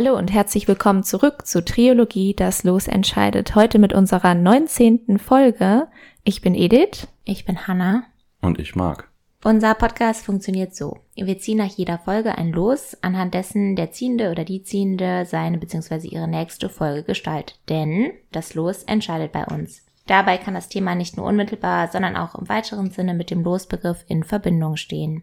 [0.00, 3.56] Hallo und herzlich willkommen zurück zu Triologie, das Los entscheidet.
[3.56, 5.18] Heute mit unserer 19.
[5.18, 5.88] Folge.
[6.22, 7.08] Ich bin Edith.
[7.24, 8.04] Ich bin Hanna.
[8.40, 9.10] Und ich mag.
[9.42, 10.98] Unser Podcast funktioniert so.
[11.16, 15.58] Wir ziehen nach jeder Folge ein Los, anhand dessen der Ziehende oder die Ziehende seine
[15.58, 16.06] bzw.
[16.06, 17.58] ihre nächste Folge gestaltet.
[17.68, 19.82] Denn das Los entscheidet bei uns.
[20.08, 24.04] Dabei kann das Thema nicht nur unmittelbar, sondern auch im weiteren Sinne mit dem Losbegriff
[24.08, 25.22] in Verbindung stehen.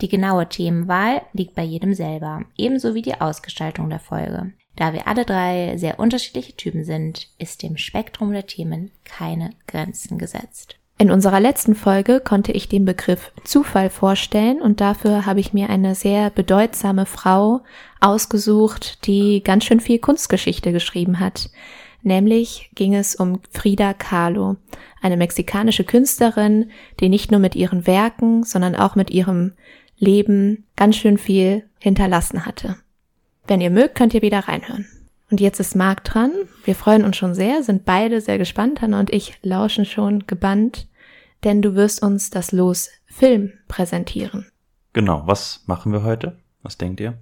[0.00, 4.52] Die genaue Themenwahl liegt bei jedem selber, ebenso wie die Ausgestaltung der Folge.
[4.74, 10.18] Da wir alle drei sehr unterschiedliche Typen sind, ist dem Spektrum der Themen keine Grenzen
[10.18, 10.76] gesetzt.
[10.98, 15.70] In unserer letzten Folge konnte ich den Begriff Zufall vorstellen und dafür habe ich mir
[15.70, 17.62] eine sehr bedeutsame Frau
[18.00, 21.50] ausgesucht, die ganz schön viel Kunstgeschichte geschrieben hat.
[22.04, 24.56] Nämlich ging es um Frida Kahlo,
[25.00, 26.70] eine mexikanische Künstlerin,
[27.00, 29.54] die nicht nur mit ihren Werken, sondern auch mit ihrem
[29.96, 32.76] Leben ganz schön viel hinterlassen hatte.
[33.46, 34.86] Wenn ihr mögt, könnt ihr wieder reinhören.
[35.30, 36.30] Und jetzt ist Marc dran.
[36.64, 38.82] Wir freuen uns schon sehr, sind beide sehr gespannt.
[38.82, 40.86] Hanna und ich lauschen schon gebannt,
[41.42, 44.46] denn du wirst uns das Los Film präsentieren.
[44.92, 46.36] Genau, was machen wir heute?
[46.62, 47.18] Was denkt ihr?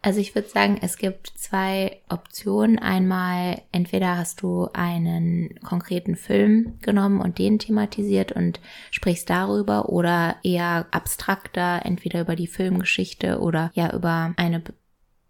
[0.00, 2.78] Also ich würde sagen, es gibt zwei Optionen.
[2.78, 8.60] Einmal, entweder hast du einen konkreten Film genommen und den thematisiert und
[8.92, 14.62] sprichst darüber oder eher abstrakter, entweder über die Filmgeschichte oder ja über eine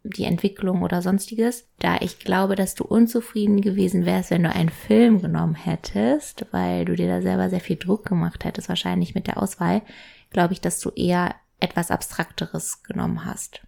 [0.05, 1.66] die Entwicklung oder sonstiges.
[1.78, 6.84] Da ich glaube, dass du unzufrieden gewesen wärst, wenn du einen Film genommen hättest, weil
[6.84, 9.83] du dir da selber sehr viel Druck gemacht hättest, wahrscheinlich mit der Auswahl,
[10.30, 13.62] glaube ich, dass du eher etwas Abstrakteres genommen hast.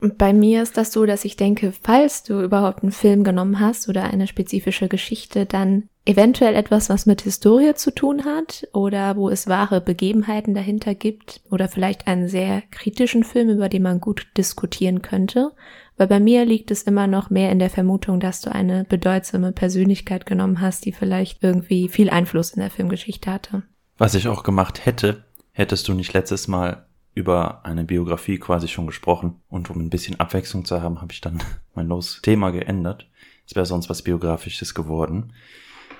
[0.00, 3.88] Bei mir ist das so, dass ich denke, falls du überhaupt einen Film genommen hast
[3.88, 9.28] oder eine spezifische Geschichte, dann eventuell etwas, was mit Historie zu tun hat oder wo
[9.28, 14.26] es wahre Begebenheiten dahinter gibt oder vielleicht einen sehr kritischen Film, über den man gut
[14.36, 15.52] diskutieren könnte.
[15.96, 19.50] Weil bei mir liegt es immer noch mehr in der Vermutung, dass du eine bedeutsame
[19.50, 23.64] Persönlichkeit genommen hast, die vielleicht irgendwie viel Einfluss in der Filmgeschichte hatte.
[23.98, 28.86] Was ich auch gemacht hätte, hättest du nicht letztes Mal über eine Biografie quasi schon
[28.86, 29.40] gesprochen.
[29.48, 31.42] Und um ein bisschen Abwechslung zu haben, habe ich dann
[31.74, 33.08] mein los Thema geändert.
[33.46, 35.32] Es wäre sonst was Biografisches geworden.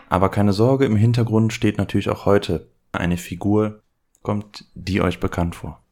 [0.08, 3.82] Aber keine Sorge, im Hintergrund steht natürlich auch heute eine Figur.
[4.22, 5.82] Kommt die euch bekannt vor?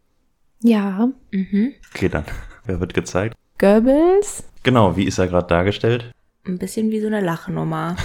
[0.60, 1.08] Ja.
[1.30, 1.74] Mhm.
[1.94, 2.24] Okay, dann.
[2.64, 3.36] Wer wird gezeigt?
[3.58, 4.44] Goebbels.
[4.62, 6.12] Genau, wie ist er gerade dargestellt?
[6.44, 7.96] Ein bisschen wie so eine Lachnummer.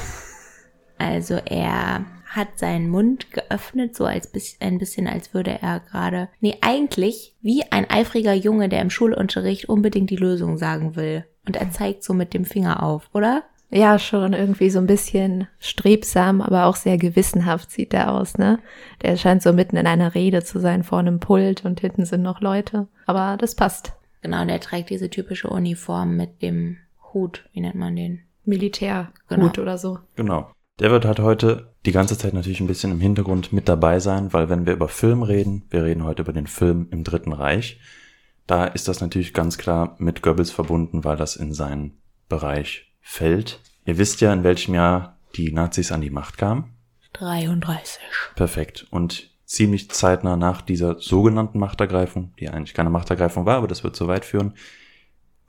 [0.97, 2.05] also er
[2.35, 4.31] hat seinen Mund geöffnet, so als
[4.61, 9.67] ein bisschen, als würde er gerade, nee, eigentlich wie ein eifriger Junge, der im Schulunterricht
[9.67, 11.25] unbedingt die Lösung sagen will.
[11.45, 13.43] Und er zeigt so mit dem Finger auf, oder?
[13.69, 18.59] Ja, schon irgendwie so ein bisschen strebsam, aber auch sehr gewissenhaft sieht er aus, ne?
[19.01, 22.21] Der scheint so mitten in einer Rede zu sein vor einem Pult und hinten sind
[22.21, 22.87] noch Leute.
[23.05, 23.93] Aber das passt.
[24.21, 26.77] Genau, und er trägt diese typische Uniform mit dem
[27.13, 28.21] Hut, wie nennt man den?
[28.45, 29.51] Militärhut Genau.
[29.57, 29.99] oder so.
[30.15, 30.49] Genau.
[30.79, 34.33] Der wird halt heute die ganze Zeit natürlich ein bisschen im Hintergrund mit dabei sein,
[34.33, 37.79] weil wenn wir über Film reden, wir reden heute über den Film im Dritten Reich,
[38.47, 41.97] da ist das natürlich ganz klar mit Goebbels verbunden, weil das in seinen
[42.29, 43.59] Bereich fällt.
[43.85, 46.73] Ihr wisst ja, in welchem Jahr die Nazis an die Macht kamen.
[47.13, 48.01] 33.
[48.35, 48.87] Perfekt.
[48.89, 53.95] Und ziemlich zeitnah nach dieser sogenannten Machtergreifung, die eigentlich keine Machtergreifung war, aber das wird
[53.95, 54.53] zu weit führen,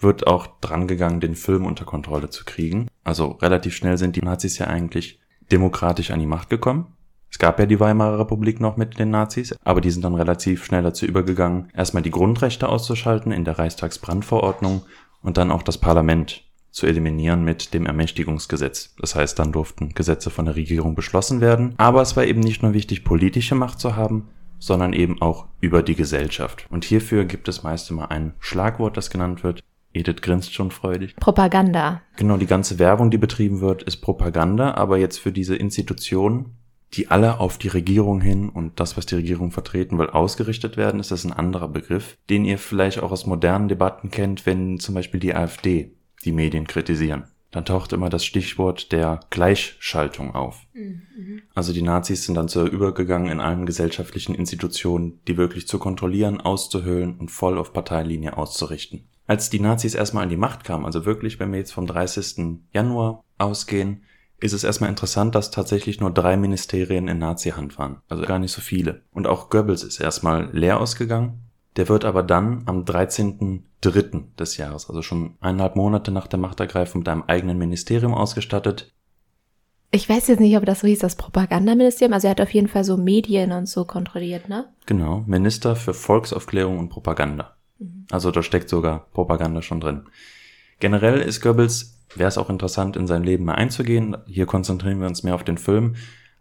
[0.02, 2.88] wird auch drangegangen, den Film unter Kontrolle zu kriegen.
[3.04, 5.20] Also relativ schnell sind die Nazis ja eigentlich
[5.50, 6.94] demokratisch an die Macht gekommen.
[7.30, 10.64] Es gab ja die Weimarer Republik noch mit den Nazis, aber die sind dann relativ
[10.64, 14.82] schnell dazu übergegangen, erstmal die Grundrechte auszuschalten in der Reichstagsbrandverordnung
[15.22, 18.94] und dann auch das Parlament zu eliminieren mit dem Ermächtigungsgesetz.
[18.98, 21.74] Das heißt, dann durften Gesetze von der Regierung beschlossen werden.
[21.76, 25.82] Aber es war eben nicht nur wichtig, politische Macht zu haben, sondern eben auch über
[25.82, 26.66] die Gesellschaft.
[26.70, 29.62] Und hierfür gibt es meist immer ein Schlagwort, das genannt wird.
[29.92, 31.16] Edith grinst schon freudig.
[31.16, 32.03] Propaganda.
[32.16, 36.56] Genau, die ganze Werbung, die betrieben wird, ist Propaganda, aber jetzt für diese Institutionen,
[36.94, 41.00] die alle auf die Regierung hin und das, was die Regierung vertreten will, ausgerichtet werden,
[41.00, 44.94] ist das ein anderer Begriff, den ihr vielleicht auch aus modernen Debatten kennt, wenn zum
[44.94, 45.93] Beispiel die AfD
[46.25, 47.25] die Medien kritisieren.
[47.50, 50.67] Dann taucht immer das Stichwort der Gleichschaltung auf.
[51.55, 56.40] Also die Nazis sind dann so übergegangen in allen gesellschaftlichen Institutionen, die wirklich zu kontrollieren,
[56.40, 59.06] auszuhöhlen und voll auf Parteilinie auszurichten.
[59.26, 62.60] Als die Nazis erstmal an die Macht kamen, also wirklich, wenn wir jetzt vom 30.
[62.72, 64.02] Januar ausgehen,
[64.40, 68.02] ist es erstmal interessant, dass tatsächlich nur drei Ministerien in Nazi-Hand waren.
[68.08, 69.02] Also gar nicht so viele.
[69.12, 71.40] Und auch Goebbels ist erstmal leer ausgegangen.
[71.76, 74.34] Der wird aber dann am 13.3.
[74.38, 78.92] des Jahres, also schon eineinhalb Monate nach der Machtergreifung, mit einem eigenen Ministerium ausgestattet.
[79.90, 82.14] Ich weiß jetzt nicht, ob das so hieß, das Propagandaministerium.
[82.14, 84.66] Also er hat auf jeden Fall so Medien und so kontrolliert, ne?
[84.86, 87.56] Genau, Minister für Volksaufklärung und Propaganda.
[88.11, 90.02] Also da steckt sogar Propaganda schon drin.
[90.81, 94.17] Generell ist Goebbels, wäre es auch interessant, in sein Leben mal einzugehen.
[94.26, 95.94] Hier konzentrieren wir uns mehr auf den Film.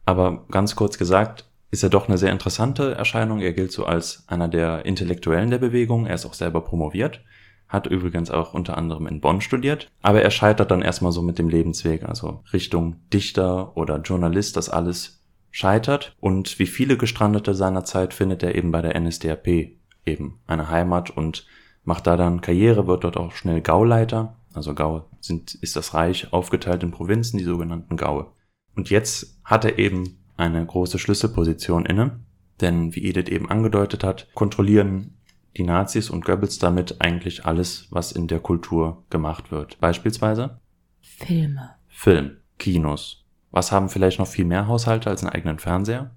[0.05, 3.39] Aber ganz kurz gesagt, ist er doch eine sehr interessante Erscheinung.
[3.39, 6.05] Er gilt so als einer der Intellektuellen der Bewegung.
[6.05, 7.21] Er ist auch selber promoviert,
[7.69, 9.89] hat übrigens auch unter anderem in Bonn studiert.
[10.01, 14.69] Aber er scheitert dann erstmal so mit dem Lebensweg, also Richtung Dichter oder Journalist, das
[14.69, 16.15] alles scheitert.
[16.19, 19.71] Und wie viele Gestrandete seiner Zeit findet er eben bei der NSDAP
[20.05, 21.45] eben eine Heimat und
[21.83, 24.37] macht da dann Karriere, wird dort auch schnell Gauleiter.
[24.53, 28.31] Also Gaue sind, ist das Reich aufgeteilt in Provinzen, die sogenannten Gaue.
[28.75, 32.19] Und jetzt hat er eben eine große Schlüsselposition inne,
[32.59, 35.17] denn wie Edith eben angedeutet hat, kontrollieren
[35.57, 39.79] die Nazis und Goebbels damit eigentlich alles, was in der Kultur gemacht wird.
[39.79, 40.59] Beispielsweise
[41.01, 41.75] Filme.
[41.87, 43.25] Film, Kinos.
[43.51, 46.11] Was haben vielleicht noch viel mehr Haushalte als einen eigenen Fernseher?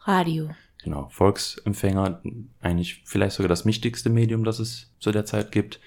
[0.00, 0.48] Radio.
[0.88, 2.22] Genau, Volksempfänger,
[2.62, 5.80] eigentlich vielleicht sogar das wichtigste Medium, das es zu der Zeit gibt.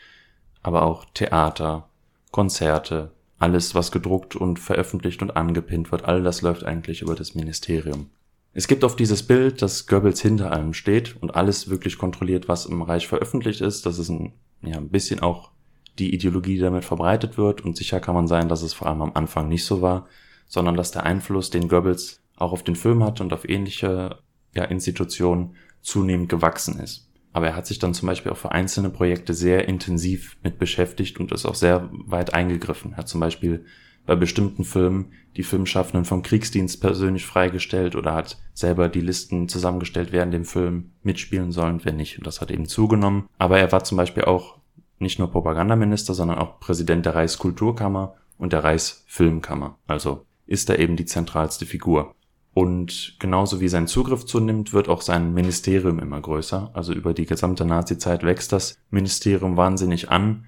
[0.62, 1.90] Aber auch Theater,
[2.30, 7.34] Konzerte, alles, was gedruckt und veröffentlicht und angepinnt wird, all das läuft eigentlich über das
[7.34, 8.12] Ministerium.
[8.54, 12.68] Es gibt oft dieses Bild, dass Goebbels hinter allem steht und alles wirklich kontrolliert, was
[12.68, 13.88] im Reich veröffentlicht ist.
[13.88, 15.50] Das ist ein, ja, ein bisschen auch
[15.98, 17.62] die Ideologie, die damit verbreitet wird.
[17.62, 20.06] Und sicher kann man sein, dass es vor allem am Anfang nicht so war,
[20.48, 24.20] sondern dass der Einfluss, den Goebbels auch auf den Film hat und auf ähnliche
[24.54, 27.08] ja, Institutionen, zunehmend gewachsen ist.
[27.34, 31.20] Aber er hat sich dann zum Beispiel auch für einzelne Projekte sehr intensiv mit beschäftigt
[31.20, 32.92] und ist auch sehr weit eingegriffen.
[32.92, 33.66] Er hat zum Beispiel
[34.06, 40.10] bei bestimmten Filmen die Filmschaffenden vom Kriegsdienst persönlich freigestellt oder hat selber die Listen zusammengestellt,
[40.12, 42.18] wer in dem Film mitspielen soll und wer nicht.
[42.18, 43.30] Und das hat eben zugenommen.
[43.38, 44.58] Aber er war zum Beispiel auch
[45.00, 49.78] nicht nur Propagandaminister, sondern auch Präsident der Reichskulturkammer und der Reichsfilmkammer.
[49.88, 52.14] Also ist er eben die zentralste Figur.
[52.54, 56.72] Und genauso wie sein Zugriff zunimmt, wird auch sein Ministerium immer größer.
[56.74, 60.46] Also über die gesamte Nazizeit wächst das Ministerium wahnsinnig an.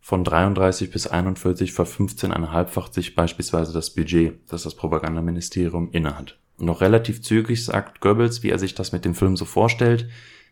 [0.00, 6.38] Von 33 bis 41 verfünfzehneinhalbfacht sich beispielsweise das Budget, das das Propagandaministerium innehat.
[6.58, 10.08] Noch relativ zügig sagt Goebbels, wie er sich das mit dem Film so vorstellt.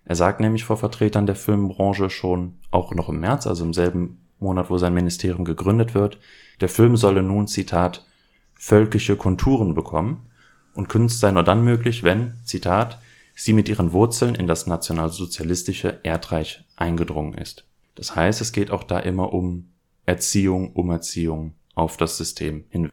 [0.07, 4.23] Er sagt nämlich vor Vertretern der Filmbranche schon, auch noch im März, also im selben
[4.39, 6.19] Monat, wo sein Ministerium gegründet wird,
[6.61, 8.05] der Film solle nun, Zitat,
[8.55, 10.27] völkische Konturen bekommen
[10.75, 12.99] und Kunst sei nur dann möglich, wenn, Zitat,
[13.35, 17.65] sie mit ihren Wurzeln in das nationalsozialistische Erdreich eingedrungen ist.
[17.95, 19.71] Das heißt, es geht auch da immer um
[20.07, 22.91] Erziehung, um Erziehung auf das System hin.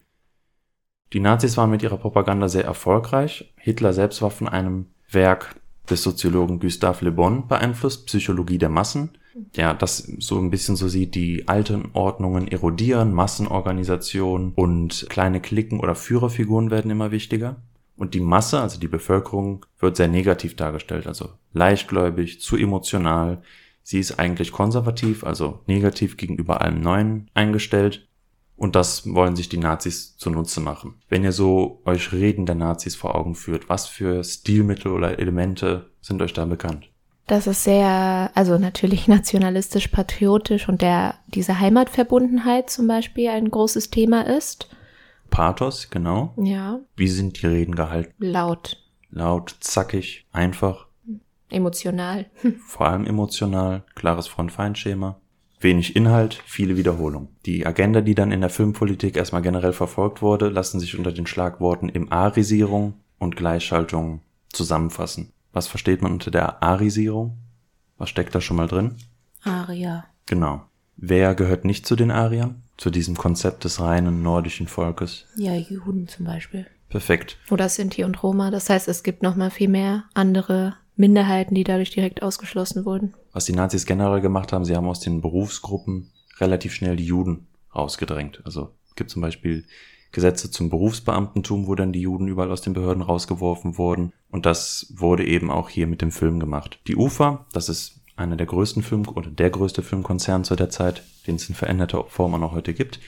[1.14, 3.54] Die Nazis waren mit ihrer Propaganda sehr erfolgreich.
[3.58, 5.56] Hitler selbst war von einem Werk
[5.90, 9.10] des Soziologen Gustave Le Bon beeinflusst, Psychologie der Massen,
[9.56, 15.80] ja, das so ein bisschen so sieht, die alten Ordnungen erodieren, Massenorganisationen und kleine Klicken
[15.80, 17.58] oder Führerfiguren werden immer wichtiger.
[18.02, 23.44] Und die Masse, also die Bevölkerung, wird sehr negativ dargestellt, also leichtgläubig, zu emotional.
[23.84, 28.08] Sie ist eigentlich konservativ, also negativ gegenüber allem Neuen eingestellt.
[28.56, 30.96] Und das wollen sich die Nazis zunutze machen.
[31.10, 35.92] Wenn ihr so euch Reden der Nazis vor Augen führt, was für Stilmittel oder Elemente
[36.02, 36.90] sind euch da bekannt?
[37.28, 43.92] Das ist sehr, also natürlich nationalistisch, patriotisch und der, diese Heimatverbundenheit zum Beispiel ein großes
[43.92, 44.70] Thema ist.
[45.32, 46.36] Pathos, genau.
[46.38, 46.80] Ja.
[46.96, 48.14] Wie sind die Reden gehalten?
[48.20, 48.78] Laut.
[49.10, 50.86] Laut, zackig, einfach.
[51.50, 52.28] Emotional.
[52.68, 55.20] Vor allem emotional, klares Front-Feind-Schema.
[55.60, 57.30] Wenig Inhalt, viele Wiederholungen.
[57.46, 61.28] Die Agenda, die dann in der Filmpolitik erstmal generell verfolgt wurde, lassen sich unter den
[61.28, 65.34] Schlagworten Im-Arisierung und Gleichschaltung zusammenfassen.
[65.54, 67.38] Was versteht man unter der Arisierung?
[67.98, 68.96] Was steckt da schon mal drin?
[69.44, 70.06] Aria.
[70.26, 70.64] Genau.
[71.04, 72.62] Wer gehört nicht zu den Ariern?
[72.78, 75.26] Zu diesem Konzept des reinen nordischen Volkes?
[75.36, 76.68] Ja, Juden zum Beispiel.
[76.90, 77.38] Perfekt.
[77.50, 78.52] Oder Sinti und Roma.
[78.52, 83.16] Das heißt, es gibt noch mal viel mehr andere Minderheiten, die dadurch direkt ausgeschlossen wurden.
[83.34, 87.48] Was die Nazis generell gemacht haben, sie haben aus den Berufsgruppen relativ schnell die Juden
[87.76, 88.42] rausgedrängt.
[88.46, 89.66] Also es gibt zum Beispiel
[90.12, 94.14] Gesetze zum Berufsbeamtentum, wo dann die Juden überall aus den Behörden rausgeworfen wurden.
[94.30, 96.80] Und das wurde eben auch hier mit dem Film gemacht.
[96.88, 101.04] Die UFA, das ist einer der größten Film oder der größte Filmkonzern zu der Zeit,
[101.28, 103.00] den es in veränderter Form auch noch heute gibt.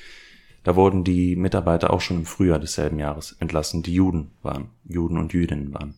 [0.63, 5.17] Da wurden die Mitarbeiter auch schon im Frühjahr desselben Jahres entlassen, die Juden waren, Juden
[5.17, 5.96] und Jüdinnen waren.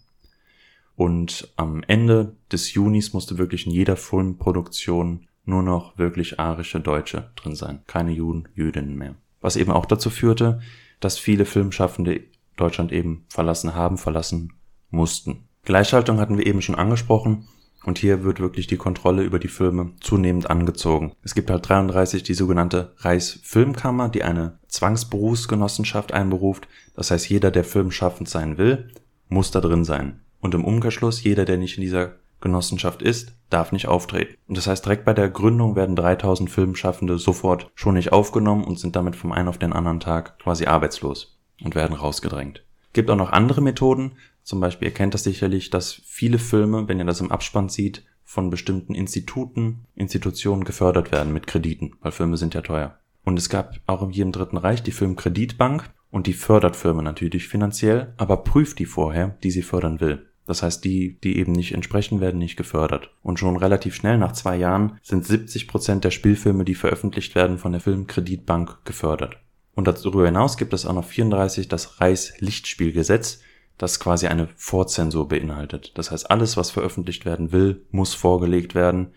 [0.96, 7.32] Und am Ende des Junis musste wirklich in jeder Filmproduktion nur noch wirklich arische Deutsche
[7.36, 9.16] drin sein, keine Juden, Jüdinnen mehr.
[9.42, 10.62] Was eben auch dazu führte,
[11.00, 12.22] dass viele Filmschaffende
[12.56, 14.54] Deutschland eben verlassen haben, verlassen
[14.90, 15.48] mussten.
[15.66, 17.48] Gleichschaltung hatten wir eben schon angesprochen.
[17.86, 21.13] Und hier wird wirklich die Kontrolle über die Filme zunehmend angezogen.
[21.24, 26.68] Es gibt halt 33 die sogenannte Reichsfilmkammer, die eine Zwangsberufsgenossenschaft einberuft.
[26.96, 28.89] Das heißt, jeder, der filmschaffend sein will,
[29.30, 30.22] muss da drin sein.
[30.39, 32.15] Und im Umkehrschluss, jeder, der nicht in dieser
[32.46, 34.36] Filmgenossenschaft ist, darf nicht auftreten.
[34.48, 38.80] Und das heißt, direkt bei der Gründung werden 3000 Filmschaffende sofort schon nicht aufgenommen und
[38.80, 42.63] sind damit vom einen auf den anderen Tag quasi arbeitslos und werden rausgedrängt.
[42.94, 44.13] Gibt auch noch andere Methoden.
[44.46, 48.06] Zum Beispiel, ihr kennt das sicherlich, dass viele Filme, wenn ihr das im Abspann sieht,
[48.24, 53.00] von bestimmten Instituten, Institutionen gefördert werden mit Krediten, weil Filme sind ja teuer.
[53.24, 57.48] Und es gab auch in jedem Dritten Reich die Filmkreditbank und die fördert Firmen natürlich
[57.48, 60.28] finanziell, aber prüft die vorher, die sie fördern will.
[60.46, 63.10] Das heißt, die, die eben nicht entsprechen, werden nicht gefördert.
[63.24, 67.58] Und schon relativ schnell, nach zwei Jahren, sind 70 Prozent der Spielfilme, die veröffentlicht werden,
[67.58, 69.38] von der Filmkreditbank gefördert.
[69.74, 73.40] Und darüber hinaus gibt es auch noch 34 das Reichslichtspielgesetz,
[73.77, 75.91] das quasi eine Vorzensur beinhaltet.
[75.96, 79.12] Das heißt, alles, was veröffentlicht werden will, muss vorgelegt werden,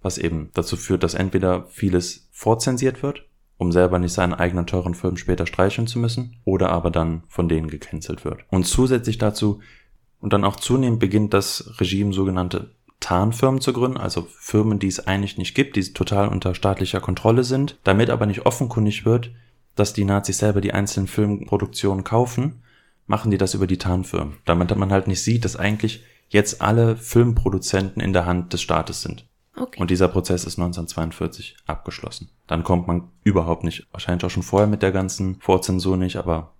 [0.00, 3.26] was eben dazu führt, dass entweder vieles vorzensiert wird,
[3.58, 7.48] um selber nicht seinen eigenen teuren Film später streicheln zu müssen, oder aber dann von
[7.48, 8.44] denen gecancelt wird.
[8.50, 9.60] Und zusätzlich dazu
[10.20, 12.70] und dann auch zunehmend beginnt das Regime sogenannte
[13.00, 17.44] Tarnfirmen zu gründen, also Firmen, die es eigentlich nicht gibt, die total unter staatlicher Kontrolle
[17.44, 19.30] sind, damit aber nicht offenkundig wird,
[19.74, 22.62] dass die Nazis selber die einzelnen Filmproduktionen kaufen,
[23.06, 26.96] machen die das über die Tarnfirmen, damit man halt nicht sieht, dass eigentlich jetzt alle
[26.96, 29.26] Filmproduzenten in der Hand des Staates sind.
[29.56, 29.80] Okay.
[29.80, 32.28] Und dieser Prozess ist 1942 abgeschlossen.
[32.46, 36.52] Dann kommt man überhaupt nicht, wahrscheinlich auch schon vorher mit der ganzen Vorzensur nicht, aber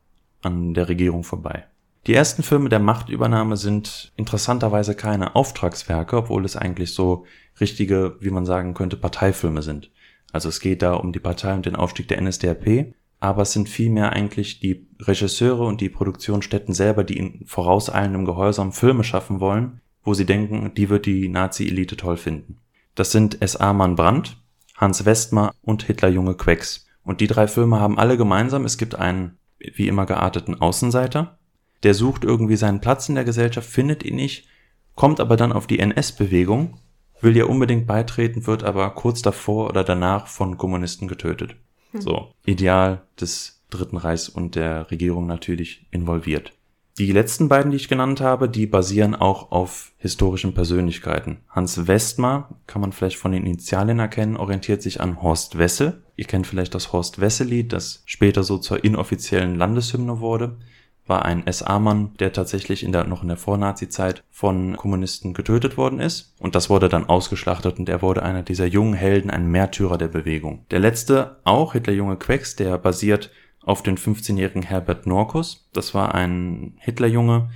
[0.43, 1.65] an der Regierung vorbei.
[2.07, 7.27] Die ersten Filme der Machtübernahme sind interessanterweise keine Auftragswerke, obwohl es eigentlich so
[7.61, 9.91] richtige, wie man sagen könnte, Parteifilme sind.
[10.33, 13.69] Also es geht da um die Partei und den Aufstieg der NSDAP, aber es sind
[13.69, 19.81] vielmehr eigentlich die Regisseure und die Produktionsstätten selber, die in vorauseilendem Gehorsam Filme schaffen wollen,
[20.03, 22.59] wo sie denken, die wird die Nazi-Elite toll finden.
[22.95, 24.37] Das sind S.A.-Mann Brandt,
[24.77, 26.87] Hans Westmer und Hitlerjunge Quecks.
[27.03, 31.39] Und die drei Filme haben alle gemeinsam, es gibt einen wie immer gearteten Außenseiter,
[31.83, 34.49] der sucht irgendwie seinen Platz in der Gesellschaft, findet ihn nicht,
[34.95, 36.79] kommt aber dann auf die NS-Bewegung,
[37.21, 41.57] will ihr unbedingt beitreten, wird aber kurz davor oder danach von Kommunisten getötet.
[41.93, 42.01] Hm.
[42.01, 46.53] So, Ideal des Dritten Reichs und der Regierung natürlich involviert.
[46.99, 51.39] Die letzten beiden, die ich genannt habe, die basieren auch auf historischen Persönlichkeiten.
[51.51, 56.03] Hans Westmar, kann man vielleicht von den Initialien erkennen, orientiert sich an Horst Wessel.
[56.17, 60.57] Ihr kennt vielleicht das Horst Wessel-Lied, das später so zur inoffiziellen Landeshymne wurde
[61.07, 66.01] war ein SA-Mann, der tatsächlich in der, noch in der Vornazi-Zeit von Kommunisten getötet worden
[66.01, 66.35] ist.
[66.39, 70.09] Und das wurde dann ausgeschlachtet und er wurde einer dieser jungen Helden, ein Märtyrer der
[70.09, 70.65] Bewegung.
[70.71, 73.31] Der letzte, auch Hitlerjunge Quecks, der basiert
[73.63, 75.69] auf den 15-jährigen Herbert Norkus.
[75.73, 77.51] Das war ein Hitlerjunge,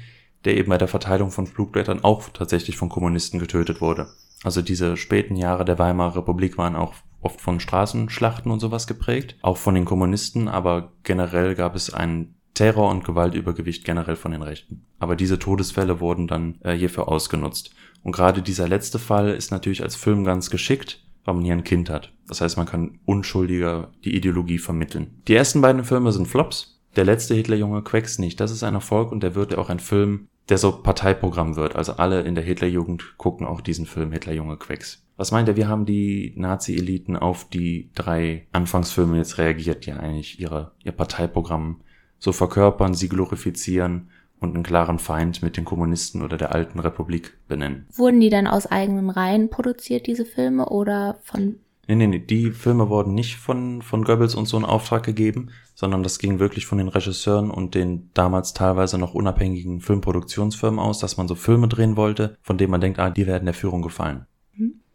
[0.45, 4.09] der eben bei der Verteilung von Flugblättern auch tatsächlich von Kommunisten getötet wurde.
[4.43, 9.37] Also diese späten Jahre der Weimarer Republik waren auch oft von Straßenschlachten und sowas geprägt,
[9.43, 14.43] auch von den Kommunisten, aber generell gab es einen Terror und Gewaltübergewicht generell von den
[14.43, 14.85] Rechten.
[14.99, 17.75] Aber diese Todesfälle wurden dann äh, hierfür ausgenutzt.
[18.03, 21.65] Und gerade dieser letzte Fall ist natürlich als Film ganz geschickt, weil man hier ein
[21.65, 22.13] Kind hat.
[22.27, 25.23] Das heißt, man kann unschuldiger die Ideologie vermitteln.
[25.29, 26.81] Die ersten beiden Filme sind Flops.
[26.97, 28.41] Der letzte Hitlerjunge Quecks nicht.
[28.41, 31.77] Das ist ein Erfolg und der wird ja auch ein Film, der so Parteiprogramm wird.
[31.77, 35.07] Also alle in der Hitlerjugend gucken auch diesen Film Hitlerjunge Quecks.
[35.17, 35.57] Was meint er?
[35.57, 41.83] Wie haben die Nazi-Eliten auf die drei Anfangsfilme jetzt reagiert, die eigentlich ihre, ihr Parteiprogramm
[42.21, 47.37] so verkörpern, sie glorifizieren und einen klaren Feind mit den Kommunisten oder der alten Republik
[47.49, 47.87] benennen.
[47.95, 51.57] Wurden die dann aus eigenen Reihen produziert, diese Filme, oder von
[51.89, 55.49] Nee, nee, nee, die Filme wurden nicht von, von Goebbels und so in Auftrag gegeben,
[55.75, 61.01] sondern das ging wirklich von den Regisseuren und den damals teilweise noch unabhängigen Filmproduktionsfirmen aus,
[61.01, 63.83] dass man so Filme drehen wollte, von denen man denkt, ah, die werden der Führung
[63.83, 64.27] gefallen.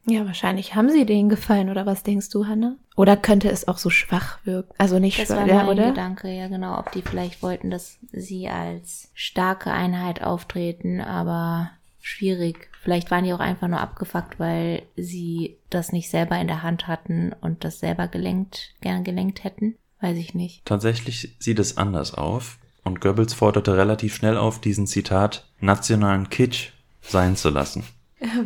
[0.07, 2.75] Ja, wahrscheinlich haben sie denen gefallen, oder was denkst du, Hanna?
[2.95, 4.73] Oder könnte es auch so schwach wirken?
[4.77, 5.87] Also nicht das schwach, war ja, mein oder?
[5.89, 11.71] Gedanke, ja genau, ob die vielleicht wollten, dass sie als starke Einheit auftreten, aber
[12.01, 12.69] schwierig.
[12.83, 16.87] Vielleicht waren die auch einfach nur abgefuckt, weil sie das nicht selber in der Hand
[16.87, 19.75] hatten und das selber gelenkt, gern gelenkt hätten.
[20.01, 20.63] Weiß ich nicht.
[20.65, 26.73] Tatsächlich sieht es anders auf und Goebbels forderte relativ schnell auf, diesen Zitat nationalen Kitsch
[27.01, 27.83] sein zu lassen.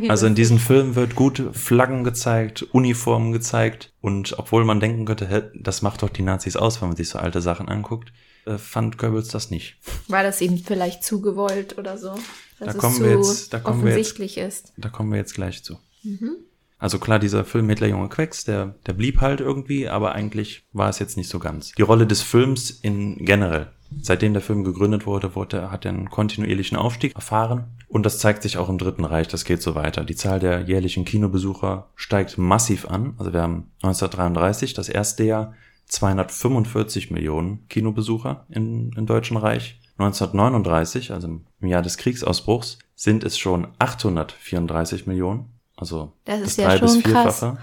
[0.08, 5.52] Also in diesen Filmen wird gut Flaggen gezeigt, Uniformen gezeigt und obwohl man denken könnte,
[5.54, 8.12] das macht doch die Nazis aus, wenn man sich so alte Sachen anguckt,
[8.46, 9.76] äh, fand Goebbels das nicht.
[10.08, 12.14] War das ihm vielleicht zugewollt oder so?
[12.58, 14.72] Dass da kommen es wir jetzt, da kommen wir jetzt, ist.
[14.76, 15.78] Da kommen wir jetzt gleich zu.
[16.02, 16.36] Mhm.
[16.78, 20.88] Also klar, dieser Film Hitler Junge Quecks, der, der blieb halt irgendwie, aber eigentlich war
[20.88, 21.72] es jetzt nicht so ganz.
[21.72, 23.70] Die Rolle des Films in generell.
[24.00, 27.64] Seitdem der Film gegründet wurde, wurde hat er einen kontinuierlichen Aufstieg erfahren.
[27.88, 30.04] Und das zeigt sich auch im Dritten Reich, das geht so weiter.
[30.04, 33.14] Die Zahl der jährlichen Kinobesucher steigt massiv an.
[33.18, 35.54] Also wir haben 1933, das erste Jahr,
[35.86, 39.80] 245 Millionen Kinobesucher im, im Deutschen Reich.
[39.98, 46.64] 1939, also im Jahr des Kriegsausbruchs, sind es schon 834 Millionen, also Das ist das
[46.64, 47.38] ja drei- bis schon krass.
[47.40, 47.58] vierfache.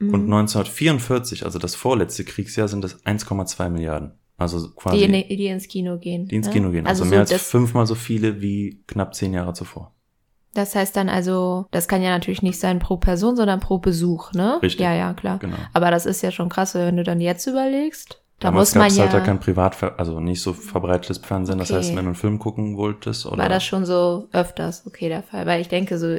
[0.00, 4.12] Und 1944, also das vorletzte Kriegsjahr, sind es 1,2 Milliarden.
[4.38, 6.26] Also quasi Die, in, die ins Kino gehen.
[6.26, 6.52] die ins ne?
[6.52, 6.86] Kino gehen.
[6.86, 9.92] Also, so mehr als das, fünfmal so viele wie knapp zehn Jahre zuvor.
[10.54, 14.32] das heißt dann also, das kann ja natürlich nicht sein pro Person, sondern pro Besuch,
[14.32, 14.58] ne?
[14.62, 14.80] Richtig.
[14.80, 15.38] Ja, ja, klar.
[15.38, 15.56] Genau.
[15.72, 18.18] Aber das ist ja schon krass, wenn du dann jetzt überlegst.
[18.40, 19.04] Da Damals muss man gab's ja.
[19.04, 21.58] halt ja kein Privat, also nicht so verbreitetes Fernsehen.
[21.58, 21.78] Das Okay.
[21.78, 25.22] heißt, wenn du einen Film gucken wolltest oder war das schon so öfters okay der
[25.22, 25.46] Fall?
[25.46, 26.18] Weil ich denke so,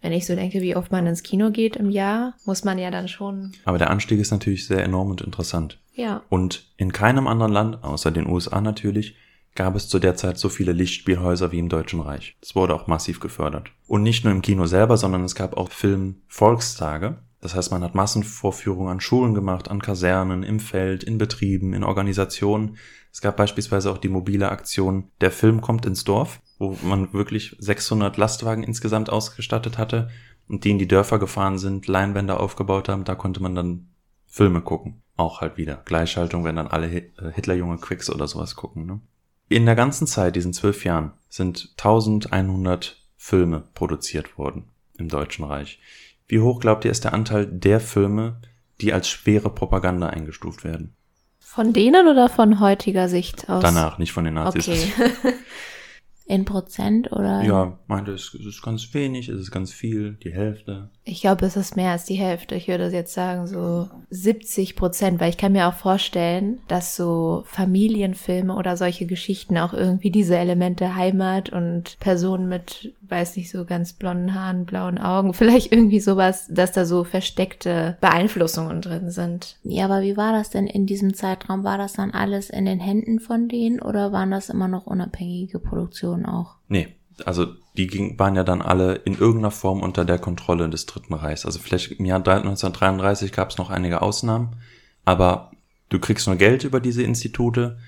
[0.00, 2.90] wenn ich so denke, wie oft man ins Kino geht im Jahr, muss man ja
[2.90, 5.78] dann schon, Aber der Anstieg ist natürlich sehr enorm und interessant.
[5.94, 6.22] Ja.
[6.28, 9.16] Und in keinem anderen Land, außer den USA natürlich,
[9.54, 12.36] gab es zu der Zeit so viele Lichtspielhäuser wie im Deutschen Reich.
[12.40, 13.70] Das wurde auch massiv gefördert.
[13.86, 17.18] Und nicht nur im Kino selber, sondern es gab auch Film-Volkstage.
[17.40, 21.84] Das heißt, man hat Massenvorführungen an Schulen gemacht, an Kasernen, im Feld, in Betrieben, in
[21.84, 22.76] Organisationen.
[23.12, 27.56] Es gab beispielsweise auch die mobile Aktion Der Film kommt ins Dorf, wo man wirklich
[27.58, 30.08] 600 Lastwagen insgesamt ausgestattet hatte
[30.48, 33.04] und die in die Dörfer gefahren sind, Leinwände aufgebaut haben.
[33.04, 33.88] Da konnte man dann
[34.26, 35.01] Filme gucken.
[35.16, 35.82] Auch halt wieder.
[35.84, 38.86] Gleichschaltung, wenn dann alle äh, Hitlerjunge Quicks oder sowas gucken.
[38.86, 39.00] Ne?
[39.48, 44.64] In der ganzen Zeit, diesen zwölf Jahren, sind 1100 Filme produziert worden
[44.98, 45.80] im Deutschen Reich.
[46.26, 48.40] Wie hoch glaubt ihr ist der Anteil der Filme,
[48.80, 50.94] die als schwere Propaganda eingestuft werden?
[51.38, 53.62] Von denen oder von heutiger Sicht aus?
[53.62, 54.68] Danach, nicht von den Nazis.
[54.68, 55.34] Okay.
[56.24, 57.42] In Prozent oder?
[57.42, 60.88] Ja, meinte, es ist ganz wenig, es ist ganz viel, die Hälfte.
[61.04, 62.54] Ich glaube, es ist mehr als die Hälfte.
[62.54, 67.42] Ich würde jetzt sagen so 70 Prozent, weil ich kann mir auch vorstellen, dass so
[67.46, 73.64] Familienfilme oder solche Geschichten auch irgendwie diese Elemente Heimat und Personen mit, weiß nicht, so
[73.64, 79.58] ganz blonden Haaren, blauen Augen, vielleicht irgendwie sowas, dass da so versteckte Beeinflussungen drin sind.
[79.64, 81.64] Ja, aber wie war das denn in diesem Zeitraum?
[81.64, 85.58] War das dann alles in den Händen von denen oder waren das immer noch unabhängige
[85.58, 86.56] Produktionen auch?
[86.68, 86.88] Nee,
[87.24, 91.14] also die ging, waren ja dann alle in irgendeiner Form unter der Kontrolle des Dritten
[91.14, 91.46] Reichs.
[91.46, 94.56] Also vielleicht im Jahr 1933 gab es noch einige Ausnahmen,
[95.04, 95.50] aber
[95.88, 97.78] du kriegst nur Geld über diese Institute,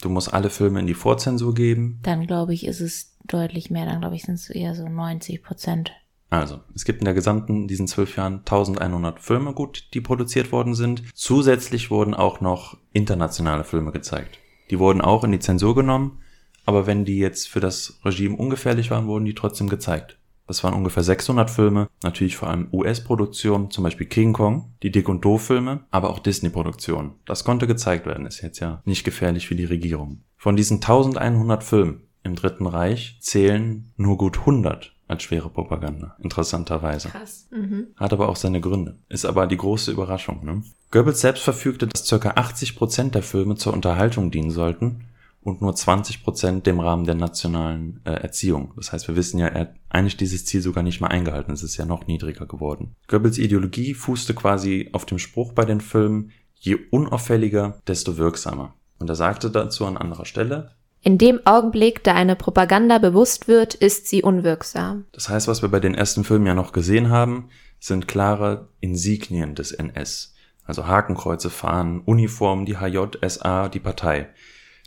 [0.00, 2.00] du musst alle Filme in die Vorzensur geben.
[2.02, 3.86] Dann glaube ich, ist es deutlich mehr.
[3.86, 5.92] Dann glaube ich, sind es eher so 90 Prozent.
[6.30, 10.74] Also, es gibt in der gesamten, diesen zwölf Jahren 1100 Filme gut, die produziert worden
[10.74, 11.02] sind.
[11.12, 14.38] Zusätzlich wurden auch noch internationale Filme gezeigt.
[14.70, 16.18] Die wurden auch in die Zensur genommen,
[16.64, 20.18] aber wenn die jetzt für das Regime ungefährlich waren, wurden die trotzdem gezeigt.
[20.50, 25.08] Das waren ungefähr 600 Filme, natürlich vor allem US-Produktionen, zum Beispiel King Kong, die Dick
[25.08, 27.12] und Doof-Filme, aber auch Disney-Produktionen.
[27.24, 30.22] Das konnte gezeigt werden, ist jetzt ja nicht gefährlich für die Regierung.
[30.36, 37.10] Von diesen 1100 Filmen im Dritten Reich zählen nur gut 100 als schwere Propaganda, interessanterweise.
[37.10, 37.46] Krass.
[37.52, 37.88] Mhm.
[37.94, 38.98] Hat aber auch seine Gründe.
[39.08, 40.44] Ist aber die große Überraschung.
[40.44, 40.64] Ne?
[40.90, 42.30] Goebbels selbst verfügte, dass ca.
[42.30, 45.04] 80% der Filme zur Unterhaltung dienen sollten
[45.50, 48.72] und nur 20% dem Rahmen der nationalen äh, Erziehung.
[48.76, 51.52] Das heißt, wir wissen ja, er hat eigentlich dieses Ziel sogar nicht mehr eingehalten.
[51.52, 52.94] Es ist ja noch niedriger geworden.
[53.08, 58.74] Goebbels Ideologie fußte quasi auf dem Spruch bei den Filmen, je unauffälliger, desto wirksamer.
[58.98, 63.74] Und er sagte dazu an anderer Stelle, In dem Augenblick, da eine Propaganda bewusst wird,
[63.74, 65.06] ist sie unwirksam.
[65.12, 69.54] Das heißt, was wir bei den ersten Filmen ja noch gesehen haben, sind klare Insignien
[69.54, 70.34] des NS.
[70.64, 74.28] Also Hakenkreuze, Fahnen, Uniformen, die HJSA, die Partei.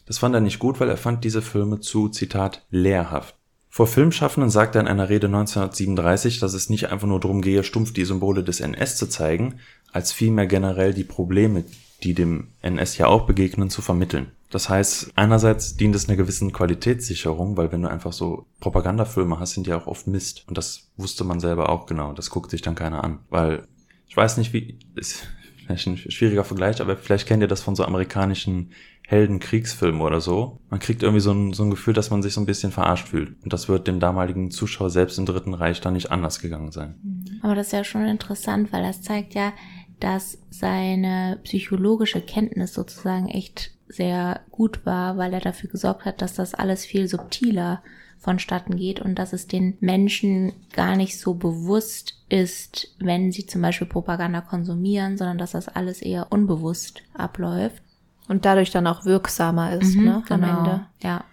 [0.05, 3.35] Das fand er nicht gut, weil er fand diese Filme zu, Zitat, lehrhaft.
[3.69, 7.63] Vor Filmschaffenden sagte er in einer Rede 1937, dass es nicht einfach nur darum gehe,
[7.63, 9.55] stumpf die Symbole des NS zu zeigen,
[9.91, 11.63] als vielmehr generell die Probleme,
[12.03, 14.31] die dem NS ja auch begegnen, zu vermitteln.
[14.53, 19.53] Das heißt, einerseits dient es einer gewissen Qualitätssicherung, weil wenn du einfach so Propagandafilme hast,
[19.53, 20.43] sind die auch oft Mist.
[20.47, 22.13] Und das wusste man selber auch genau.
[22.13, 23.19] Das guckt sich dann keiner an.
[23.31, 23.67] Weil,
[24.07, 25.25] ich weiß nicht, wie, ist
[25.65, 28.73] vielleicht ein schwieriger Vergleich, aber vielleicht kennt ihr das von so amerikanischen
[29.07, 30.59] Heldenkriegsfilmen oder so.
[30.69, 33.09] Man kriegt irgendwie so ein, so ein Gefühl, dass man sich so ein bisschen verarscht
[33.09, 33.35] fühlt.
[33.43, 36.95] Und das wird dem damaligen Zuschauer selbst im Dritten Reich dann nicht anders gegangen sein.
[37.41, 39.53] Aber das ist ja schon interessant, weil das zeigt ja,
[39.99, 46.33] dass seine psychologische Kenntnis sozusagen echt sehr gut war, weil er dafür gesorgt hat, dass
[46.33, 47.83] das alles viel subtiler
[48.17, 53.61] vonstatten geht und dass es den Menschen gar nicht so bewusst ist, wenn sie zum
[53.61, 57.83] Beispiel Propaganda konsumieren, sondern dass das alles eher unbewusst abläuft.
[58.27, 60.53] Und dadurch dann auch wirksamer ist, ne, am Ende.
[60.63, 60.79] genau.
[61.01, 61.23] Ja.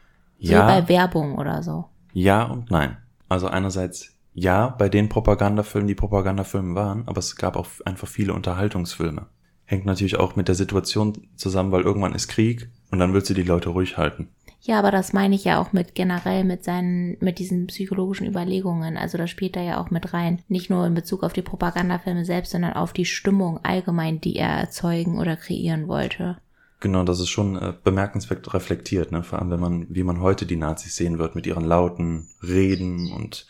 [0.41, 0.67] So Ja.
[0.67, 1.87] wie bei Werbung oder so.
[2.13, 2.97] Ja und nein.
[3.29, 8.33] Also einerseits ja, bei den Propagandafilmen, die Propagandafilme waren, aber es gab auch einfach viele
[8.33, 9.27] Unterhaltungsfilme.
[9.65, 13.35] Hängt natürlich auch mit der Situation zusammen, weil irgendwann ist Krieg und dann willst du
[13.35, 14.29] die Leute ruhig halten.
[14.63, 18.97] Ja, aber das meine ich ja auch mit generell mit seinen, mit diesen psychologischen Überlegungen.
[18.97, 20.43] Also das spielt da ja auch mit rein.
[20.49, 24.51] Nicht nur in Bezug auf die Propagandafilme selbst, sondern auf die Stimmung allgemein, die er
[24.51, 26.37] erzeugen oder kreieren wollte.
[26.81, 29.23] Genau, das ist schon äh, bemerkenswert reflektiert, ne?
[29.23, 33.13] vor allem wenn man, wie man heute die Nazis sehen wird, mit ihren lauten Reden
[33.13, 33.47] und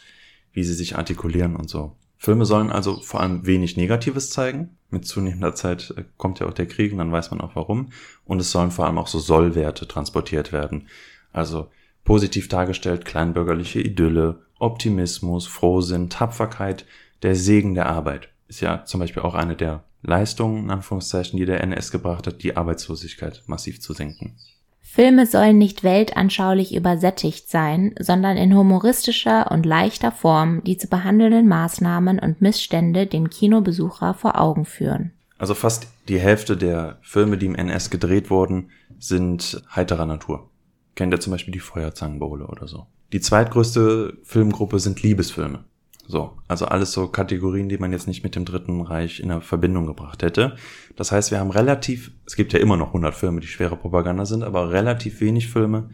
[0.53, 1.97] wie sie sich artikulieren und so.
[2.17, 4.77] Filme sollen also vor allem wenig Negatives zeigen.
[4.91, 7.91] Mit zunehmender Zeit äh, kommt ja auch der Krieg und dann weiß man auch warum.
[8.25, 10.89] Und es sollen vor allem auch so Sollwerte transportiert werden.
[11.33, 11.71] Also
[12.05, 16.85] positiv dargestellt kleinbürgerliche Idylle, Optimismus, Frohsinn, Tapferkeit,
[17.23, 18.29] der Segen der Arbeit.
[18.49, 22.43] Ist ja zum Beispiel auch eine der Leistungen, in Anführungszeichen, die der NS gebracht hat,
[22.43, 24.37] die Arbeitslosigkeit massiv zu senken.
[24.81, 31.47] Filme sollen nicht weltanschaulich übersättigt sein, sondern in humoristischer und leichter Form die zu behandelnden
[31.47, 35.13] Maßnahmen und Missstände dem Kinobesucher vor Augen führen.
[35.39, 40.51] Also fast die Hälfte der Filme, die im NS gedreht wurden, sind heiterer Natur.
[40.97, 42.87] Kennt ihr zum Beispiel die Feuerzangenbowle oder so.
[43.13, 45.65] Die zweitgrößte Filmgruppe sind Liebesfilme.
[46.11, 49.87] So, also alles so Kategorien, die man jetzt nicht mit dem Dritten Reich in Verbindung
[49.87, 50.57] gebracht hätte.
[50.97, 54.27] Das heißt, wir haben relativ, es gibt ja immer noch 100 Filme, die schwere Propaganda
[54.27, 55.91] sind, aber relativ wenig Filme,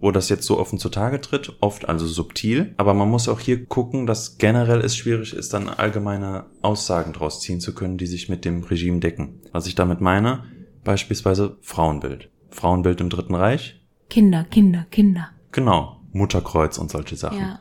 [0.00, 2.74] wo das jetzt so offen zutage tritt, oft also subtil.
[2.76, 7.40] Aber man muss auch hier gucken, dass generell es schwierig ist, dann allgemeine Aussagen draus
[7.40, 9.42] ziehen zu können, die sich mit dem Regime decken.
[9.52, 10.42] Was ich damit meine,
[10.82, 12.30] beispielsweise Frauenbild.
[12.50, 13.80] Frauenbild im Dritten Reich.
[14.10, 15.28] Kinder, Kinder, Kinder.
[15.52, 17.38] Genau, Mutterkreuz und solche Sachen.
[17.38, 17.60] Ja.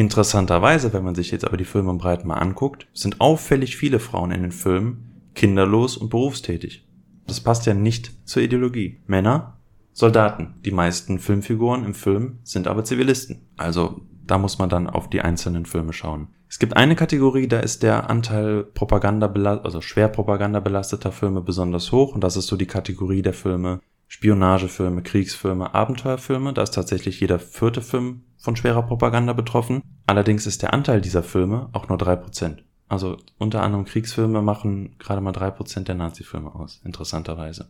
[0.00, 3.98] Interessanterweise, wenn man sich jetzt aber die Filme im Breiten mal anguckt, sind auffällig viele
[3.98, 6.88] Frauen in den Filmen kinderlos und berufstätig.
[7.26, 9.02] Das passt ja nicht zur Ideologie.
[9.06, 9.58] Männer,
[9.92, 10.54] Soldaten.
[10.64, 13.42] Die meisten Filmfiguren im Film sind aber Zivilisten.
[13.58, 16.28] Also da muss man dann auf die einzelnen Filme schauen.
[16.48, 19.26] Es gibt eine Kategorie, da ist der Anteil Propaganda
[19.62, 23.80] also schwer Propaganda belasteter Filme besonders hoch und das ist so die Kategorie der Filme
[24.08, 26.54] Spionagefilme, Kriegsfilme, Abenteuerfilme.
[26.54, 29.82] Da ist tatsächlich jeder vierte Film von schwerer Propaganda betroffen.
[30.06, 32.64] Allerdings ist der Anteil dieser Filme auch nur drei Prozent.
[32.88, 37.68] Also unter anderem Kriegsfilme machen gerade mal drei Prozent der Nazi-Filme aus, interessanterweise.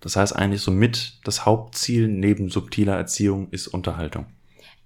[0.00, 4.26] Das heißt eigentlich so mit das Hauptziel neben subtiler Erziehung ist Unterhaltung.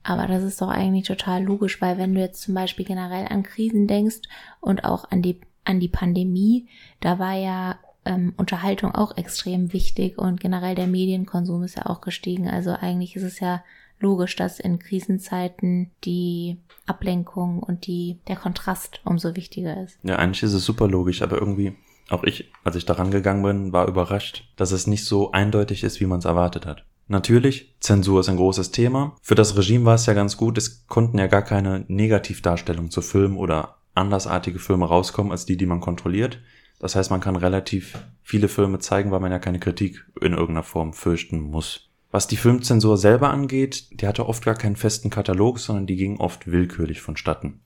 [0.03, 3.43] Aber das ist doch eigentlich total logisch, weil wenn du jetzt zum Beispiel generell an
[3.43, 4.21] Krisen denkst
[4.61, 6.69] und auch an die, an die Pandemie,
[7.01, 12.01] da war ja ähm, Unterhaltung auch extrem wichtig und generell der Medienkonsum ist ja auch
[12.01, 12.49] gestiegen.
[12.49, 13.63] Also eigentlich ist es ja
[14.01, 19.99] logisch, dass in Krisenzeiten die Ablenkung und die, der Kontrast umso wichtiger ist.
[20.03, 21.75] Ja, eigentlich ist es super logisch, aber irgendwie,
[22.09, 26.01] auch ich, als ich daran gegangen bin, war überrascht, dass es nicht so eindeutig ist,
[26.01, 26.85] wie man es erwartet hat.
[27.07, 29.17] Natürlich, Zensur ist ein großes Thema.
[29.21, 33.03] Für das Regime war es ja ganz gut, es konnten ja gar keine Negativdarstellung zu
[33.03, 36.39] Filmen oder andersartige Filme rauskommen als die, die man kontrolliert.
[36.79, 40.63] Das heißt, man kann relativ viele Filme zeigen, weil man ja keine Kritik in irgendeiner
[40.63, 41.90] Form fürchten muss.
[42.11, 46.19] Was die Filmzensur selber angeht, die hatte oft gar keinen festen Katalog, sondern die ging
[46.19, 47.61] oft willkürlich vonstatten.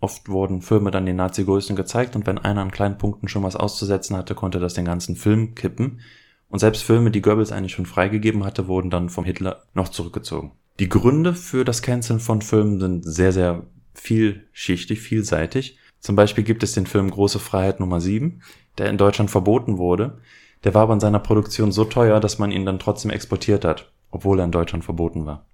[0.00, 3.56] Oft wurden Filme dann den Nazi-Größen gezeigt und wenn einer an kleinen Punkten schon was
[3.56, 6.00] auszusetzen hatte, konnte das den ganzen Film kippen.
[6.48, 10.52] Und selbst Filme, die Goebbels eigentlich schon freigegeben hatte, wurden dann vom Hitler noch zurückgezogen.
[10.78, 15.78] Die Gründe für das Canceln von Filmen sind sehr, sehr vielschichtig, vielseitig.
[16.00, 18.40] Zum Beispiel gibt es den Film Große Freiheit Nummer 7,
[18.78, 20.18] der in Deutschland verboten wurde.
[20.64, 23.90] Der war aber in seiner Produktion so teuer, dass man ihn dann trotzdem exportiert hat,
[24.10, 25.46] obwohl er in Deutschland verboten war.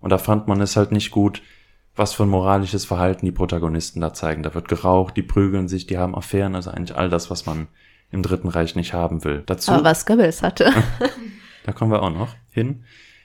[0.00, 1.42] Und da fand man es halt nicht gut,
[1.94, 4.42] was für ein moralisches Verhalten die Protagonisten da zeigen.
[4.42, 7.68] Da wird geraucht, die prügeln sich, die haben Affären, also eigentlich all das, was man
[8.10, 9.42] im Dritten Reich nicht haben will.
[9.46, 10.72] Dazu, aber was Goebbels hatte.
[11.64, 12.84] da kommen wir auch noch hin.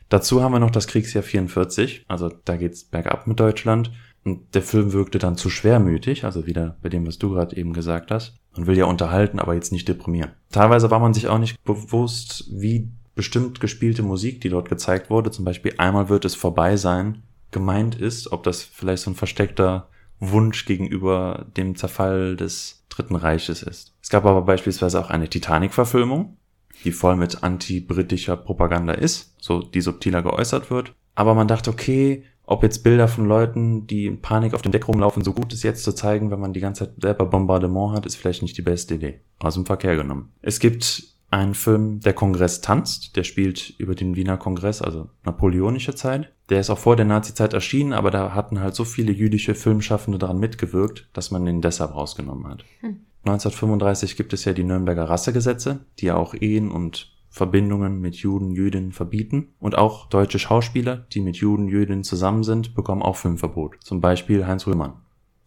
[0.10, 3.92] Dazu haben wir noch das Kriegsjahr 44, also da geht's bergab mit Deutschland.
[4.24, 7.72] Und der Film wirkte dann zu schwermütig, also wieder bei dem, was du gerade eben
[7.72, 8.38] gesagt hast.
[8.58, 10.32] Man will ja unterhalten, aber jetzt nicht deprimieren.
[10.52, 15.32] Teilweise war man sich auch nicht bewusst, wie bestimmt gespielte Musik, die dort gezeigt wurde,
[15.32, 19.89] zum Beispiel einmal wird es vorbei sein, gemeint ist, ob das vielleicht so ein versteckter
[20.20, 23.93] Wunsch gegenüber dem Zerfall des Dritten Reiches ist.
[24.02, 26.38] Es gab aber beispielsweise auch eine Titanic-Verfilmung,
[26.84, 30.93] die voll mit anti-britischer Propaganda ist, so die subtiler geäußert wird.
[31.15, 34.88] Aber man dachte, okay, ob jetzt Bilder von Leuten, die in Panik auf dem Deck
[34.88, 38.06] rumlaufen, so gut ist jetzt zu zeigen, wenn man die ganze Zeit selber Bombardement hat,
[38.06, 39.20] ist vielleicht nicht die beste Idee.
[39.40, 40.32] Aus dem Verkehr genommen.
[40.42, 45.94] Es gibt einen Film, der Kongress tanzt, der spielt über den Wiener Kongress, also napoleonische
[45.94, 46.32] Zeit.
[46.50, 50.18] Der ist auch vor der Nazi-Zeit erschienen, aber da hatten halt so viele jüdische Filmschaffende
[50.18, 52.64] daran mitgewirkt, dass man den deshalb rausgenommen hat.
[52.80, 53.02] Hm.
[53.26, 58.52] 1935 gibt es ja die Nürnberger Rassegesetze, die ja auch Ehen und Verbindungen mit Juden,
[58.52, 59.50] Jüdinnen verbieten.
[59.60, 63.78] Und auch deutsche Schauspieler, die mit Juden, Jüdinnen zusammen sind, bekommen auch Filmverbot.
[63.82, 64.93] Zum Beispiel Heinz Rühmann,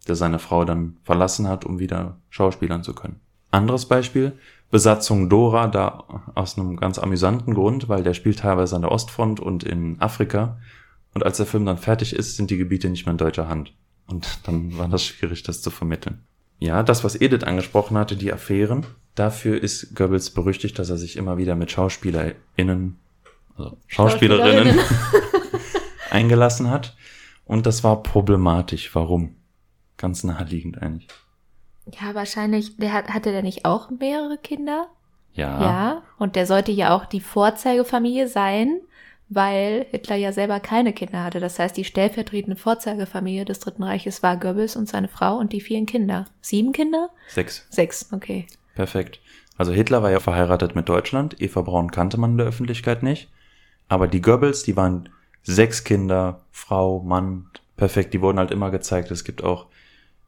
[0.07, 3.19] der seine Frau dann verlassen hat, um wieder schauspielern zu können.
[3.51, 4.33] Anderes Beispiel,
[4.71, 9.41] Besatzung Dora, da aus einem ganz amüsanten Grund, weil der spielt teilweise an der Ostfront
[9.41, 10.57] und in Afrika.
[11.13, 13.73] Und als der Film dann fertig ist, sind die Gebiete nicht mehr in deutscher Hand.
[14.07, 16.23] Und dann war das schwierig, das zu vermitteln.
[16.59, 21.17] Ja, das, was Edith angesprochen hatte, die Affären, Dafür ist Goebbels berüchtigt, dass er sich
[21.17, 22.99] immer wieder mit SchauspielerInnen,
[23.57, 24.79] also Schauspielerinnen,
[26.09, 26.95] eingelassen hat.
[27.45, 28.93] Und das war problematisch.
[28.95, 29.35] Warum?
[29.97, 31.09] Ganz naheliegend eigentlich.
[31.99, 34.87] Ja, wahrscheinlich, der hat, hatte der nicht auch mehrere Kinder?
[35.33, 35.61] Ja.
[35.61, 38.81] Ja, und der sollte ja auch die Vorzeigefamilie sein,
[39.29, 41.39] weil Hitler ja selber keine Kinder hatte.
[41.39, 45.61] Das heißt, die stellvertretende Vorzeigefamilie des Dritten Reiches war Goebbels und seine Frau und die
[45.61, 46.25] vielen Kinder.
[46.41, 47.09] Sieben Kinder?
[47.29, 47.65] Sechs.
[47.69, 48.45] Sechs, okay.
[48.75, 49.19] Perfekt.
[49.57, 51.39] Also Hitler war ja verheiratet mit Deutschland.
[51.41, 53.29] Eva Braun kannte man in der Öffentlichkeit nicht.
[53.87, 55.09] Aber die Goebbels, die waren
[55.43, 58.13] sechs Kinder, Frau, Mann, perfekt.
[58.13, 59.11] Die wurden halt immer gezeigt.
[59.11, 59.67] Es gibt auch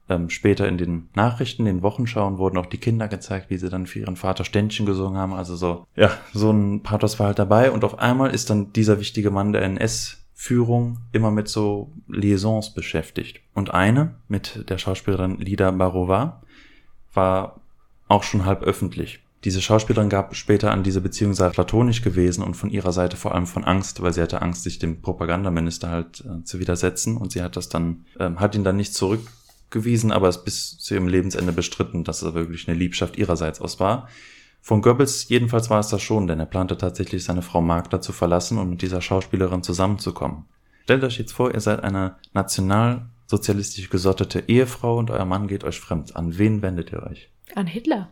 [0.09, 3.87] ähm, später in den Nachrichten, den Wochenschauen wurden auch die Kinder gezeigt, wie sie dann
[3.87, 5.33] für ihren Vater Ständchen gesungen haben.
[5.33, 7.71] Also so, ja, so ein Pathos war halt dabei.
[7.71, 13.39] Und auf einmal ist dann dieser wichtige Mann der NS-Führung immer mit so Liaisons beschäftigt.
[13.53, 16.41] Und eine mit der Schauspielerin Lida Barova
[17.13, 17.61] war
[18.13, 19.19] auch schon halb öffentlich.
[19.43, 23.35] Diese Schauspielerin gab später an, diese Beziehung sei platonisch gewesen und von ihrer Seite vor
[23.35, 27.33] allem von Angst, weil sie hatte Angst, sich dem Propagandaminister halt äh, zu widersetzen und
[27.33, 31.09] sie hat das dann, ähm, hat ihn dann nicht zurückgewiesen, aber es bis zu ihrem
[31.09, 34.07] Lebensende bestritten, dass es wirklich eine Liebschaft ihrerseits aus war.
[34.61, 38.13] Von Goebbels jedenfalls war es das schon, denn er plante tatsächlich seine Frau Magda zu
[38.13, 40.45] verlassen und mit dieser Schauspielerin zusammenzukommen.
[40.83, 45.81] Stellt euch jetzt vor, ihr seid eine nationalsozialistisch gesottete Ehefrau und euer Mann geht euch
[45.81, 46.15] fremd.
[46.15, 47.32] An wen wendet ihr euch?
[47.55, 48.11] An Hitler.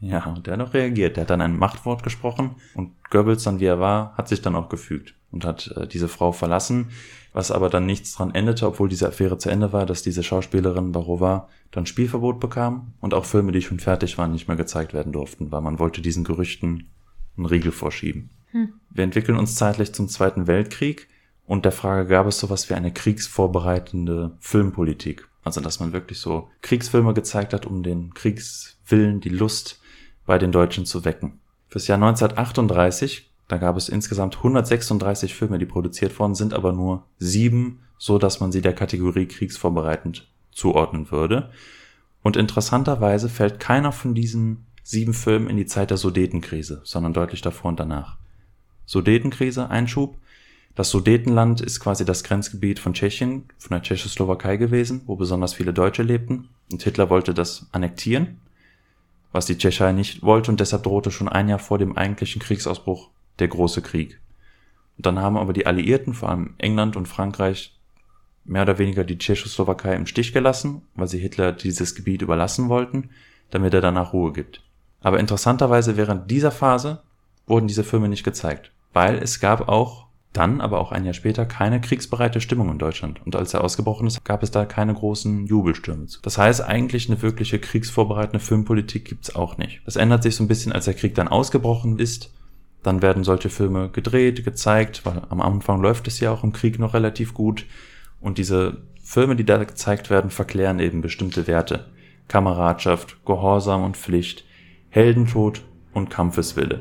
[0.00, 1.16] Ja, und der hat noch reagiert.
[1.16, 4.56] Der hat dann ein Machtwort gesprochen und Goebbels, dann wie er war, hat sich dann
[4.56, 6.90] auch gefügt und hat äh, diese Frau verlassen,
[7.32, 10.92] was aber dann nichts dran endete, obwohl diese Affäre zu Ende war, dass diese Schauspielerin
[10.92, 15.12] Barova dann Spielverbot bekam und auch Filme, die schon fertig waren, nicht mehr gezeigt werden
[15.12, 16.90] durften, weil man wollte diesen Gerüchten
[17.36, 18.30] einen Riegel vorschieben.
[18.50, 18.74] Hm.
[18.90, 21.08] Wir entwickeln uns zeitlich zum Zweiten Weltkrieg
[21.46, 25.28] und der Frage, gab es sowas wie eine kriegsvorbereitende Filmpolitik?
[25.42, 29.80] Also, dass man wirklich so Kriegsfilme gezeigt hat, um den Kriegswillen, die Lust
[30.24, 31.40] bei den Deutschen zu wecken.
[31.68, 37.06] Fürs Jahr 1938, da gab es insgesamt 136 Filme, die produziert worden sind, aber nur
[37.18, 41.50] sieben, so dass man sie der Kategorie kriegsvorbereitend zuordnen würde.
[42.22, 47.40] Und interessanterweise fällt keiner von diesen sieben Filmen in die Zeit der Sudetenkrise, sondern deutlich
[47.40, 48.18] davor und danach.
[48.86, 50.18] Sudetenkrise, Einschub.
[50.74, 55.72] Das Sudetenland ist quasi das Grenzgebiet von Tschechien, von der Tschechoslowakei gewesen, wo besonders viele
[55.72, 56.48] Deutsche lebten.
[56.70, 58.38] Und Hitler wollte das annektieren
[59.32, 63.08] was die Tschechei nicht wollte und deshalb drohte schon ein Jahr vor dem eigentlichen Kriegsausbruch
[63.38, 64.20] der große Krieg.
[64.98, 67.78] Und dann haben aber die Alliierten, vor allem England und Frankreich,
[68.44, 73.10] mehr oder weniger die Tschechoslowakei im Stich gelassen, weil sie Hitler dieses Gebiet überlassen wollten,
[73.50, 74.62] damit er danach Ruhe gibt.
[75.00, 77.02] Aber interessanterweise während dieser Phase
[77.46, 81.44] wurden diese Filme nicht gezeigt, weil es gab auch dann, aber auch ein Jahr später,
[81.44, 83.20] keine kriegsbereite Stimmung in Deutschland.
[83.24, 86.06] Und als er ausgebrochen ist, gab es da keine großen Jubelstürme.
[86.22, 89.82] Das heißt, eigentlich eine wirkliche kriegsvorbereitende Filmpolitik gibt's auch nicht.
[89.84, 92.32] Das ändert sich so ein bisschen, als der Krieg dann ausgebrochen ist.
[92.82, 96.78] Dann werden solche Filme gedreht, gezeigt, weil am Anfang läuft es ja auch im Krieg
[96.78, 97.66] noch relativ gut.
[98.20, 101.90] Und diese Filme, die da gezeigt werden, verklären eben bestimmte Werte.
[102.28, 104.44] Kameradschaft, Gehorsam und Pflicht,
[104.88, 106.80] Heldentod und Kampfeswille.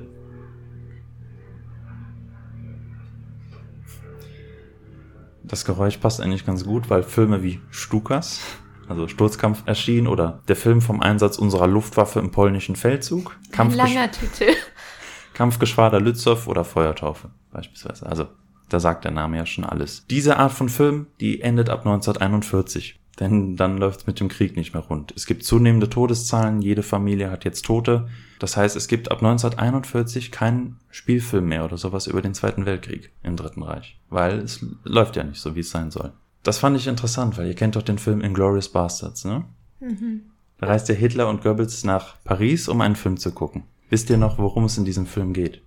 [5.51, 8.39] Das Geräusch passt eigentlich ganz gut, weil Filme wie Stukas,
[8.87, 13.37] also Sturzkampf erschienen oder der Film vom Einsatz unserer Luftwaffe im polnischen Feldzug.
[13.57, 14.53] Ein langer Titel.
[15.33, 18.05] Kampfgeschwader Lützow oder Feuertaufe beispielsweise.
[18.05, 18.27] Also
[18.69, 20.05] da sagt der Name ja schon alles.
[20.09, 22.97] Diese Art von Film, die endet ab 1941.
[23.19, 25.13] Denn dann läuft es mit dem Krieg nicht mehr rund.
[25.17, 28.07] Es gibt zunehmende Todeszahlen, jede Familie hat jetzt Tote.
[28.41, 33.11] Das heißt, es gibt ab 1941 keinen Spielfilm mehr oder sowas über den Zweiten Weltkrieg
[33.21, 33.99] im Dritten Reich.
[34.09, 36.11] Weil es läuft ja nicht so, wie es sein soll.
[36.41, 39.45] Das fand ich interessant, weil ihr kennt doch den Film Inglourious Bastards, ne?
[39.79, 40.21] Mhm.
[40.57, 43.65] Da reist ja Hitler und Goebbels nach Paris, um einen Film zu gucken.
[43.91, 45.61] Wisst ihr noch, worum es in diesem Film geht?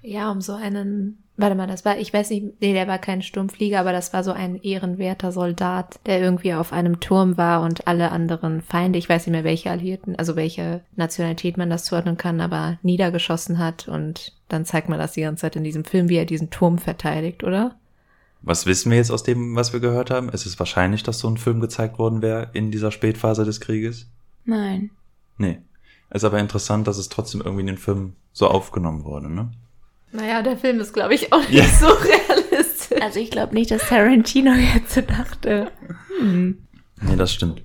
[0.00, 3.22] Ja, um so einen, warte mal, das war, ich weiß nicht, nee, der war kein
[3.22, 7.86] Sturmflieger, aber das war so ein ehrenwerter Soldat, der irgendwie auf einem Turm war und
[7.88, 12.16] alle anderen Feinde, ich weiß nicht mehr welche Alliierten, also welche Nationalität man das zuordnen
[12.16, 16.08] kann, aber niedergeschossen hat und dann zeigt man das die ganze Zeit in diesem Film,
[16.08, 17.74] wie er diesen Turm verteidigt, oder?
[18.42, 20.28] Was wissen wir jetzt aus dem, was wir gehört haben?
[20.28, 24.06] Es ist wahrscheinlich, dass so ein Film gezeigt worden wäre in dieser Spätphase des Krieges?
[24.44, 24.90] Nein.
[25.38, 25.58] Nee.
[26.10, 29.50] Es ist aber interessant, dass es trotzdem irgendwie in den Film so aufgenommen wurde, ne?
[30.14, 31.64] Naja, der Film ist, glaube ich, auch nicht ja.
[31.64, 33.02] so realistisch.
[33.02, 35.72] Also ich glaube nicht, dass Tarantino jetzt so dachte.
[36.18, 36.66] Hm.
[37.02, 37.62] Nee, das stimmt.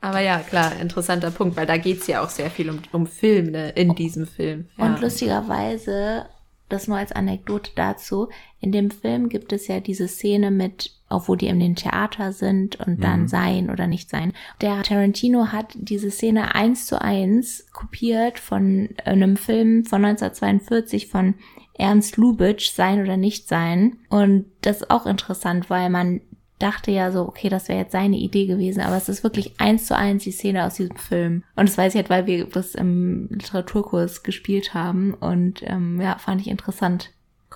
[0.00, 3.52] Aber ja, klar, interessanter Punkt, weil da geht's ja auch sehr viel um, um Film
[3.52, 4.68] ne, in diesem Film.
[4.76, 4.84] Ja.
[4.84, 6.26] Und lustigerweise,
[6.68, 8.28] das nur als Anekdote dazu,
[8.60, 12.32] in dem Film gibt es ja diese Szene mit auch wo die in den Theater
[12.32, 13.28] sind und dann Mhm.
[13.28, 14.32] sein oder nicht sein.
[14.60, 21.34] Der Tarantino hat diese Szene eins zu eins kopiert von einem Film von 1942 von
[21.76, 23.96] Ernst Lubitsch, Sein oder Nicht Sein.
[24.08, 26.20] Und das ist auch interessant, weil man
[26.60, 29.86] dachte ja so, okay, das wäre jetzt seine Idee gewesen, aber es ist wirklich eins
[29.86, 31.42] zu eins die Szene aus diesem Film.
[31.56, 36.16] Und das weiß ich halt, weil wir das im Literaturkurs gespielt haben und ähm, ja,
[36.18, 37.10] fand ich interessant.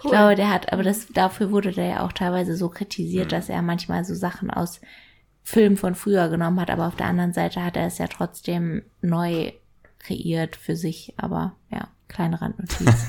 [0.05, 3.49] Ich glaube, der hat, aber das, dafür wurde der ja auch teilweise so kritisiert, dass
[3.49, 4.81] er manchmal so Sachen aus
[5.43, 8.83] Filmen von früher genommen hat, aber auf der anderen Seite hat er es ja trotzdem
[9.01, 9.53] neu
[9.99, 13.07] kreiert für sich, aber ja, kleine Randnotiz.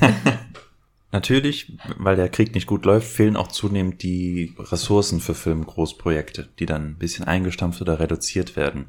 [1.12, 6.66] Natürlich, weil der Krieg nicht gut läuft, fehlen auch zunehmend die Ressourcen für Filmgroßprojekte, die
[6.66, 8.86] dann ein bisschen eingestampft oder reduziert werden.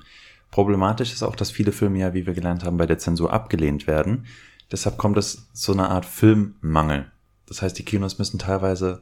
[0.51, 3.87] Problematisch ist auch, dass viele Filme ja, wie wir gelernt haben, bei der Zensur abgelehnt
[3.87, 4.27] werden.
[4.71, 7.10] Deshalb kommt es zu einer Art Filmmangel.
[7.51, 9.01] Das heißt, die Kinos müssen teilweise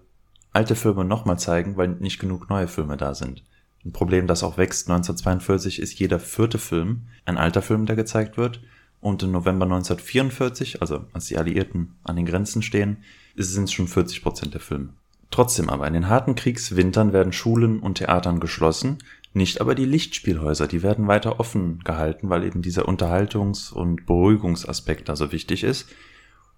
[0.53, 3.43] alte Filme nochmal zeigen, weil nicht genug neue Filme da sind.
[3.85, 4.89] Ein Problem, das auch wächst.
[4.89, 8.59] 1942 ist jeder vierte Film ein alter Film, der gezeigt wird.
[9.01, 13.03] Und im November 1944, also als die Alliierten an den Grenzen stehen,
[13.35, 14.93] sind es schon 40 Prozent der Filme.
[15.29, 18.97] Trotzdem aber, in den harten Kriegswintern werden Schulen und Theatern geschlossen,
[19.31, 25.07] nicht aber die Lichtspielhäuser, die werden weiter offen gehalten, weil eben dieser Unterhaltungs- und Beruhigungsaspekt
[25.07, 25.87] da so wichtig ist.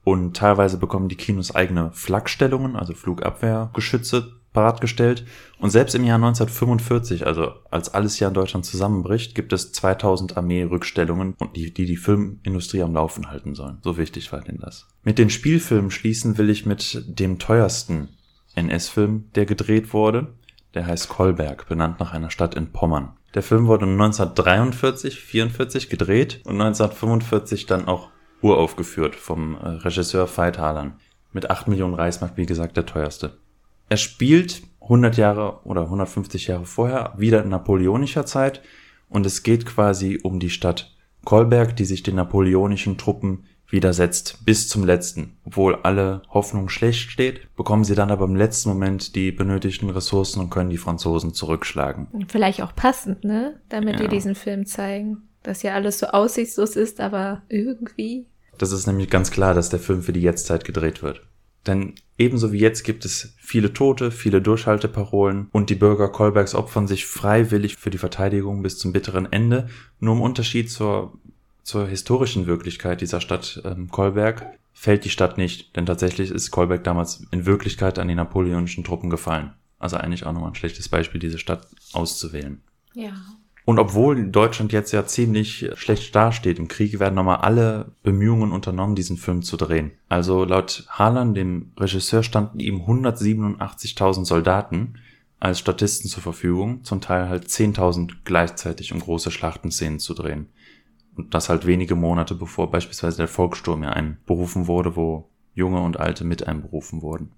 [0.04, 5.26] Und teilweise bekommen die Kinos eigene Flakstellungen, also Flugabwehrgeschütze bereitgestellt.
[5.60, 10.38] Und selbst im Jahr 1945, also als alles hier in Deutschland zusammenbricht, gibt es 2000
[10.38, 13.78] Armeerückstellungen, die, die die Filmindustrie am Laufen halten sollen.
[13.84, 14.88] So wichtig war denn das.
[15.04, 18.10] Mit den Spielfilmen schließen will ich mit dem teuersten
[18.56, 20.34] NS-Film, der gedreht wurde.
[20.74, 23.14] Der heißt Kolberg, benannt nach einer Stadt in Pommern.
[23.34, 28.10] Der Film wurde 1943, 44 gedreht und 1945 dann auch
[28.42, 30.94] uraufgeführt vom äh, Regisseur Veit Harlan.
[31.34, 33.38] Mit 8 Millionen Reichsmark, wie gesagt, der teuerste.
[33.90, 38.62] Er spielt 100 Jahre oder 150 Jahre vorher, wieder in napoleonischer Zeit.
[39.10, 44.68] Und es geht quasi um die Stadt Kolberg, die sich den napoleonischen Truppen widersetzt bis
[44.68, 45.38] zum letzten.
[45.46, 50.42] Obwohl alle Hoffnung schlecht steht, bekommen sie dann aber im letzten Moment die benötigten Ressourcen
[50.42, 52.08] und können die Franzosen zurückschlagen.
[52.12, 53.60] Und vielleicht auch passend, ne?
[53.70, 54.02] Damit Ja.
[54.08, 55.30] die diesen Film zeigen.
[55.44, 58.28] Dass ja alles so aussichtslos ist, aber irgendwie.
[58.62, 61.24] Das ist nämlich ganz klar, dass der Film für die Jetztzeit gedreht wird.
[61.66, 66.88] Denn ebenso wie jetzt gibt es viele Tote, viele Durchhalteparolen und die Bürger Kolbergs opfern
[66.88, 69.68] sich freiwillig für die Verteidigung bis zum bitteren Ende.
[70.00, 71.18] Nur im Unterschied zur,
[71.64, 76.84] zur historischen Wirklichkeit dieser Stadt ähm, Kolberg fällt die Stadt nicht, denn tatsächlich ist Kolberg
[76.84, 79.54] damals in Wirklichkeit an die napoleonischen Truppen gefallen.
[79.80, 82.62] Also eigentlich auch nochmal ein schlechtes Beispiel, diese Stadt auszuwählen.
[82.94, 83.14] Ja.
[83.64, 88.96] Und obwohl Deutschland jetzt ja ziemlich schlecht dasteht im Krieg, werden nochmal alle Bemühungen unternommen,
[88.96, 89.92] diesen Film zu drehen.
[90.10, 94.96] Also laut Harlan, dem Regisseur, standen ihm 187.000 Soldaten
[95.40, 100.50] als Statisten zur Verfügung, zum Teil halt 10.000 gleichzeitig, um große Schlachtenszenen zu drehen.
[101.16, 106.00] Und das halt wenige Monate bevor beispielsweise der Volkssturm ja einberufen wurde, wo Junge und
[106.00, 107.34] Alte mit einberufen wurden.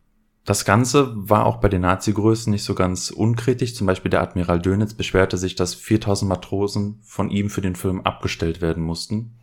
[0.45, 3.75] Das Ganze war auch bei den Nazi-Größen nicht so ganz unkritisch.
[3.75, 8.01] Zum Beispiel der Admiral Dönitz beschwerte sich, dass 4000 Matrosen von ihm für den Film
[8.01, 9.35] abgestellt werden mussten,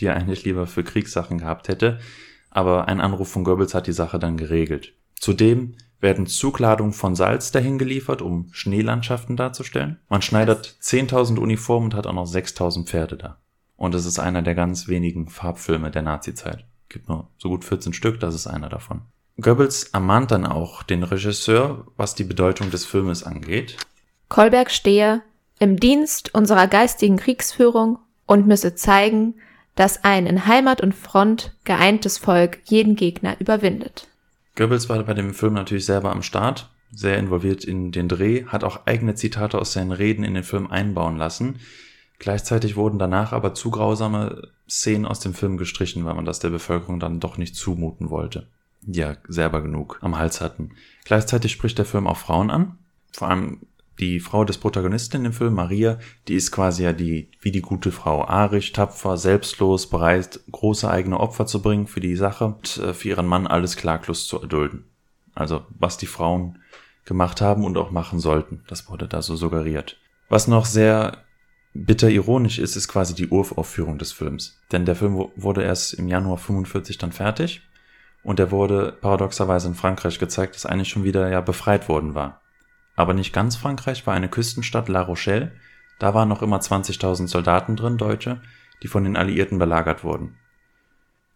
[0.00, 2.00] die er eigentlich lieber für Kriegssachen gehabt hätte.
[2.50, 4.94] Aber ein Anruf von Goebbels hat die Sache dann geregelt.
[5.14, 9.98] Zudem werden Zugladungen von Salz dahin geliefert, um Schneelandschaften darzustellen.
[10.08, 13.38] Man schneidert 10.000 Uniformen und hat auch noch 6.000 Pferde da.
[13.76, 16.64] Und es ist einer der ganz wenigen Farbfilme der Nazi-Zeit.
[16.88, 19.02] Gibt nur so gut 14 Stück, das ist einer davon.
[19.40, 23.76] Goebbels ermahnt dann auch den Regisseur, was die Bedeutung des Filmes angeht.
[24.28, 25.22] Kolberg stehe
[25.60, 29.34] im Dienst unserer geistigen Kriegsführung und müsse zeigen,
[29.76, 34.08] dass ein in Heimat und Front geeintes Volk jeden Gegner überwindet.
[34.56, 38.64] Goebbels war bei dem Film natürlich selber am Start, sehr involviert in den Dreh, hat
[38.64, 41.60] auch eigene Zitate aus seinen Reden in den Film einbauen lassen.
[42.18, 46.50] Gleichzeitig wurden danach aber zu grausame Szenen aus dem Film gestrichen, weil man das der
[46.50, 48.48] Bevölkerung dann doch nicht zumuten wollte.
[48.86, 50.70] Ja selber genug am Hals hatten.
[51.04, 52.78] Gleichzeitig spricht der Film auch Frauen an.
[53.12, 53.60] Vor allem
[53.98, 57.90] die Frau des Protagonisten dem Film, Maria, die ist quasi ja die, wie die gute
[57.90, 58.24] Frau.
[58.24, 63.08] Arisch, tapfer, selbstlos, bereit, große eigene Opfer zu bringen für die Sache und äh, für
[63.08, 64.84] ihren Mann alles klaglos zu erdulden.
[65.34, 66.58] Also, was die Frauen
[67.04, 68.62] gemacht haben und auch machen sollten.
[68.68, 69.96] Das wurde da so suggeriert.
[70.28, 71.24] Was noch sehr
[71.74, 74.60] bitter ironisch ist, ist quasi die Uraufführung des Films.
[74.72, 77.62] Denn der Film wu- wurde erst im Januar 45 dann fertig
[78.28, 82.42] und er wurde paradoxerweise in Frankreich gezeigt, das eigentlich schon wieder ja befreit worden war.
[82.94, 85.52] Aber nicht ganz Frankreich war eine Küstenstadt La Rochelle.
[85.98, 88.42] Da waren noch immer 20.000 Soldaten drin, Deutsche,
[88.82, 90.36] die von den Alliierten belagert wurden.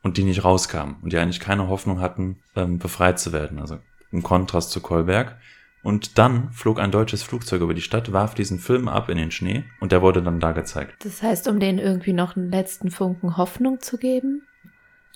[0.03, 3.59] Und die nicht rauskamen und die eigentlich keine Hoffnung hatten, ähm, befreit zu werden.
[3.59, 3.79] Also
[4.11, 5.39] im Kontrast zu Kolberg.
[5.83, 9.31] Und dann flog ein deutsches Flugzeug über die Stadt, warf diesen Film ab in den
[9.31, 11.03] Schnee und der wurde dann da gezeigt.
[11.07, 14.43] Das heißt, um denen irgendwie noch einen letzten Funken Hoffnung zu geben?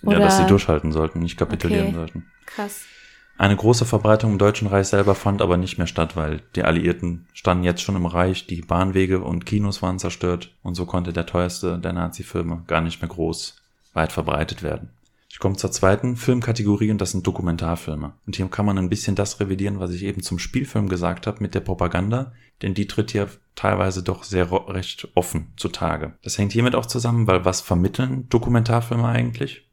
[0.03, 1.95] Ja, dass sie durchhalten sollten, nicht kapitulieren Okay.
[1.95, 2.25] sollten.
[2.45, 2.85] Krass.
[3.39, 7.27] Eine große Verbreitung im Deutschen Reich selber fand aber nicht mehr statt, weil die Alliierten
[7.33, 11.27] standen jetzt schon im Reich, die Bahnwege und Kinos waren zerstört und so konnte der
[11.27, 13.61] teuerste der Nazi-Filme gar nicht mehr groß
[13.93, 14.89] weit verbreitet werden.
[15.29, 18.13] Ich komme zur zweiten Filmkategorie und das sind Dokumentarfilme.
[18.25, 21.37] Und hier kann man ein bisschen das revidieren, was ich eben zum Spielfilm gesagt habe
[21.41, 22.31] mit der Propaganda,
[22.63, 26.13] denn die tritt hier teilweise doch sehr recht offen zutage.
[26.23, 29.66] Das hängt hiermit auch zusammen, weil was vermitteln Dokumentarfilme eigentlich?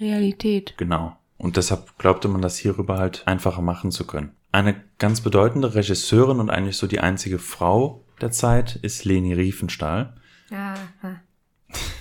[0.00, 0.74] Realität.
[0.76, 1.16] Genau.
[1.38, 4.32] Und deshalb glaubte man, das hierüber halt einfacher machen zu können.
[4.52, 10.14] Eine ganz bedeutende Regisseurin und eigentlich so die einzige Frau der Zeit ist Leni Riefenstahl.
[10.50, 11.20] Aha.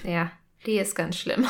[0.04, 0.32] Ja,
[0.66, 1.46] die ist ganz schlimm.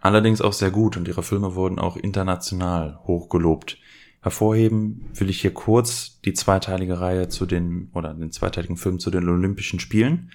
[0.00, 3.78] Allerdings auch sehr gut und ihre Filme wurden auch international hochgelobt.
[4.20, 9.10] Hervorheben will ich hier kurz die zweiteilige Reihe zu den, oder den zweiteiligen Film zu
[9.10, 10.30] den Olympischen Spielen,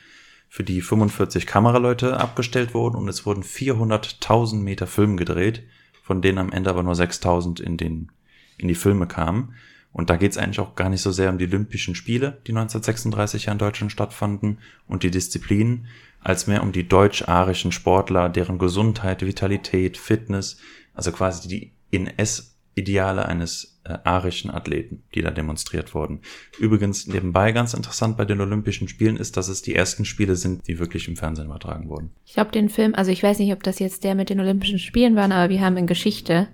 [0.50, 5.64] für die 45 Kameraleute abgestellt wurden und es wurden 400.000 Meter Film gedreht,
[6.02, 8.12] von denen am Ende aber nur 6.000 in den,
[8.58, 9.54] in die Filme kamen.
[9.92, 12.52] Und da geht es eigentlich auch gar nicht so sehr um die Olympischen Spiele, die
[12.52, 15.88] 1936 ja in Deutschland stattfanden, und die Disziplinen,
[16.22, 20.58] als mehr um die deutsch-arischen Sportler, deren Gesundheit, Vitalität, Fitness,
[20.94, 26.20] also quasi die In-S-Ideale eines äh, arischen Athleten, die da demonstriert wurden.
[26.60, 30.68] Übrigens nebenbei ganz interessant bei den Olympischen Spielen ist, dass es die ersten Spiele sind,
[30.68, 32.12] die wirklich im Fernsehen übertragen wurden.
[32.26, 34.80] Ich glaube, den Film, also ich weiß nicht, ob das jetzt der mit den Olympischen
[34.80, 36.48] Spielen war, aber wir haben in Geschichte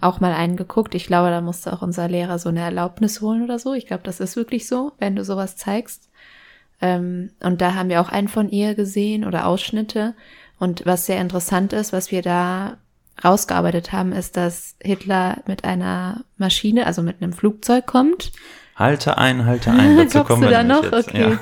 [0.00, 0.94] auch mal einen geguckt.
[0.94, 3.74] Ich glaube, da musste auch unser Lehrer so eine Erlaubnis holen oder so.
[3.74, 6.10] Ich glaube, das ist wirklich so, wenn du sowas zeigst.
[6.80, 10.14] Ähm, und da haben wir auch einen von ihr gesehen oder Ausschnitte.
[10.58, 12.78] Und was sehr interessant ist, was wir da
[13.24, 18.32] rausgearbeitet haben, ist, dass Hitler mit einer Maschine, also mit einem Flugzeug kommt.
[18.76, 20.82] Halte ein, halte ein, dazu kommen du wir da noch?
[20.84, 21.08] jetzt.
[21.08, 21.32] Okay.
[21.32, 21.40] Ja.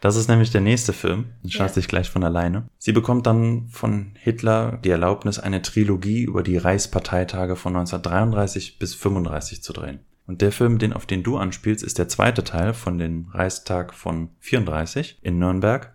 [0.00, 1.24] Das ist nämlich der nächste Film.
[1.42, 1.58] Den Ja.
[1.58, 2.68] schafft sich gleich von alleine.
[2.78, 8.94] Sie bekommt dann von Hitler die Erlaubnis, eine Trilogie über die Reichsparteitage von 1933 bis
[8.94, 10.00] 35 zu drehen.
[10.26, 13.94] Und der Film, den auf den du anspielst, ist der zweite Teil von den Reichstag
[13.94, 15.94] von 34 in Nürnberg.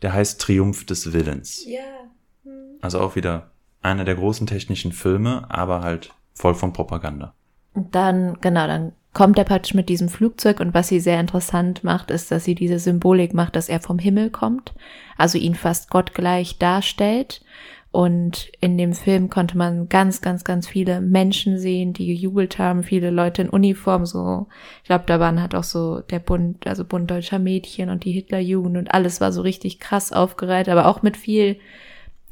[0.00, 1.64] Der heißt Triumph des Willens.
[1.66, 1.80] Ja.
[2.80, 3.51] Also auch wieder
[3.82, 7.34] einer der großen technischen Filme, aber halt voll von Propaganda.
[7.74, 12.10] Dann, genau, dann kommt er praktisch mit diesem Flugzeug und was sie sehr interessant macht,
[12.10, 14.72] ist, dass sie diese Symbolik macht, dass er vom Himmel kommt,
[15.16, 17.42] also ihn fast gottgleich darstellt.
[17.90, 22.84] Und in dem Film konnte man ganz, ganz, ganz viele Menschen sehen, die gejubelt haben,
[22.84, 24.46] viele Leute in Uniform, so,
[24.78, 28.12] ich glaube, da waren halt auch so der Bund, also Bund deutscher Mädchen und die
[28.12, 31.58] Hitlerjugend und alles war so richtig krass aufgereiht, aber auch mit viel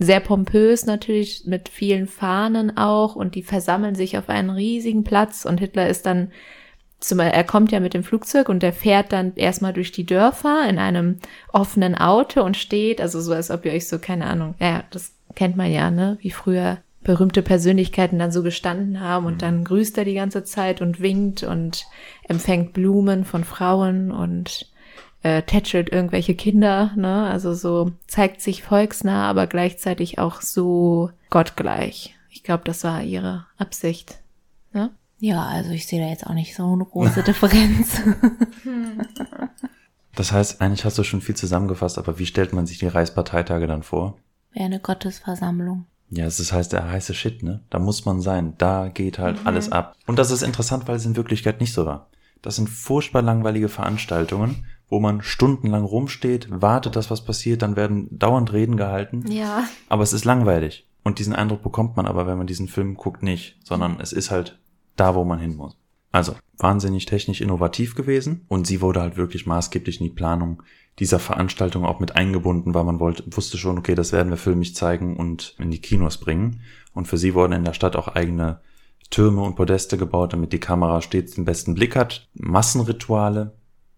[0.01, 5.45] sehr pompös natürlich, mit vielen Fahnen auch und die versammeln sich auf einen riesigen Platz
[5.45, 6.33] und Hitler ist dann,
[7.01, 10.67] zum, er kommt ja mit dem Flugzeug und der fährt dann erstmal durch die Dörfer
[10.69, 11.19] in einem
[11.53, 15.13] offenen Auto und steht, also so als ob ihr euch so, keine Ahnung, ja, das
[15.35, 19.99] kennt man ja, ne, wie früher berühmte Persönlichkeiten dann so gestanden haben und dann grüßt
[19.99, 21.87] er die ganze Zeit und winkt und
[22.27, 24.70] empfängt Blumen von Frauen und
[25.23, 27.27] äh, tätschelt irgendwelche Kinder, ne?
[27.27, 32.15] Also so zeigt sich volksnah, aber gleichzeitig auch so gottgleich.
[32.31, 34.19] Ich glaube, das war ihre Absicht.
[34.73, 34.91] Ne?
[35.19, 38.01] Ja, also ich sehe da jetzt auch nicht so eine große Differenz.
[40.17, 43.67] Das heißt, eigentlich hast du schon viel zusammengefasst, aber wie stellt man sich die Reichsparteitage
[43.67, 44.19] dann vor?
[44.53, 45.87] Wäre eine Gottesversammlung.
[46.11, 47.61] Ja, es ist heißt der heiße Shit, ne?
[47.71, 48.55] Da muss man sein.
[48.59, 49.95] Da geht halt alles ab.
[50.07, 52.09] Und das ist interessant, weil es in Wirklichkeit nicht so war.
[52.43, 58.09] Das sind furchtbar langweilige Veranstaltungen, wo man stundenlang rumsteht, wartet, dass was passiert, dann werden
[58.11, 59.25] dauernd Reden gehalten.
[59.31, 59.65] Ja.
[59.89, 60.87] Aber es ist langweilig.
[61.03, 64.31] Und diesen Eindruck bekommt man aber, wenn man diesen Film guckt, nicht, sondern es ist
[64.31, 64.59] halt
[64.97, 65.77] da, wo man hin muss.
[66.13, 70.63] Also, wahnsinnig technisch innovativ gewesen und sie wurde halt wirklich maßgeblich in die Planung
[70.99, 74.75] dieser Veranstaltung auch mit eingebunden, weil man wollte, wusste schon, okay, das werden wir filmisch
[74.75, 76.61] zeigen und in die Kinos bringen.
[76.93, 78.61] Und für sie wurden in der Stadt auch eigene
[79.09, 82.29] Türme und Podeste gebaut, damit die Kamera stets den besten Blick hat.
[82.35, 83.55] Massenrituale,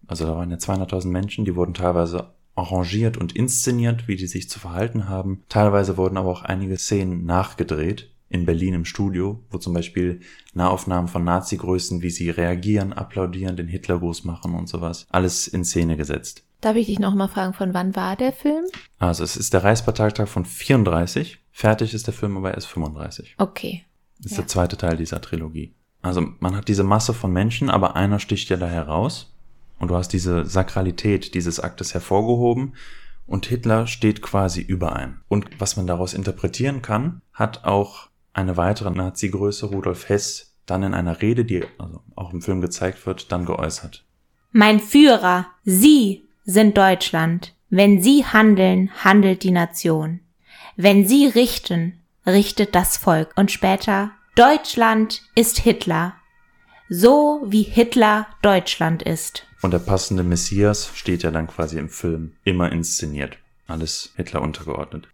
[0.07, 4.49] also da waren ja 200.000 Menschen, die wurden teilweise arrangiert und inszeniert, wie die sich
[4.49, 5.43] zu verhalten haben.
[5.49, 10.21] Teilweise wurden aber auch einige Szenen nachgedreht in Berlin im Studio, wo zum Beispiel
[10.53, 15.97] Nahaufnahmen von Nazi-Größen, wie sie reagieren, applaudieren, den Hitlergruß machen und sowas, alles in Szene
[15.97, 16.43] gesetzt.
[16.61, 18.63] Darf ich dich noch mal fragen, von wann war der Film?
[18.97, 23.35] Also es ist der Reichsparteitag von 34, fertig ist der Film aber erst 35.
[23.37, 23.83] Okay.
[24.17, 24.43] Das ist Ja.
[24.43, 25.73] der zweite Teil dieser Trilogie.
[26.01, 29.32] Also man hat diese Masse von Menschen, aber einer sticht ja da heraus
[29.79, 32.73] und du hast diese Sakralität dieses Aktes hervorgehoben
[33.25, 35.21] und Hitler steht quasi über einem.
[35.27, 40.93] Und was man daraus interpretieren kann, hat auch eine weitere Nazi-Größe, Rudolf Hess, dann in
[40.93, 44.05] einer Rede, die also auch im Film gezeigt wird, dann geäußert.
[44.51, 47.53] Mein Führer, Sie sind Deutschland.
[47.69, 50.19] Wenn Sie handeln, handelt die Nation.
[50.75, 53.31] Wenn Sie richten, richtet das Volk.
[53.35, 56.13] Und später, Deutschland ist Hitler.
[56.89, 59.47] So wie Hitler Deutschland ist.
[59.63, 63.37] Und der passende Messias steht ja dann quasi im Film immer inszeniert.
[63.65, 65.07] Alles Hitler untergeordnet.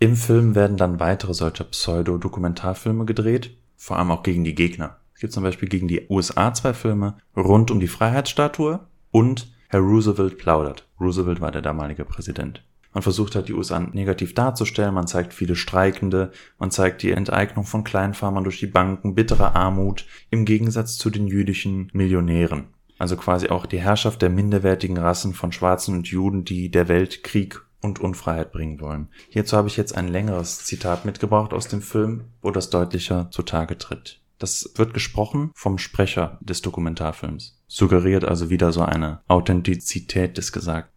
[0.00, 4.96] Im Film werden dann weitere solcher Pseudo-Dokumentarfilme gedreht, vor allem auch gegen die Gegner.
[5.14, 8.80] Es gibt zum Beispiel gegen die USA zwei Filme rund um die Freiheitsstatue
[9.12, 10.88] und Herr Roosevelt plaudert.
[11.00, 12.64] Roosevelt war der damalige Präsident.
[12.92, 17.64] Man versucht halt die USA negativ darzustellen, man zeigt viele Streikende, man zeigt die Enteignung
[17.64, 22.74] von Kleinfarmern durch die Banken, bittere Armut, im Gegensatz zu den jüdischen Millionären.
[22.98, 27.22] Also quasi auch die Herrschaft der minderwertigen Rassen von Schwarzen und Juden, die der Welt
[27.22, 29.08] Krieg und Unfreiheit bringen wollen.
[29.28, 33.78] Hierzu habe ich jetzt ein längeres Zitat mitgebracht aus dem Film, wo das deutlicher zutage
[33.78, 34.20] tritt.
[34.38, 40.92] Das wird gesprochen vom Sprecher des Dokumentarfilms, suggeriert also wieder so eine Authentizität des Gesagten.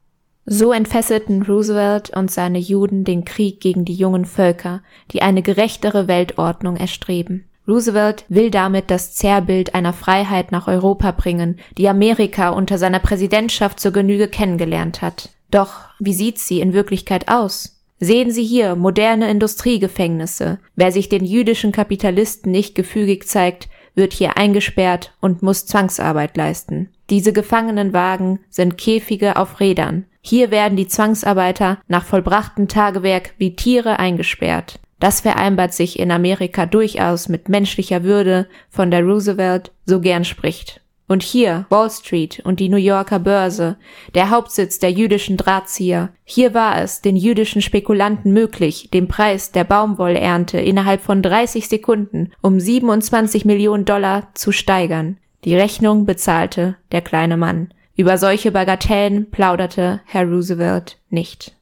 [0.45, 4.81] So entfesselten Roosevelt und seine Juden den Krieg gegen die jungen Völker,
[5.11, 7.48] die eine gerechtere Weltordnung erstreben.
[7.69, 13.79] Roosevelt will damit das Zerrbild einer Freiheit nach Europa bringen, die Amerika unter seiner Präsidentschaft
[13.79, 15.29] zur Genüge kennengelernt hat.
[15.51, 17.79] Doch wie sieht sie in Wirklichkeit aus?
[18.01, 20.59] Sehen Sie hier moderne Industriegefängnisse.
[20.75, 26.89] Wer sich den jüdischen Kapitalisten nicht gefügig zeigt, wird hier eingesperrt und muss Zwangsarbeit leisten.
[27.09, 30.05] Diese Gefangenenwagen sind Käfige auf Rädern.
[30.21, 34.79] Hier werden die Zwangsarbeiter nach vollbrachtem Tagewerk wie Tiere eingesperrt.
[34.99, 40.81] Das vereinbart sich in Amerika durchaus mit menschlicher Würde, von der Roosevelt so gern spricht.
[41.07, 43.77] Und hier Wall Street und die New Yorker Börse,
[44.13, 46.09] der Hauptsitz der jüdischen Drahtzieher.
[46.23, 52.31] Hier war es den jüdischen Spekulanten möglich, den Preis der Baumwollernte innerhalb von 30 Sekunden
[52.41, 55.17] um 27 Millionen Dollar zu steigern.
[55.45, 57.73] Die Rechnung bezahlte der kleine Mann.
[57.95, 61.55] Über solche Bagatellen plauderte Herr Roosevelt nicht.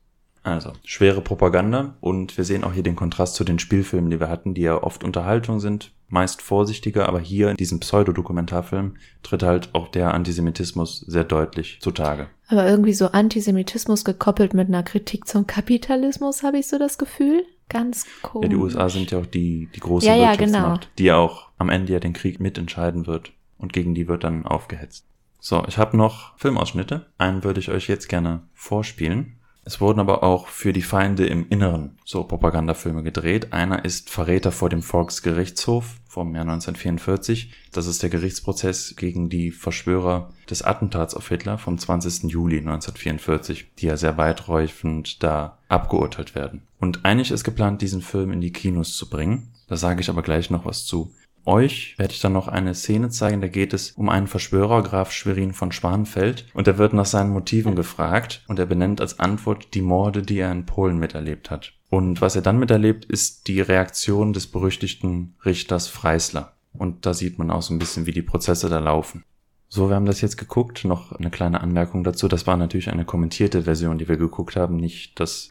[0.48, 4.30] Also, schwere Propaganda und wir sehen auch hier den Kontrast zu den Spielfilmen, die wir
[4.30, 9.70] hatten, die ja oft Unterhaltung sind, meist vorsichtiger, aber hier in diesem Pseudodokumentarfilm tritt halt
[9.74, 12.28] auch der Antisemitismus sehr deutlich zutage.
[12.48, 17.44] Aber irgendwie so Antisemitismus gekoppelt mit einer Kritik zum Kapitalismus, habe ich so das Gefühl.
[17.68, 18.46] Ganz komisch.
[18.46, 20.94] Ja, die USA sind ja auch die, die große Ja, ja, Wirtschaftsmacht, genau.
[20.98, 24.46] die ja auch am Ende ja den Krieg mitentscheiden wird und gegen die wird dann
[24.46, 25.06] aufgehetzt.
[25.40, 27.08] So, ich habe noch Filmausschnitte.
[27.18, 29.37] Einen würde ich euch jetzt gerne vorspielen.
[29.68, 33.52] Es wurden aber auch für die Feinde im Inneren so Propagandafilme gedreht.
[33.52, 37.52] Einer ist Verräter vor dem Volksgerichtshof vom Jahr 1944.
[37.74, 42.32] Das ist der Gerichtsprozess gegen die Verschwörer des Attentats auf Hitler vom 20.
[42.32, 46.62] Juli 1944, die ja sehr weiträufend da abgeurteilt werden.
[46.80, 49.50] Und eigentlich ist geplant, diesen Film in die Kinos zu bringen.
[49.68, 51.12] Da sage ich aber gleich noch was zu.
[51.48, 55.14] Euch werde ich dann noch eine Szene zeigen, da geht es um einen Verschwörer, Graf
[55.14, 59.74] Schwerin von Schwanenfeld, und er wird nach seinen Motiven gefragt und er benennt als Antwort
[59.74, 61.72] die Morde, die er in Polen miterlebt hat.
[61.90, 66.58] Und was er dann miterlebt, ist die Reaktion des berüchtigten Richters Freisler.
[66.74, 69.24] Und da sieht man auch so ein bisschen, wie die Prozesse da laufen.
[69.70, 70.84] So, wir haben das jetzt geguckt.
[70.84, 72.28] Noch eine kleine Anmerkung dazu.
[72.28, 75.48] Das war natürlich eine kommentierte Version, die wir geguckt haben, nicht das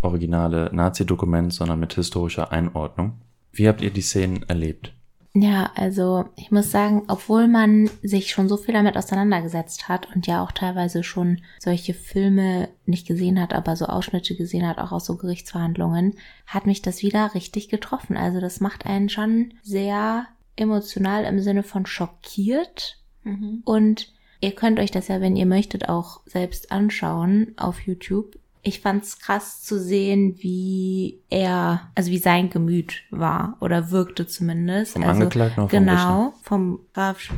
[0.00, 3.20] originale Nazi-Dokument, sondern mit historischer Einordnung.
[3.52, 4.94] Wie habt ihr die Szenen erlebt?
[5.36, 10.28] Ja, also ich muss sagen, obwohl man sich schon so viel damit auseinandergesetzt hat und
[10.28, 14.92] ja auch teilweise schon solche Filme nicht gesehen hat, aber so Ausschnitte gesehen hat, auch
[14.92, 16.14] aus so Gerichtsverhandlungen,
[16.46, 18.16] hat mich das wieder richtig getroffen.
[18.16, 22.98] Also das macht einen schon sehr emotional im Sinne von schockiert.
[23.64, 28.38] Und ihr könnt euch das ja, wenn ihr möchtet, auch selbst anschauen auf YouTube.
[28.64, 34.94] Ich fand's krass zu sehen, wie er, also wie sein Gemüt war oder wirkte zumindest.
[34.94, 37.30] Vom also, Angeklagten oder vom Genau, vom Graf Sch-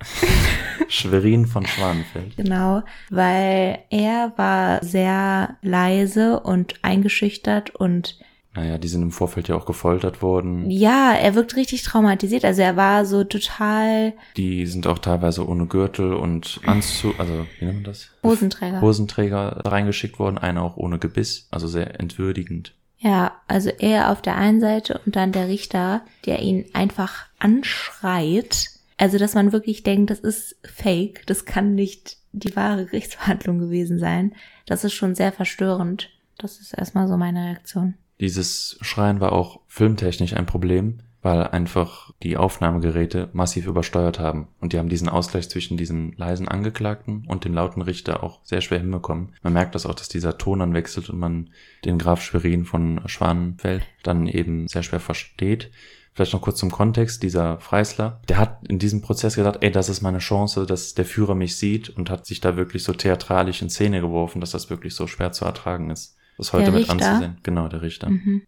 [0.88, 2.36] Schwerin von Schwanenfeld.
[2.36, 8.18] Genau, weil er war sehr leise und eingeschüchtert und
[8.54, 10.70] Naja, die sind im Vorfeld ja auch gefoltert worden.
[10.70, 12.44] ja, er wirkt richtig traumatisiert.
[12.44, 17.64] Also er war so total Die sind auch teilweise ohne Gürtel und Anzug, also wie
[17.64, 18.10] nennt man das?
[18.22, 18.80] Hosenträger.
[18.80, 22.74] Hosenträger reingeschickt worden, einer auch ohne Gebiss, also sehr entwürdigend.
[22.98, 28.68] Ja, also er auf der einen Seite und dann der Richter, der ihn einfach anschreit.
[28.96, 33.98] Also, dass man wirklich denkt, das ist fake, das kann nicht die wahre Gerichtsverhandlung gewesen
[33.98, 34.32] sein.
[34.66, 36.10] Das ist schon sehr verstörend.
[36.38, 37.94] Das ist erstmal so meine Reaktion.
[38.20, 44.48] Dieses Schreien war auch filmtechnisch ein Problem, weil einfach die Aufnahmegeräte massiv übersteuert haben.
[44.60, 48.60] Und die haben diesen Ausgleich zwischen diesem leisen Angeklagten und dem lauten Richter auch sehr
[48.60, 49.32] schwer hinbekommen.
[49.42, 51.48] Man merkt das auch, dass dieser Ton dann wechselt und man
[51.86, 55.70] den Graf Schwerin von Schwanenfeld dann eben sehr schwer versteht.
[56.12, 59.88] Vielleicht noch kurz zum Kontext, dieser Freisler, der hat in diesem Prozess gesagt, ey, das
[59.88, 63.62] ist meine Chance, dass der Führer mich sieht und hat sich da wirklich so theatralisch
[63.62, 66.16] in Szene geworfen, dass das wirklich so schwer zu ertragen ist.
[66.36, 67.38] Das heute mit anzusehen.
[67.42, 68.08] Genau, der Richter.
[68.08, 68.42] Mhm.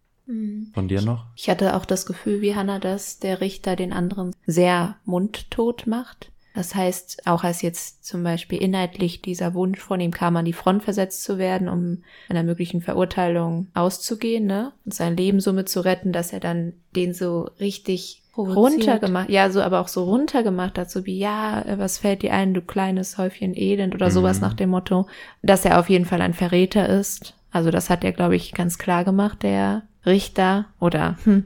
[0.73, 1.25] Von dir noch?
[1.35, 6.31] Ich hatte auch das Gefühl, wie Hannah, dass der Richter den anderen sehr mundtot macht.
[6.53, 10.53] Das heißt, auch als jetzt zum Beispiel inhaltlich dieser Wunsch von ihm kam, an die
[10.53, 14.73] Front versetzt zu werden, um einer möglichen Verurteilung auszugehen, ne?
[14.83, 19.61] Und sein Leben somit zu retten, dass er dann den so richtig runtergemacht, ja, so
[19.61, 23.17] aber auch so runtergemacht hat, so wie, ja, äh, was fällt dir ein, du kleines
[23.17, 24.41] Häufchen Elend oder sowas Mhm.
[24.41, 25.07] nach dem Motto,
[25.41, 27.33] dass er auf jeden Fall ein Verräter ist.
[27.57, 31.43] Also das hat er, glaube ich, ganz klar gemacht, der Richter oder hm,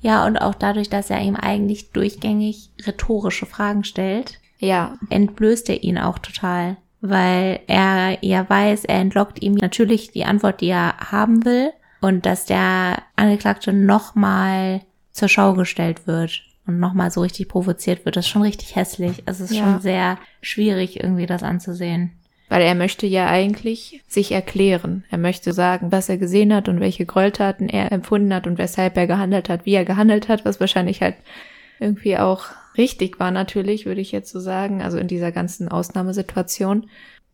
[0.00, 5.82] Ja, und auch dadurch, dass er ihm eigentlich durchgängig rhetorische Fragen stellt, ja, entblößt er
[5.82, 10.96] ihn auch total, weil er ja weiß, er entlockt ihm natürlich die Antwort, die er
[11.10, 14.82] haben will und dass der Angeklagte nochmal
[15.12, 18.16] zur Schau gestellt wird und nochmal so richtig provoziert wird.
[18.16, 19.22] Das ist schon richtig hässlich.
[19.26, 19.64] Also es ist Ja.
[19.64, 22.12] schon sehr schwierig, irgendwie das anzusehen.
[22.48, 25.04] Weil er möchte ja eigentlich sich erklären.
[25.10, 28.96] Er möchte sagen, was er gesehen hat und welche Gräueltaten er empfunden hat und weshalb
[28.96, 31.16] er gehandelt hat, wie er gehandelt hat, was wahrscheinlich halt
[31.78, 32.46] irgendwie auch
[32.76, 34.80] richtig war natürlich, würde ich jetzt so sagen.
[34.82, 36.88] Also in dieser ganzen Ausnahmesituation.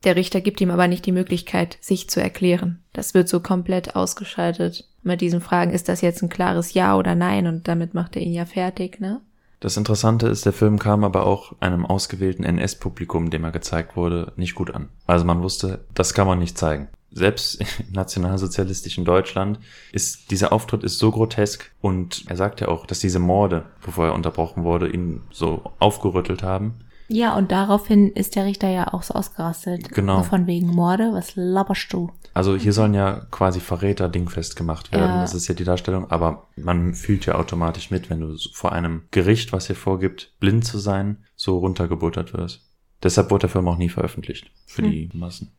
[0.05, 2.81] Der Richter gibt ihm aber nicht die Möglichkeit, sich zu erklären.
[2.93, 4.89] Das wird so komplett ausgeschaltet.
[5.03, 7.47] Mit diesen Fragen, ist das jetzt ein klares Ja oder Nein?
[7.47, 9.21] Und damit macht er ihn ja fertig, ne?
[9.61, 14.33] Das Interessante ist, der Film kam aber auch einem ausgewählten NS-Publikum, dem er gezeigt wurde,
[14.37, 14.89] nicht gut an.
[15.07, 16.89] Also man wusste, das kann man nicht zeigen.
[17.11, 19.61] Selbst im nationalsozialistischen Deutschland
[19.93, 24.07] ist dieser Auftritt ist so grotesk und er sagt ja auch, dass diese Morde, bevor
[24.07, 26.75] er unterbrochen wurde, ihn so aufgerüttelt haben.
[27.09, 29.91] Ja, und daraufhin ist der Richter ja auch so ausgerastet.
[29.91, 30.23] Genau.
[30.23, 32.11] Von wegen Morde, was labberst du?
[32.33, 35.11] Also hier sollen ja quasi Verräter dingfest gemacht werden.
[35.17, 35.21] Ja.
[35.21, 36.11] Das ist ja die Darstellung.
[36.11, 40.65] Aber man fühlt ja automatisch mit, wenn du vor einem Gericht, was dir vorgibt, blind
[40.65, 42.63] zu sein, so runtergebuttert wirst.
[43.03, 44.91] Deshalb wurde der Film auch nie veröffentlicht für Hm.
[44.91, 45.53] die Massen.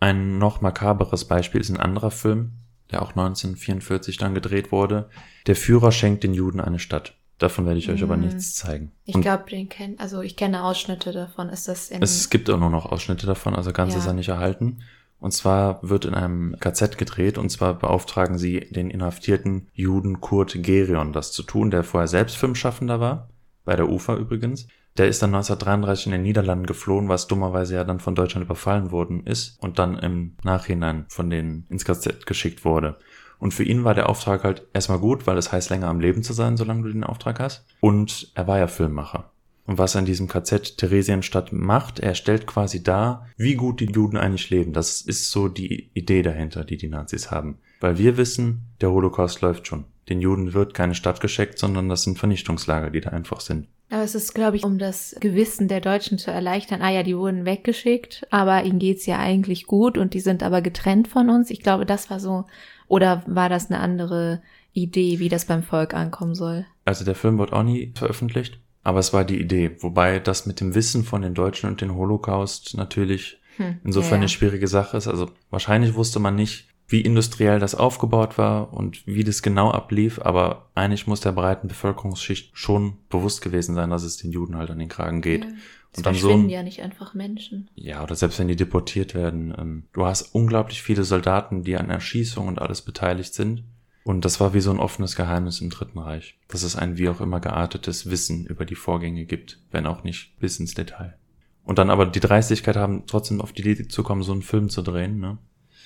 [0.00, 2.52] Ein noch makaberes Beispiel ist ein anderer Film,
[2.90, 5.10] der auch 1944 dann gedreht wurde.
[5.46, 7.14] Der Führer schenkt den Juden eine Stadt.
[7.40, 8.20] Davon werde ich euch aber Hm.
[8.20, 8.92] nichts zeigen.
[9.04, 11.48] Ich glaube, den kennt, also ich kenne Ausschnitte davon.
[11.48, 13.98] Ist das in es gibt auch nur noch Ausschnitte davon, also ganz Ja.
[13.98, 14.82] ist er nicht erhalten.
[15.18, 20.54] Und zwar wird in einem KZ gedreht und zwar beauftragen sie den inhaftierten Juden Kurt
[20.62, 23.28] Gerion das zu tun, der vorher selbst Filmschaffender war,
[23.64, 24.66] bei der UFA übrigens.
[24.96, 28.90] Der ist dann 1933 in den Niederlanden geflohen, was dummerweise ja dann von Deutschland überfallen
[28.90, 32.98] worden ist und dann im Nachhinein von denen ins KZ geschickt wurde.
[33.40, 36.22] Und für ihn war der Auftrag halt erstmal gut, weil es heißt, länger am Leben
[36.22, 37.66] zu sein, solange du den Auftrag hast.
[37.80, 39.32] Und er war ja Filmmacher.
[39.66, 43.86] Und was er in diesem KZ Theresienstadt macht, er stellt quasi dar, wie gut die
[43.86, 44.72] Juden eigentlich leben.
[44.72, 47.58] Das ist so die Idee dahinter, die die Nazis haben.
[47.80, 49.84] Weil wir wissen, der Holocaust läuft schon.
[50.08, 53.68] Den Juden wird keine Stadt geschenkt, sondern das sind Vernichtungslager, die da einfach sind.
[53.90, 56.82] Aber es ist, glaube ich, um das Gewissen der Deutschen zu erleichtern.
[56.82, 60.62] Ah ja, die wurden weggeschickt, aber ihnen geht's ja eigentlich gut und die sind aber
[60.62, 61.50] getrennt von uns.
[61.50, 62.44] Ich glaube, das war so.
[62.90, 66.66] Oder war das eine andere Idee, wie das beim Volk ankommen soll?
[66.84, 69.76] Also der Film wird auch nie veröffentlicht, aber es war die Idee.
[69.80, 74.16] Wobei das mit dem Wissen von den Deutschen und den Holocaust natürlich Hm, insofern ja,
[74.16, 74.20] ja.
[74.20, 75.06] eine schwierige Sache ist.
[75.06, 80.18] Also wahrscheinlich wusste man nicht, wie industriell das aufgebaut war und wie das genau ablief,
[80.20, 84.70] aber eigentlich muss der breiten Bevölkerungsschicht schon bewusst gewesen sein, dass es den Juden halt
[84.70, 85.44] an den Kragen geht.
[85.44, 85.50] Ja.
[85.96, 87.68] Und dann so verschwinden ein- ja nicht einfach Menschen.
[87.74, 89.54] Ja, oder selbst wenn die deportiert werden.
[89.58, 93.64] Ähm, du hast unglaublich viele Soldaten, die an Erschießung und alles beteiligt sind.
[94.04, 97.08] Und das war wie so ein offenes Geheimnis im Dritten Reich, dass es ein wie
[97.08, 101.16] auch immer geartetes Wissen über die Vorgänge gibt, wenn auch nicht bis ins Detail.
[101.64, 104.70] Und dann aber die Dreistigkeit haben, trotzdem auf die Idee zu kommen, so einen Film
[104.70, 105.38] zu drehen, ne?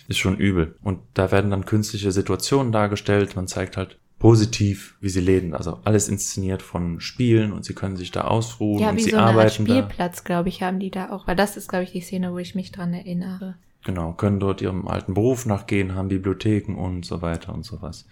[0.06, 0.76] Ist schon übel.
[0.82, 3.36] Und da werden dann künstliche Situationen dargestellt.
[3.36, 5.52] Man zeigt halt positiv, wie sie leben.
[5.52, 9.10] Also alles inszeniert von Spielen und sie können sich da ausruhen ja, und wie sie
[9.10, 9.74] so eine Art arbeiten da.
[9.74, 11.26] Spielplatz, glaube ich, haben die da auch.
[11.26, 13.56] Weil das ist, glaube ich, die Szene, wo ich mich dran erinnere.
[13.84, 18.06] Genau, können dort ihrem alten Beruf nachgehen, haben Bibliotheken und so weiter und so was.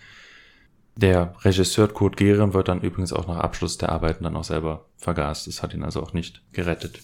[0.96, 4.84] Der Regisseur Kurt Gehren wird dann übrigens auch nach Abschluss der Arbeiten dann auch selber
[4.98, 5.46] vergast.
[5.46, 7.00] Das hat ihn also auch nicht gerettet.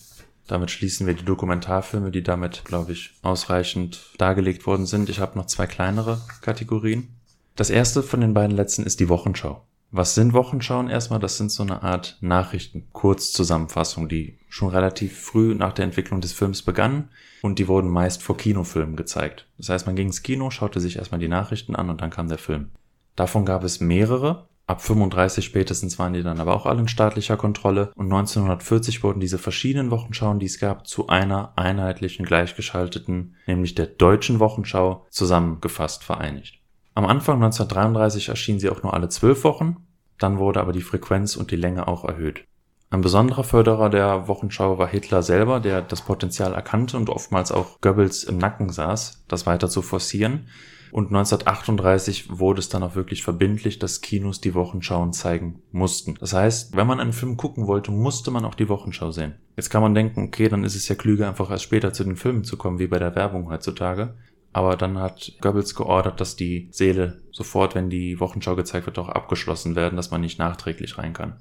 [0.49, 5.09] Damit schließen wir die Dokumentarfilme, die damit, glaube ich, ausreichend dargelegt worden sind.
[5.09, 7.18] Ich habe noch zwei kleinere Kategorien.
[7.59, 9.67] Das erste von den beiden letzten ist die Wochenschau.
[9.91, 11.19] Was sind Wochenschauen erstmal?
[11.19, 16.33] Das sind so eine Art Nachrichten, Kurzzusammenfassung, die schon relativ früh nach der Entwicklung des
[16.33, 17.09] Films begannen
[17.43, 19.49] und die wurden meist vor Kinofilmen gezeigt.
[19.57, 22.29] Das heißt, man ging ins Kino, schaute sich erstmal die Nachrichten an und dann kam
[22.29, 22.69] der Film.
[23.17, 24.47] Davon gab es mehrere.
[24.69, 29.19] Ab 35 spätestens waren die dann aber auch alle in staatlicher Kontrolle und 1940 wurden
[29.19, 36.05] diese verschiedenen Wochenschauen, die es gab, zu einer einheitlichen, gleichgeschalteten, nämlich der deutschen Wochenschau, zusammengefasst,
[36.05, 36.58] vereinigt.
[36.99, 39.77] Am Anfang 1933 erschienen sie auch nur alle zwölf Wochen.
[40.19, 42.43] dann wurde aber die Frequenz und die Länge auch erhöht.
[42.91, 47.81] Ein besonderer Förderer der Wochenschau war Hitler selber, der das Potenzial erkannte und oftmals auch
[47.81, 50.49] Goebbels im Nacken saß, das weiter zu forcieren.
[50.91, 56.17] Und 1938 wurde es dann auch wirklich verbindlich, dass Kinos die Wochenschauen zeigen mussten.
[56.19, 59.37] Das heißt, wenn man einen Film gucken wollte, musste man auch die Wochenschau sehen.
[59.57, 62.17] Jetzt kann man denken, okay, dann ist es ja klüger, einfach erst später zu den
[62.17, 64.17] Filmen zu kommen, wie bei der Werbung heutzutage.
[64.53, 69.09] Aber dann hat Goebbels geordert, dass die Säle sofort, wenn die Wochenschau gezeigt wird, auch
[69.09, 71.37] abgeschlossen werden, dass man nicht nachträglich rein kann.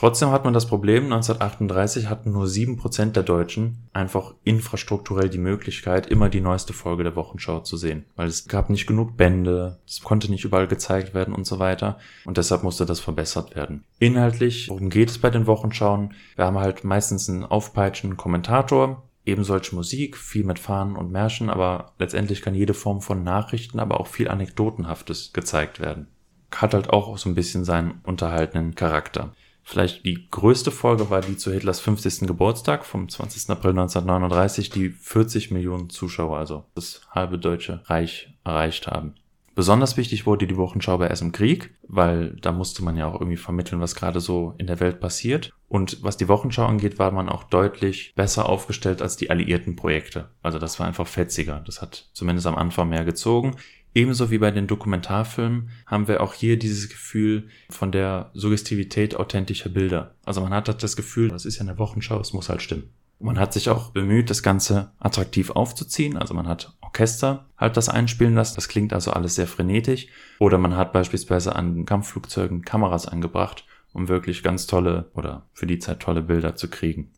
[0.00, 5.36] Trotzdem hat man das Problem, 1938 hatten nur sieben Prozent der Deutschen einfach infrastrukturell die
[5.36, 8.06] Möglichkeit, immer die neueste Folge der Wochenschau zu sehen.
[8.16, 11.98] Weil es gab nicht genug Bände, es konnte nicht überall gezeigt werden und so weiter.
[12.24, 13.84] Und deshalb musste das verbessert werden.
[13.98, 16.14] Inhaltlich, worum geht es bei den Wochenschauen?
[16.34, 21.48] Wir haben halt meistens einen aufpeitschenden Kommentator, eben solche Musik, viel mit Fahnen und Märschen,
[21.50, 26.08] aber letztendlich kann jede Form von Nachrichten, aber auch viel Anekdotenhaftes gezeigt werden.
[26.52, 29.32] Hat halt auch so ein bisschen seinen unterhaltenden Charakter.
[29.62, 32.26] Vielleicht die größte Folge war die zu Hitlers 50.
[32.26, 33.50] Geburtstag vom 20.
[33.50, 39.14] April 1939, die 40 Millionen Zuschauer, also das halbe deutsche Reich erreicht haben.
[39.60, 43.20] Besonders wichtig wurde die Wochenschau bei Es im Krieg, weil da musste man ja auch
[43.20, 45.52] irgendwie vermitteln, was gerade so in der Welt passiert.
[45.68, 50.30] Und was die Wochenschau angeht, war man auch deutlich besser aufgestellt als die alliierten Projekte.
[50.42, 51.62] Also das war einfach fetziger.
[51.66, 53.54] Das hat zumindest am Anfang mehr gezogen.
[53.94, 59.68] Ebenso wie bei den Dokumentarfilmen haben wir auch hier dieses Gefühl von der Suggestivität authentischer
[59.68, 60.14] Bilder.
[60.24, 62.94] Also man hat das Gefühl, das ist ja eine Wochenschau, es muss halt stimmen.
[63.18, 66.16] Man hat sich auch bemüht, das Ganze attraktiv aufzuziehen.
[66.16, 68.56] Also man hat Orchester halt das einspielen lassen.
[68.56, 70.08] Das klingt also alles sehr frenetisch.
[70.38, 75.78] Oder man hat beispielsweise an Kampfflugzeugen Kameras angebracht, um wirklich ganz tolle oder für die
[75.78, 77.12] Zeit tolle Bilder zu kriegen.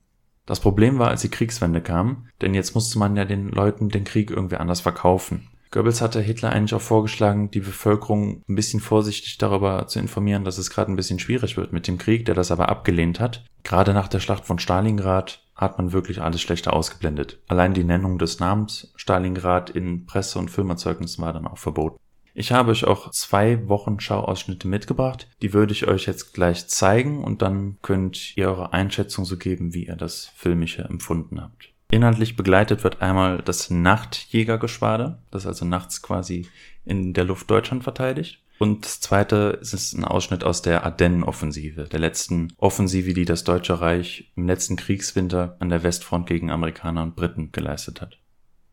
[0.45, 4.05] Das Problem war, als die Kriegswende kam, denn jetzt musste man ja den Leuten den
[4.05, 5.49] Krieg irgendwie anders verkaufen.
[5.71, 10.59] Goebbels hatte Hitler eigentlich auch vorgeschlagen, die Bevölkerung ein bisschen vorsichtig darüber zu informieren, dass
[10.59, 13.45] es gerade ein bisschen schwierig wird mit dem Krieg, der das aber abgelehnt hat.
[13.63, 17.41] Gerade nach der Schlacht von Stalingrad hat man wirklich alles schlechter ausgeblendet.
[17.49, 21.99] Allein die Nennung des Namens Stalingrad in Presse- und Filmerzeugnissen war dann auch verboten.
[22.35, 25.29] Ich habe euch auch zwei Wochenschauausschnitte mitgebracht.
[25.43, 29.75] Die würde ich euch jetzt gleich zeigen und dann könnt ihr eure Einschätzung so geben,
[29.75, 31.73] wie ihr das Filmische empfunden habt.
[31.91, 36.49] Inhaltlich begleitet wird einmal das Nachtjägergeschwader, das also nachts quasi
[36.87, 38.42] in der Luft Deutschland verteidigt.
[38.63, 43.81] Und das zweite ist ein Ausschnitt aus der Ardennen-Offensive, der letzten Offensive, die das Deutsche
[43.81, 48.19] Reich im letzten Kriegswinter an der Westfront gegen Amerikaner und Briten geleistet hat.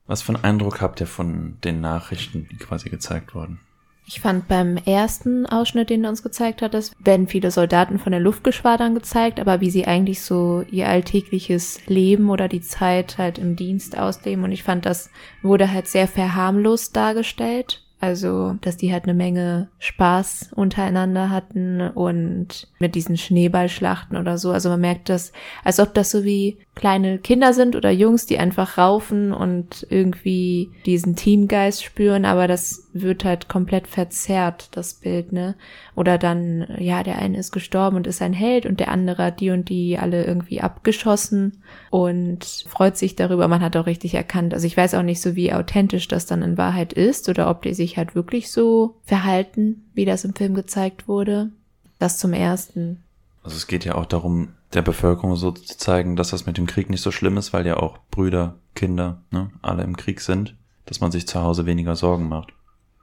[0.05, 3.61] Was für einen Eindruck habt ihr von den Nachrichten, die quasi gezeigt wurden?
[4.05, 8.11] Ich fand beim ersten Ausschnitt, den er uns gezeigt hat, es werden viele Soldaten von
[8.11, 13.39] den Luftgeschwadern gezeigt, aber wie sie eigentlich so ihr alltägliches Leben oder die Zeit halt
[13.39, 14.43] im Dienst ausleben.
[14.43, 15.09] Und ich fand, das
[15.41, 17.88] wurde halt sehr verharmlost dargestellt.
[18.01, 24.51] Also, dass die halt eine Menge Spaß untereinander hatten und mit diesen Schneeballschlachten oder so.
[24.51, 25.33] Also man merkt das,
[25.65, 30.71] als ob das so wie kleine Kinder sind oder Jungs, die einfach raufen und irgendwie
[30.85, 35.55] diesen Teamgeist spüren, aber das wird halt komplett verzerrt, das Bild, ne?
[35.97, 39.41] Oder dann, ja, der eine ist gestorben und ist ein Held und der andere hat
[39.41, 43.49] die und die alle irgendwie abgeschossen und freut sich darüber.
[43.49, 44.53] Man hat auch richtig erkannt.
[44.53, 47.61] Also ich weiß auch nicht so, wie authentisch das dann in Wahrheit ist oder ob
[47.61, 51.51] die sich halt wirklich so verhalten, wie das im Film gezeigt wurde.
[51.99, 53.03] Das zum ersten.
[53.49, 56.67] Also es geht ja auch darum, der Bevölkerung so zu zeigen, dass das mit dem
[56.67, 60.55] Krieg nicht so schlimm ist, weil ja auch Brüder, Kinder, ne, alle im Krieg sind,
[60.85, 62.53] dass man sich zu Hause weniger Sorgen macht.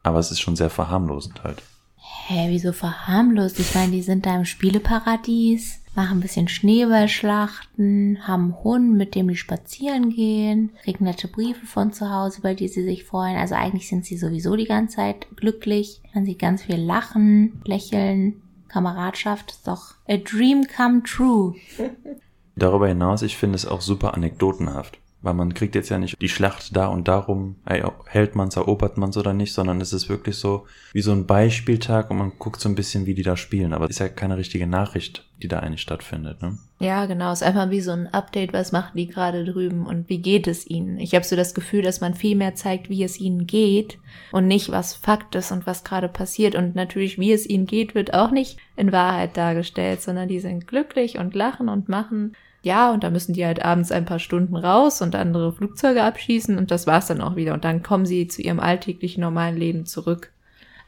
[0.04, 1.64] Aber es ist schon sehr verharmlosend halt.
[2.28, 3.58] Hä, wieso verharmlost?
[3.58, 9.16] Ich meine, die sind da im Spieleparadies, machen ein bisschen Schneeballschlachten, haben einen Hund, mit
[9.16, 13.36] dem die spazieren gehen, kriegen nette Briefe von zu Hause, über die sie sich freuen.
[13.36, 16.02] Also eigentlich sind sie sowieso die ganze Zeit glücklich.
[16.14, 21.54] Man sieht ganz viel lachen, lächeln, Kameradschaft ist doch a dream come true.
[22.56, 24.98] Darüber hinaus, ich finde es auch super anekdotenhaft.
[25.22, 28.96] Weil man kriegt jetzt ja nicht die Schlacht da und darum, ey, hält man's, erobert
[28.96, 32.60] man's oder nicht, sondern es ist wirklich so wie so ein Beispieltag und man guckt
[32.60, 33.72] so ein bisschen, wie die da spielen.
[33.72, 36.58] Aber es ist ja keine richtige Nachricht, die da eigentlich stattfindet, ne?
[36.78, 37.32] Ja, genau.
[37.32, 40.46] Es ist einfach wie so ein Update, was machen die gerade drüben und wie geht
[40.46, 40.98] es ihnen.
[40.98, 43.98] Ich habe so das Gefühl, dass man viel mehr zeigt, wie es ihnen geht
[44.30, 46.54] und nicht, was Fakt ist und was gerade passiert.
[46.54, 50.66] Und natürlich, wie es ihnen geht, wird auch nicht in Wahrheit dargestellt, sondern die sind
[50.66, 52.36] glücklich und lachen und machen
[52.66, 56.58] ja, und da müssen die halt abends ein paar Stunden raus und andere Flugzeuge abschießen
[56.58, 57.54] und das war's dann auch wieder.
[57.54, 60.32] Und dann kommen sie zu ihrem alltäglichen normalen Leben zurück.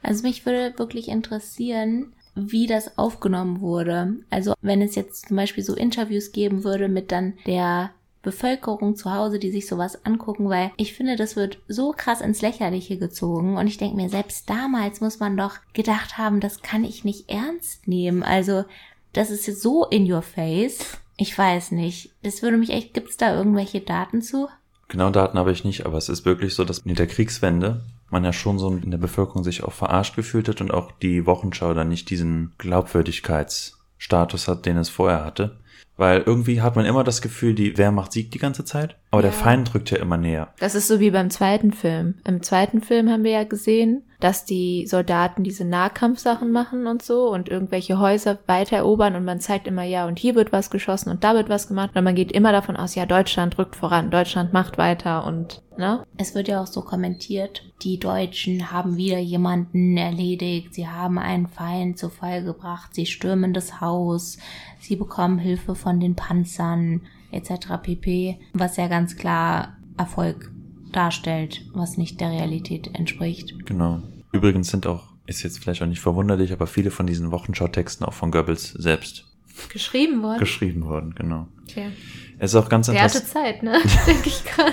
[0.02, 4.16] Also mich würde wirklich interessieren, wie das aufgenommen wurde.
[4.28, 7.90] Also wenn es jetzt zum Beispiel so Interviews geben würde mit dann der
[8.22, 12.42] Bevölkerung zu Hause, die sich sowas angucken, weil ich finde, das wird so krass ins
[12.42, 16.82] Lächerliche gezogen und ich denke mir, selbst damals muss man doch gedacht haben, das kann
[16.82, 18.24] ich nicht ernst nehmen.
[18.24, 18.64] Also,
[19.12, 20.98] das ist so in your face.
[21.20, 22.14] Ich weiß nicht.
[22.22, 24.48] Das würde mich echt, gibt's da irgendwelche Daten zu?
[24.86, 28.24] Genau Daten habe ich nicht, aber es ist wirklich so, dass mit der Kriegswende man
[28.24, 31.74] ja schon so in der Bevölkerung sich auch verarscht gefühlt hat und auch die Wochenschau
[31.74, 35.58] dann nicht diesen Glaubwürdigkeitsstatus hat, den es vorher hatte.
[35.96, 39.30] Weil irgendwie hat man immer das Gefühl, die Wehrmacht siegt die ganze Zeit, aber ja.
[39.30, 40.54] der Feind drückt ja immer näher.
[40.60, 42.14] Das ist so wie beim zweiten Film.
[42.24, 47.30] Im zweiten Film haben wir ja gesehen, dass die Soldaten diese Nahkampfsachen machen und so
[47.32, 51.10] und irgendwelche Häuser weiter erobern und man zeigt immer, ja, und hier wird was geschossen
[51.10, 54.10] und da wird was gemacht und man geht immer davon aus, ja, Deutschland rückt voran,
[54.10, 56.04] Deutschland macht weiter und, ne?
[56.16, 61.46] Es wird ja auch so kommentiert, die Deutschen haben wieder jemanden erledigt, sie haben einen
[61.46, 64.38] Feind zu Fall gebracht, sie stürmen das Haus,
[64.80, 67.68] sie bekommen Hilfe von den Panzern, etc.
[67.82, 70.50] pp, was ja ganz klar Erfolg
[70.92, 73.54] darstellt, was nicht der Realität entspricht.
[73.66, 74.02] Genau.
[74.32, 78.12] Übrigens sind auch, ist jetzt vielleicht auch nicht verwunderlich, aber viele von diesen Wochenschautexten auch
[78.12, 79.24] von Goebbels selbst
[79.68, 80.38] geschrieben worden.
[80.38, 81.48] Geschrieben worden, genau.
[81.68, 81.90] Okay.
[82.38, 83.26] Es ist auch ganz interessant.
[83.26, 83.78] Zeit, ne?
[84.06, 84.72] Denke ich gerade.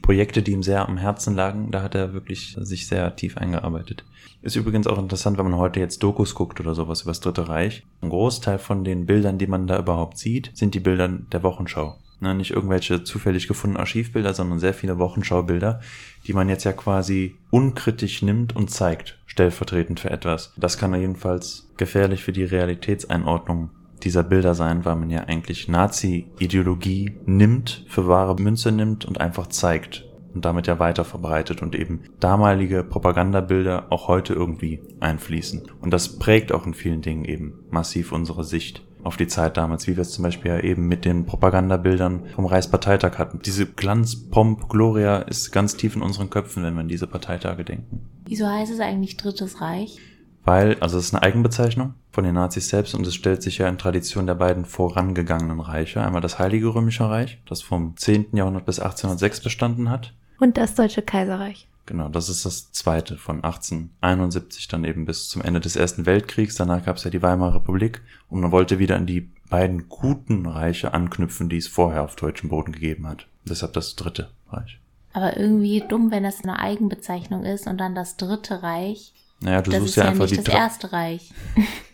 [0.00, 4.04] Projekte, die ihm sehr am Herzen lagen, da hat er wirklich sich sehr tief eingearbeitet.
[4.40, 7.48] Ist übrigens auch interessant, wenn man heute jetzt Dokus guckt oder sowas über das Dritte
[7.48, 7.84] Reich.
[8.00, 11.96] Ein Großteil von den Bildern, die man da überhaupt sieht, sind die Bilder der Wochenschau.
[12.22, 15.80] Ne, nicht irgendwelche zufällig gefundenen Archivbilder, sondern sehr viele Wochenschaubilder,
[16.24, 20.54] die man jetzt ja quasi unkritisch nimmt und zeigt, stellvertretend für etwas.
[20.56, 23.70] Das kann jedenfalls gefährlich für die Realitätseinordnung
[24.04, 29.48] dieser Bilder sein, weil man ja eigentlich Nazi-Ideologie nimmt, für wahre Münze nimmt und einfach
[29.48, 35.62] zeigt und damit ja weiter verbreitet und eben damalige Propagandabilder auch heute irgendwie einfließen.
[35.80, 39.86] Und das prägt auch in vielen Dingen eben massiv unsere Sicht auf die Zeit damals,
[39.86, 43.40] wie wir es zum Beispiel ja eben mit den Propagandabildern vom Reichsparteitag hatten.
[43.44, 47.64] Diese Glanz, Pomp, Gloria ist ganz tief in unseren Köpfen, wenn wir an diese Parteitage
[47.64, 48.08] denken.
[48.26, 49.98] Wieso heißt es eigentlich Drittes Reich?
[50.44, 53.68] Weil, also es ist eine Eigenbezeichnung von den Nazis selbst und es stellt sich ja
[53.68, 56.02] in Tradition der beiden vorangegangenen Reiche.
[56.02, 58.28] Einmal das Heilige Römische Reich, das vom 10.
[58.32, 60.14] Jahrhundert bis 1806 bestanden hat.
[60.40, 61.68] Und das Deutsche Kaiserreich.
[61.92, 66.54] Genau, das ist das zweite von 1871 dann eben bis zum Ende des Ersten Weltkriegs.
[66.54, 70.46] Danach gab es ja die Weimarer Republik und man wollte wieder an die beiden guten
[70.46, 73.26] Reiche anknüpfen, die es vorher auf deutschem Boden gegeben hat.
[73.44, 74.80] Deshalb das dritte Reich.
[75.12, 79.12] Aber irgendwie dumm, wenn das eine Eigenbezeichnung ist und dann das dritte Reich.
[79.40, 81.30] Naja, du das suchst ja, ja einfach die das erste Reich.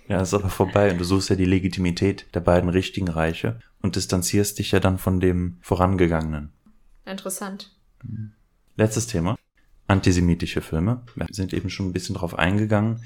[0.06, 3.96] Ja, ist aber vorbei und du suchst ja die Legitimität der beiden richtigen Reiche und
[3.96, 6.52] distanzierst dich ja dann von dem vorangegangenen.
[7.04, 7.74] Interessant.
[8.76, 9.36] Letztes Thema
[9.88, 11.02] antisemitische Filme.
[11.16, 13.02] Wir sind eben schon ein bisschen drauf eingegangen.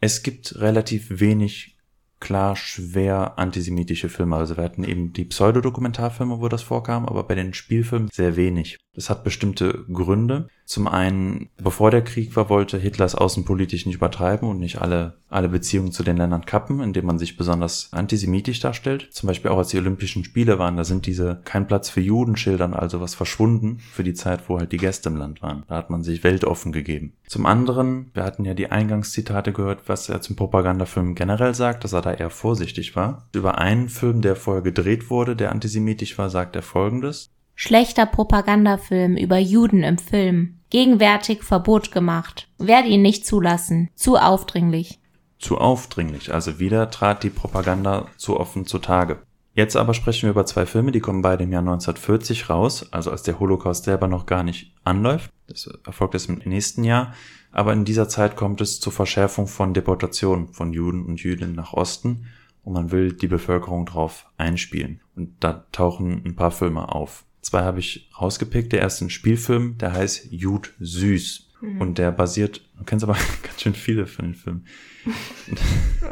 [0.00, 1.76] Es gibt relativ wenig
[2.20, 4.36] klar schwer antisemitische Filme.
[4.36, 8.78] Also wir hatten eben die Pseudodokumentarfilme, wo das vorkam, aber bei den Spielfilmen sehr wenig.
[8.94, 10.48] Das hat bestimmte Gründe.
[10.68, 15.48] Zum einen, bevor der Krieg war, wollte Hitlers außenpolitisch nicht übertreiben und nicht alle, alle
[15.48, 19.08] Beziehungen zu den Ländern kappen, indem man sich besonders antisemitisch darstellt.
[19.10, 22.36] Zum Beispiel auch als die Olympischen Spiele waren, da sind diese kein Platz für Juden
[22.36, 25.62] Schildern also was verschwunden für die Zeit, wo halt die Gäste im Land waren.
[25.68, 27.14] Da hat man sich weltoffen gegeben.
[27.26, 31.94] Zum anderen, wir hatten ja die Eingangszitate gehört, was er zum Propagandafilm generell sagt, dass
[31.94, 33.26] er da eher vorsichtig war.
[33.34, 37.30] Über einen Film, der vorher gedreht wurde, der antisemitisch war, sagt er folgendes.
[37.54, 40.57] Schlechter Propagandafilm über Juden im Film.
[40.70, 42.48] Gegenwärtig Verbot gemacht.
[42.58, 43.90] Werde ihn nicht zulassen.
[43.94, 45.00] Zu aufdringlich.
[45.38, 46.32] Zu aufdringlich.
[46.32, 49.22] Also wieder trat die Propaganda zu offen zutage.
[49.54, 53.10] Jetzt aber sprechen wir über zwei Filme, die kommen beide im Jahr 1940 raus, also
[53.10, 55.32] als der Holocaust selber noch gar nicht anläuft.
[55.48, 57.12] Das erfolgt erst im nächsten Jahr.
[57.50, 61.72] Aber in dieser Zeit kommt es zur Verschärfung von Deportationen von Juden und Jüdinnen nach
[61.72, 62.26] Osten
[62.62, 65.00] und man will die Bevölkerung drauf einspielen.
[65.16, 67.24] Und da tauchen ein paar Filme auf.
[67.48, 68.72] Zwei habe ich rausgepickt.
[68.74, 71.48] Der erste ein Spielfilm, der heißt Jud Süß.
[71.62, 71.80] Mhm.
[71.80, 74.66] Und der basiert, du kennst aber ganz schön viele von den Filmen.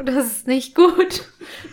[0.03, 1.29] Das ist nicht gut.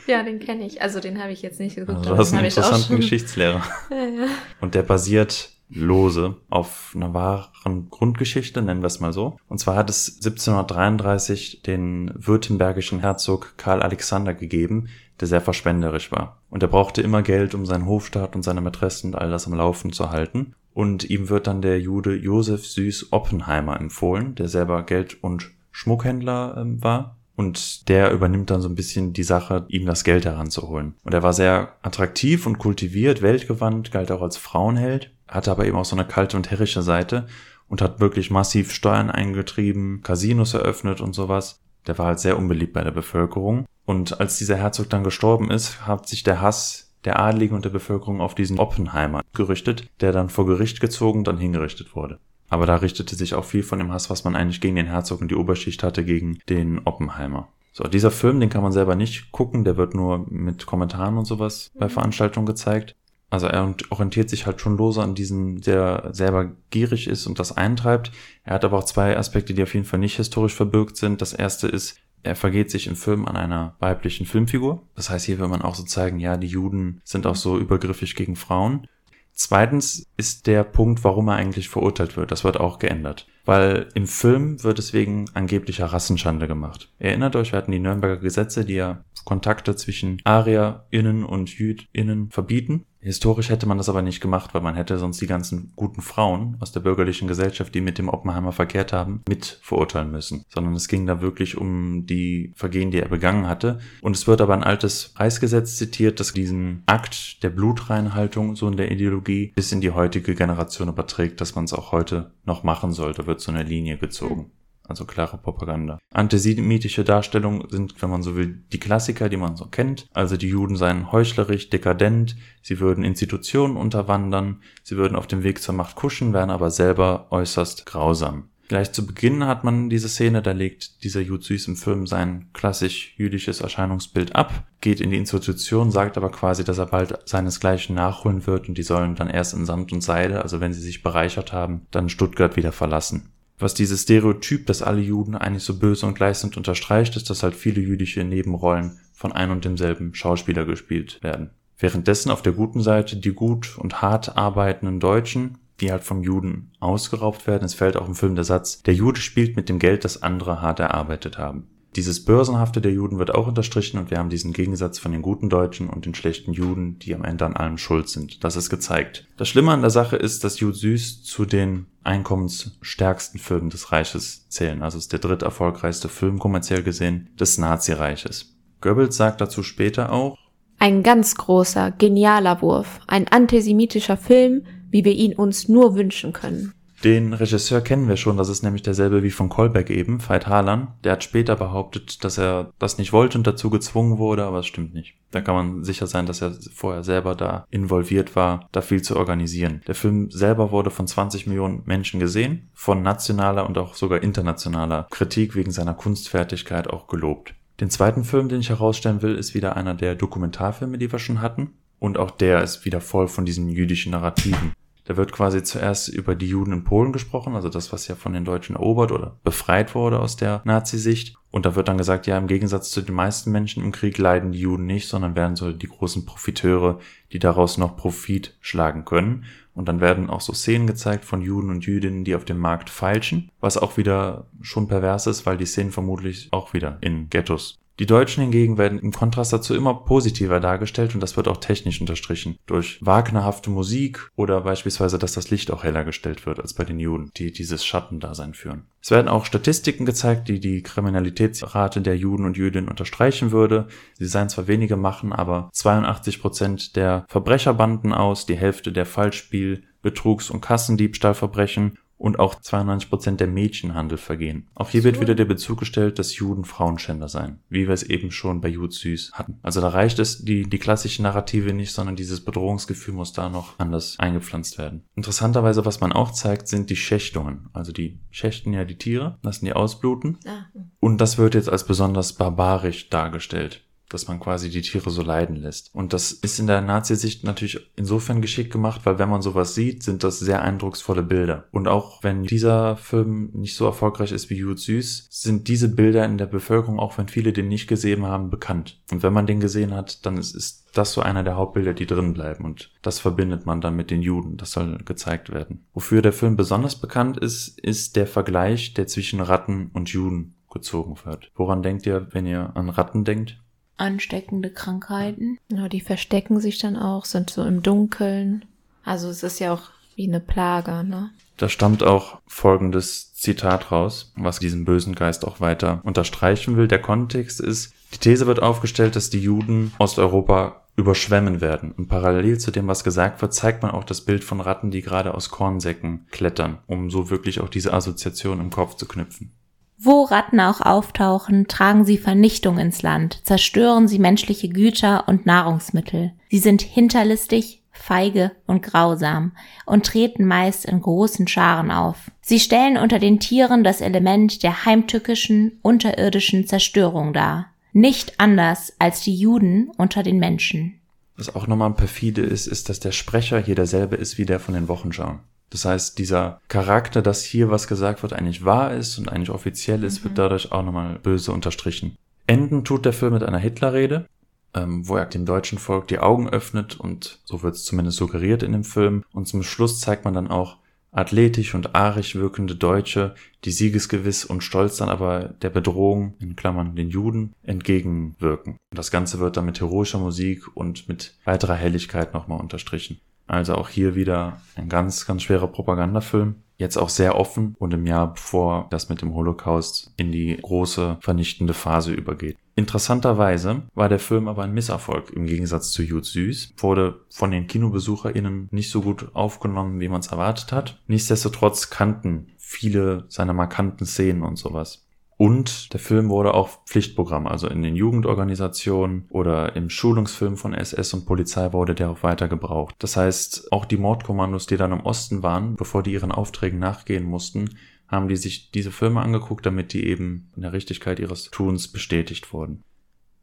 [0.06, 0.82] Ja, den kenne ich.
[0.82, 1.98] Also den habe ich jetzt nicht geguckt.
[1.98, 3.62] Also du hast einen interessanten Geschichtslehrer.
[3.90, 4.28] Ja, ja.
[4.60, 9.38] Und der basiert lose auf einer wahren Grundgeschichte, nennen wir es mal so.
[9.48, 14.88] Und zwar hat es 1733 den württembergischen Herzog Karl Alexander gegeben,
[15.20, 16.40] der sehr verschwenderisch war.
[16.50, 19.54] Und er brauchte immer Geld, um seinen Hofstaat und seine Mätressen und all das am
[19.54, 20.54] Laufen zu halten.
[20.72, 26.56] Und ihm wird dann der Jude Josef Süß Oppenheimer empfohlen, der selber Geld- und Schmuckhändler
[26.58, 27.16] ähm, war.
[27.36, 30.94] Und der übernimmt dann so ein bisschen die Sache, ihm das Geld heranzuholen.
[31.02, 35.76] Und er war sehr attraktiv und kultiviert, weltgewandt, galt auch als Frauenheld, hatte aber eben
[35.76, 37.26] auch so eine kalte und herrische Seite
[37.68, 41.60] und hat wirklich massiv Steuern eingetrieben, Casinos eröffnet und sowas.
[41.86, 43.66] Der war halt sehr unbeliebt bei der Bevölkerung.
[43.84, 47.70] Und als dieser Herzog dann gestorben ist, hat sich der Hass der Adligen und der
[47.70, 52.18] Bevölkerung auf diesen Oppenheimer gerichtet, der dann vor Gericht gezogen, dann hingerichtet wurde.
[52.48, 55.20] Aber da richtete sich auch viel von dem Hass, was man eigentlich gegen den Herzog
[55.20, 57.48] und die Oberschicht hatte, gegen den Oppenheimer.
[57.72, 61.24] So, dieser Film, den kann man selber nicht gucken, der wird nur mit Kommentaren und
[61.24, 62.94] sowas bei Veranstaltungen gezeigt.
[63.34, 67.56] Also er orientiert sich halt schon lose an diesen, der selber gierig ist und das
[67.56, 68.12] eintreibt.
[68.44, 71.20] Er hat aber auch zwei Aspekte, die auf jeden Fall nicht historisch verbürgt sind.
[71.20, 74.86] Das erste ist, er vergeht sich im Film an einer weiblichen Filmfigur.
[74.94, 78.14] Das heißt, hier will man auch so zeigen, ja, die Juden sind auch so übergriffig
[78.14, 78.86] gegen Frauen.
[79.32, 82.30] Zweitens ist der Punkt, warum er eigentlich verurteilt wird.
[82.30, 83.26] Das wird auch geändert.
[83.44, 86.92] Weil im Film wird es wegen angeblicher Rassenschande gemacht.
[87.00, 92.86] Erinnert euch, wir hatten die Nürnberger Gesetze, die ja Kontakte zwischen ArierInnen und JüdInnen verbieten.
[93.04, 96.56] Historisch hätte man das aber nicht gemacht, weil man hätte sonst die ganzen guten Frauen
[96.60, 100.44] aus der bürgerlichen Gesellschaft, die mit dem Oppenheimer verkehrt haben, mit verurteilen müssen.
[100.48, 103.78] Sondern es ging da wirklich um die Vergehen, die er begangen hatte.
[104.00, 108.78] Und es wird aber ein altes Reichsgesetz zitiert, das diesen Akt der Blutreinhaltung so in
[108.78, 112.92] der Ideologie bis in die heutige Generation überträgt, dass man es auch heute noch machen
[112.92, 114.50] sollte, wird so eine Linie gezogen.
[114.86, 115.98] Also klare Propaganda.
[116.12, 120.08] Antisemitische Darstellungen sind, wenn man so will, die Klassiker, die man so kennt.
[120.12, 125.62] Also die Juden seien heuchlerisch, dekadent, sie würden Institutionen unterwandern, sie würden auf dem Weg
[125.62, 128.50] zur Macht kuschen, wären aber selber äußerst grausam.
[128.68, 132.48] Gleich zu Beginn hat man diese Szene, da legt dieser Jud Süß im Film sein
[132.54, 137.94] klassisch jüdisches Erscheinungsbild ab, geht in die Institution, sagt aber quasi, dass er bald seinesgleichen
[137.94, 141.02] nachholen wird und die sollen dann erst in Samt und Seide, also wenn sie sich
[141.02, 143.33] bereichert haben, dann Stuttgart wieder verlassen.
[143.58, 147.42] Was dieses Stereotyp, dass alle Juden eigentlich so böse und gleich sind, unterstreicht, ist, dass
[147.42, 151.50] halt viele jüdische Nebenrollen von ein und demselben Schauspieler gespielt werden.
[151.78, 156.72] Währenddessen auf der guten Seite die gut und hart arbeitenden Deutschen, die halt vom Juden
[156.80, 157.64] ausgeraubt werden.
[157.64, 160.60] Es fällt auch im Film der Satz, der Jude spielt mit dem Geld, das andere
[160.60, 161.68] hart erarbeitet haben.
[161.96, 165.48] Dieses Börsenhafte der Juden wird auch unterstrichen und wir haben diesen Gegensatz von den guten
[165.48, 168.42] Deutschen und den schlechten Juden, die am Ende an allem schuld sind.
[168.42, 169.28] Das ist gezeigt.
[169.36, 174.48] Das Schlimme an der Sache ist, dass Jude Süß zu den einkommensstärksten Filmen des Reiches
[174.48, 174.82] zählen.
[174.82, 178.56] Also ist der dritt erfolgreichste Film kommerziell gesehen des Nazireiches.
[178.80, 180.36] Goebbels sagt dazu später auch,
[180.80, 186.74] ein ganz großer, genialer Wurf, ein antisemitischer Film, wie wir ihn uns nur wünschen können.
[187.04, 190.88] Den Regisseur kennen wir schon, das ist nämlich derselbe wie von Kolbeck eben, Veit Harlan.
[191.04, 194.66] Der hat später behauptet, dass er das nicht wollte und dazu gezwungen wurde, aber es
[194.66, 195.14] stimmt nicht.
[195.30, 199.18] Da kann man sicher sein, dass er vorher selber da involviert war, da viel zu
[199.18, 199.82] organisieren.
[199.86, 205.06] Der Film selber wurde von 20 Millionen Menschen gesehen, von nationaler und auch sogar internationaler
[205.10, 207.54] Kritik wegen seiner Kunstfertigkeit auch gelobt.
[207.80, 211.42] Den zweiten Film, den ich herausstellen will, ist wieder einer der Dokumentarfilme, die wir schon
[211.42, 211.72] hatten.
[211.98, 214.72] Und auch der ist wieder voll von diesen jüdischen Narrativen.
[215.04, 218.32] Da wird quasi zuerst über die Juden in Polen gesprochen, also das, was ja von
[218.32, 221.36] den Deutschen erobert oder befreit wurde aus der Nazi-Sicht.
[221.50, 224.52] Und da wird dann gesagt, ja, im Gegensatz zu den meisten Menschen im Krieg leiden
[224.52, 226.98] die Juden nicht, sondern werden so die großen Profiteure,
[227.32, 229.44] die daraus noch Profit schlagen können.
[229.74, 232.90] Und dann werden auch so Szenen gezeigt von Juden und Jüdinnen, die auf dem Markt
[232.90, 237.78] feilschen, was auch wieder schon pervers ist, weil die Szenen vermutlich auch wieder in Ghettos
[237.98, 242.00] die Deutschen hingegen werden im Kontrast dazu immer positiver dargestellt und das wird auch technisch
[242.00, 242.58] unterstrichen.
[242.66, 246.98] Durch wagnerhafte Musik oder beispielsweise, dass das Licht auch heller gestellt wird als bei den
[246.98, 248.86] Juden, die dieses Schattendasein führen.
[249.00, 253.86] Es werden auch Statistiken gezeigt, die die Kriminalitätsrate der Juden und Jüdinnen unterstreichen würde.
[254.18, 259.84] Sie seien zwar wenige machen, aber 82 Prozent der Verbrecherbanden aus, die Hälfte der Fallspiel,
[260.02, 264.68] Betrugs- und Kassendiebstahlverbrechen und auch 92 Prozent der Mädchenhandel vergehen.
[264.74, 265.06] Auch hier so.
[265.06, 268.68] wird wieder der Bezug gestellt, dass Juden Frauenschänder seien, wie wir es eben schon bei
[268.68, 269.58] Jud Süß hatten.
[269.62, 273.78] Also da reicht es die, die klassische Narrative nicht, sondern dieses Bedrohungsgefühl muss da noch
[273.78, 275.04] anders eingepflanzt werden.
[275.14, 277.68] Interessanterweise, was man auch zeigt, sind die Schächtungen.
[277.72, 280.38] Also die schächten ja die Tiere, lassen die ausbluten.
[280.46, 280.66] Ah.
[281.00, 283.84] Und das wird jetzt als besonders barbarisch dargestellt
[284.14, 285.90] dass man quasi die Tiere so leiden lässt.
[285.92, 290.02] Und das ist in der Nazi-Sicht natürlich insofern geschickt gemacht, weil wenn man sowas sieht,
[290.02, 291.64] sind das sehr eindrucksvolle Bilder.
[291.72, 296.24] Und auch wenn dieser Film nicht so erfolgreich ist wie Jud Süß, sind diese Bilder
[296.24, 299.00] in der Bevölkerung, auch wenn viele den nicht gesehen haben, bekannt.
[299.10, 302.06] Und wenn man den gesehen hat, dann ist, ist das so einer der Hauptbilder, die
[302.06, 302.64] drin bleiben.
[302.64, 304.56] Und das verbindet man dann mit den Juden.
[304.56, 305.84] Das soll gezeigt werden.
[305.92, 311.16] Wofür der Film besonders bekannt ist, ist der Vergleich, der zwischen Ratten und Juden gezogen
[311.24, 311.50] wird.
[311.54, 313.58] Woran denkt ihr, wenn ihr an Ratten denkt?
[313.96, 315.58] Ansteckende Krankheiten.
[315.68, 318.64] Ja, die verstecken sich dann auch, sind so im Dunkeln.
[319.04, 321.30] Also es ist ja auch wie eine Plage, ne?
[321.56, 326.88] Da stammt auch folgendes Zitat raus, was diesen bösen Geist auch weiter unterstreichen will.
[326.88, 331.92] Der Kontext ist, die These wird aufgestellt, dass die Juden Osteuropa überschwemmen werden.
[331.92, 335.02] Und parallel zu dem, was gesagt wird, zeigt man auch das Bild von Ratten, die
[335.02, 339.52] gerade aus Kornsäcken klettern, um so wirklich auch diese Assoziation im Kopf zu knüpfen.
[339.96, 346.32] Wo Ratten auch auftauchen, tragen sie Vernichtung ins Land, zerstören sie menschliche Güter und Nahrungsmittel.
[346.50, 349.52] Sie sind hinterlistig, feige und grausam
[349.86, 352.30] und treten meist in großen Scharen auf.
[352.40, 357.66] Sie stellen unter den Tieren das Element der heimtückischen, unterirdischen Zerstörung dar.
[357.92, 361.00] Nicht anders als die Juden unter den Menschen.
[361.36, 364.74] Was auch nochmal perfide ist, ist, dass der Sprecher hier derselbe ist wie der von
[364.74, 365.40] den Wochenschauen.
[365.74, 370.04] Das heißt, dieser Charakter, dass hier was gesagt wird, eigentlich wahr ist und eigentlich offiziell
[370.04, 370.28] ist, mhm.
[370.28, 372.16] wird dadurch auch nochmal böse unterstrichen.
[372.46, 374.28] Enden tut der Film mit einer Hitlerrede,
[374.72, 378.62] ähm, wo er dem deutschen Volk die Augen öffnet und so wird es zumindest suggeriert
[378.62, 379.24] in dem Film.
[379.32, 380.76] Und zum Schluss zeigt man dann auch
[381.10, 386.94] athletisch und arisch wirkende Deutsche, die siegesgewiss und stolz dann aber der Bedrohung, in Klammern
[386.94, 388.74] den Juden, entgegenwirken.
[388.92, 393.18] Und das Ganze wird dann mit heroischer Musik und mit weiterer Helligkeit nochmal unterstrichen.
[393.46, 396.56] Also auch hier wieder ein ganz, ganz schwerer Propagandafilm.
[396.76, 401.18] Jetzt auch sehr offen und im Jahr bevor das mit dem Holocaust in die große
[401.20, 402.56] vernichtende Phase übergeht.
[402.74, 407.68] Interessanterweise war der Film aber ein Misserfolg im Gegensatz zu Jud Süß, wurde von den
[407.68, 411.00] KinobesucherInnen nicht so gut aufgenommen, wie man es erwartet hat.
[411.06, 415.03] Nichtsdestotrotz kannten viele seiner markanten Szenen und sowas.
[415.36, 421.12] Und der Film wurde auch Pflichtprogramm, also in den Jugendorganisationen oder im Schulungsfilm von SS
[421.14, 422.94] und Polizei wurde der auch weiter gebraucht.
[422.98, 427.24] Das heißt, auch die Mordkommandos, die dann im Osten waren, bevor die ihren Aufträgen nachgehen
[427.24, 427.70] mussten,
[428.06, 432.52] haben die sich diese Filme angeguckt, damit die eben in der Richtigkeit ihres Tuns bestätigt
[432.52, 432.82] wurden.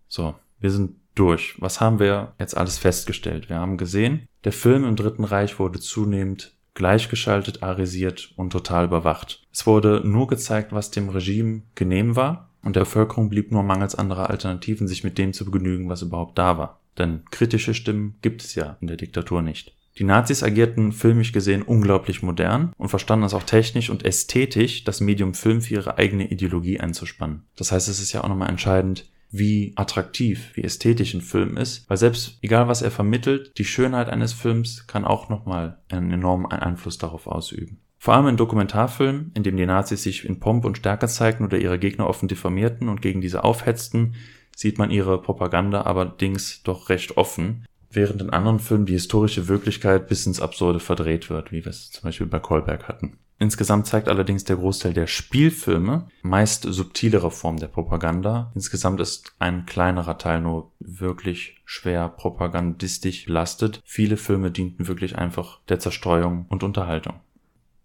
[0.07, 1.55] So, wir sind durch.
[1.59, 3.49] Was haben wir jetzt alles festgestellt?
[3.49, 9.43] Wir haben gesehen, der Film im Dritten Reich wurde zunehmend gleichgeschaltet, arisiert und total überwacht.
[9.51, 13.95] Es wurde nur gezeigt, was dem Regime genehm war, und der Bevölkerung blieb nur mangels
[13.95, 16.79] anderer Alternativen, sich mit dem zu begnügen, was überhaupt da war.
[16.97, 19.73] Denn kritische Stimmen gibt es ja in der Diktatur nicht.
[19.97, 25.01] Die Nazis agierten filmisch gesehen unglaublich modern und verstanden es auch technisch und ästhetisch, das
[25.01, 27.43] Medium Film für ihre eigene Ideologie einzuspannen.
[27.57, 31.89] Das heißt, es ist ja auch nochmal entscheidend, wie attraktiv, wie ästhetisch ein Film ist,
[31.89, 36.51] weil selbst egal was er vermittelt, die Schönheit eines Films kann auch nochmal einen enormen
[36.51, 37.79] Einfluss darauf ausüben.
[37.97, 41.59] Vor allem in Dokumentarfilmen, in dem die Nazis sich in Pomp und Stärke zeigten oder
[41.59, 44.15] ihre Gegner offen diffamierten und gegen diese aufhetzten,
[44.55, 50.07] sieht man ihre Propaganda allerdings doch recht offen, während in anderen Filmen die historische Wirklichkeit
[50.07, 53.17] bis ins Absurde verdreht wird, wie wir es zum Beispiel bei Kolberg hatten.
[53.41, 58.51] Insgesamt zeigt allerdings der Großteil der Spielfilme meist subtilere Formen der Propaganda.
[58.53, 63.81] Insgesamt ist ein kleinerer Teil nur wirklich schwer propagandistisch belastet.
[63.83, 67.15] Viele Filme dienten wirklich einfach der Zerstreuung und Unterhaltung.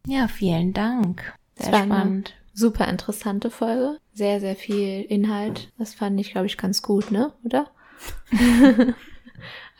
[0.06, 1.34] Ja, vielen Dank.
[1.54, 2.34] Sehr spannend.
[2.52, 3.96] super interessante Folge.
[4.12, 5.72] Sehr, sehr viel Inhalt.
[5.78, 7.32] Das fand ich, glaube ich, ganz gut, ne?
[7.44, 7.70] Oder?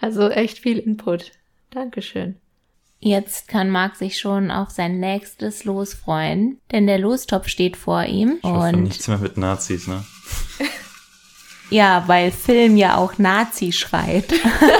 [0.00, 1.32] also echt viel Input.
[1.68, 2.36] Dankeschön.
[2.98, 8.04] Jetzt kann Marc sich schon auf sein nächstes Los freuen, denn der Lostopf steht vor
[8.04, 8.38] ihm.
[8.38, 10.04] Ich hoffe und nichts mehr mit Nazis, ne?
[11.70, 14.32] ja, weil Film ja auch Nazi schreit.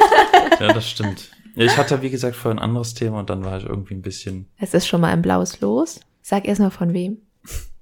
[0.61, 1.31] ja, das stimmt.
[1.55, 4.49] ich hatte, wie gesagt, vorher ein anderes Thema und dann war ich irgendwie ein bisschen.
[4.59, 6.01] Es ist schon mal ein blaues Los.
[6.23, 7.19] Sag erst mal von wem.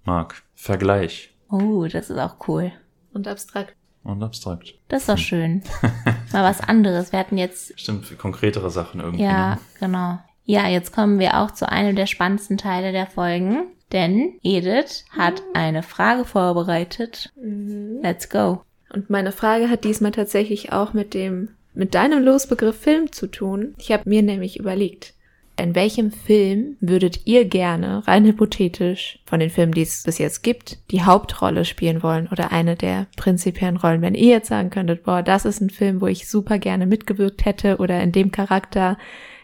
[0.04, 1.34] Marc, Vergleich.
[1.48, 2.72] Oh, das ist auch cool.
[3.12, 3.74] Und abstrakt.
[4.04, 4.74] Und abstrakt.
[4.88, 5.62] Das ist doch schön.
[6.32, 7.10] Mal was anderes.
[7.10, 7.78] Wir hatten jetzt.
[7.80, 9.24] Stimmt, konkretere Sachen irgendwie.
[9.24, 9.60] Ja, ne?
[9.80, 10.18] genau.
[10.44, 13.64] Ja, jetzt kommen wir auch zu einem der spannendsten Teile der Folgen.
[13.92, 17.32] Denn Edith hat eine Frage vorbereitet.
[17.36, 18.00] Mhm.
[18.02, 18.62] Let's go.
[18.92, 23.74] Und meine Frage hat diesmal tatsächlich auch mit dem, mit deinem Losbegriff Film zu tun.
[23.78, 25.13] Ich habe mir nämlich überlegt,
[25.56, 30.42] in welchem Film würdet ihr gerne, rein hypothetisch, von den Filmen, die es bis jetzt
[30.42, 34.02] gibt, die Hauptrolle spielen wollen oder eine der prinzipiellen Rollen?
[34.02, 37.44] Wenn ihr jetzt sagen könntet, boah, das ist ein Film, wo ich super gerne mitgewirkt
[37.44, 38.98] hätte oder in dem Charakter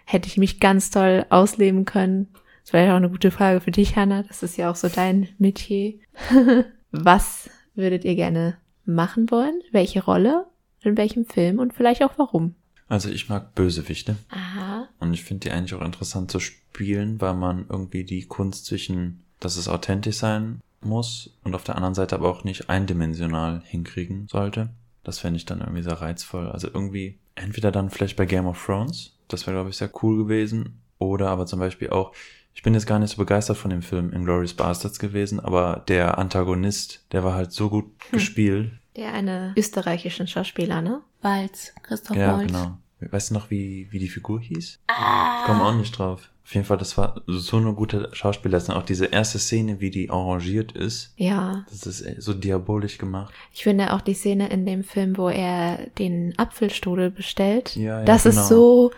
[0.04, 2.28] hätte ich mich ganz toll ausleben können.
[2.64, 4.24] Das wäre ja auch eine gute Frage für dich, Hannah.
[4.24, 5.95] Das ist ja auch so dein Metier.
[6.91, 9.61] Was würdet ihr gerne machen wollen?
[9.70, 10.46] Welche Rolle?
[10.82, 11.58] In welchem Film?
[11.58, 12.54] Und vielleicht auch warum?
[12.91, 14.17] Also ich mag Bösewichte.
[14.30, 14.88] Aha.
[14.99, 19.22] Und ich finde die eigentlich auch interessant zu spielen, weil man irgendwie die Kunst zwischen,
[19.38, 24.26] dass es authentisch sein muss und auf der anderen Seite aber auch nicht eindimensional hinkriegen
[24.29, 24.71] sollte.
[25.04, 26.49] Das fände ich dann irgendwie sehr reizvoll.
[26.49, 30.18] Also irgendwie entweder dann vielleicht bei Game of Thrones, das wäre glaube ich sehr cool
[30.18, 32.12] gewesen, oder aber zum Beispiel auch,
[32.54, 36.18] ich bin jetzt gar nicht so begeistert von dem Film Inglourious Bastards gewesen, aber der
[36.18, 38.18] Antagonist, der war halt so gut hm.
[38.18, 41.00] gespielt, der eine österreichischen Schauspieler, ne?
[41.22, 42.46] Walz, Christoph ja, Walz.
[42.46, 42.79] genau.
[43.00, 44.79] Weißt du noch, wie, wie die Figur hieß?
[44.88, 45.41] Ah.
[45.41, 46.29] Ich komme auch nicht drauf.
[46.45, 48.75] Auf jeden Fall, das war so eine gute Schauspielleistung.
[48.75, 51.14] Auch diese erste Szene, wie die arrangiert ist.
[51.17, 51.64] Ja.
[51.71, 53.33] Das ist so diabolisch gemacht.
[53.54, 57.76] Ich finde auch die Szene in dem Film, wo er den Apfelstrudel bestellt.
[57.76, 58.41] Ja, ja, das genau.
[58.41, 58.91] ist so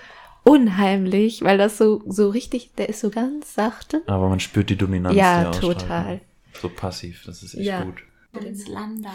[0.45, 4.03] unheimlich, weil das so, so richtig, der ist so ganz sachte.
[4.07, 5.15] Aber man spürt die Dominanz.
[5.15, 6.21] Ja, total.
[6.61, 7.85] So passiv, das ist echt Ja.
[7.85, 8.03] gut.
[8.35, 9.15] Hans Lander.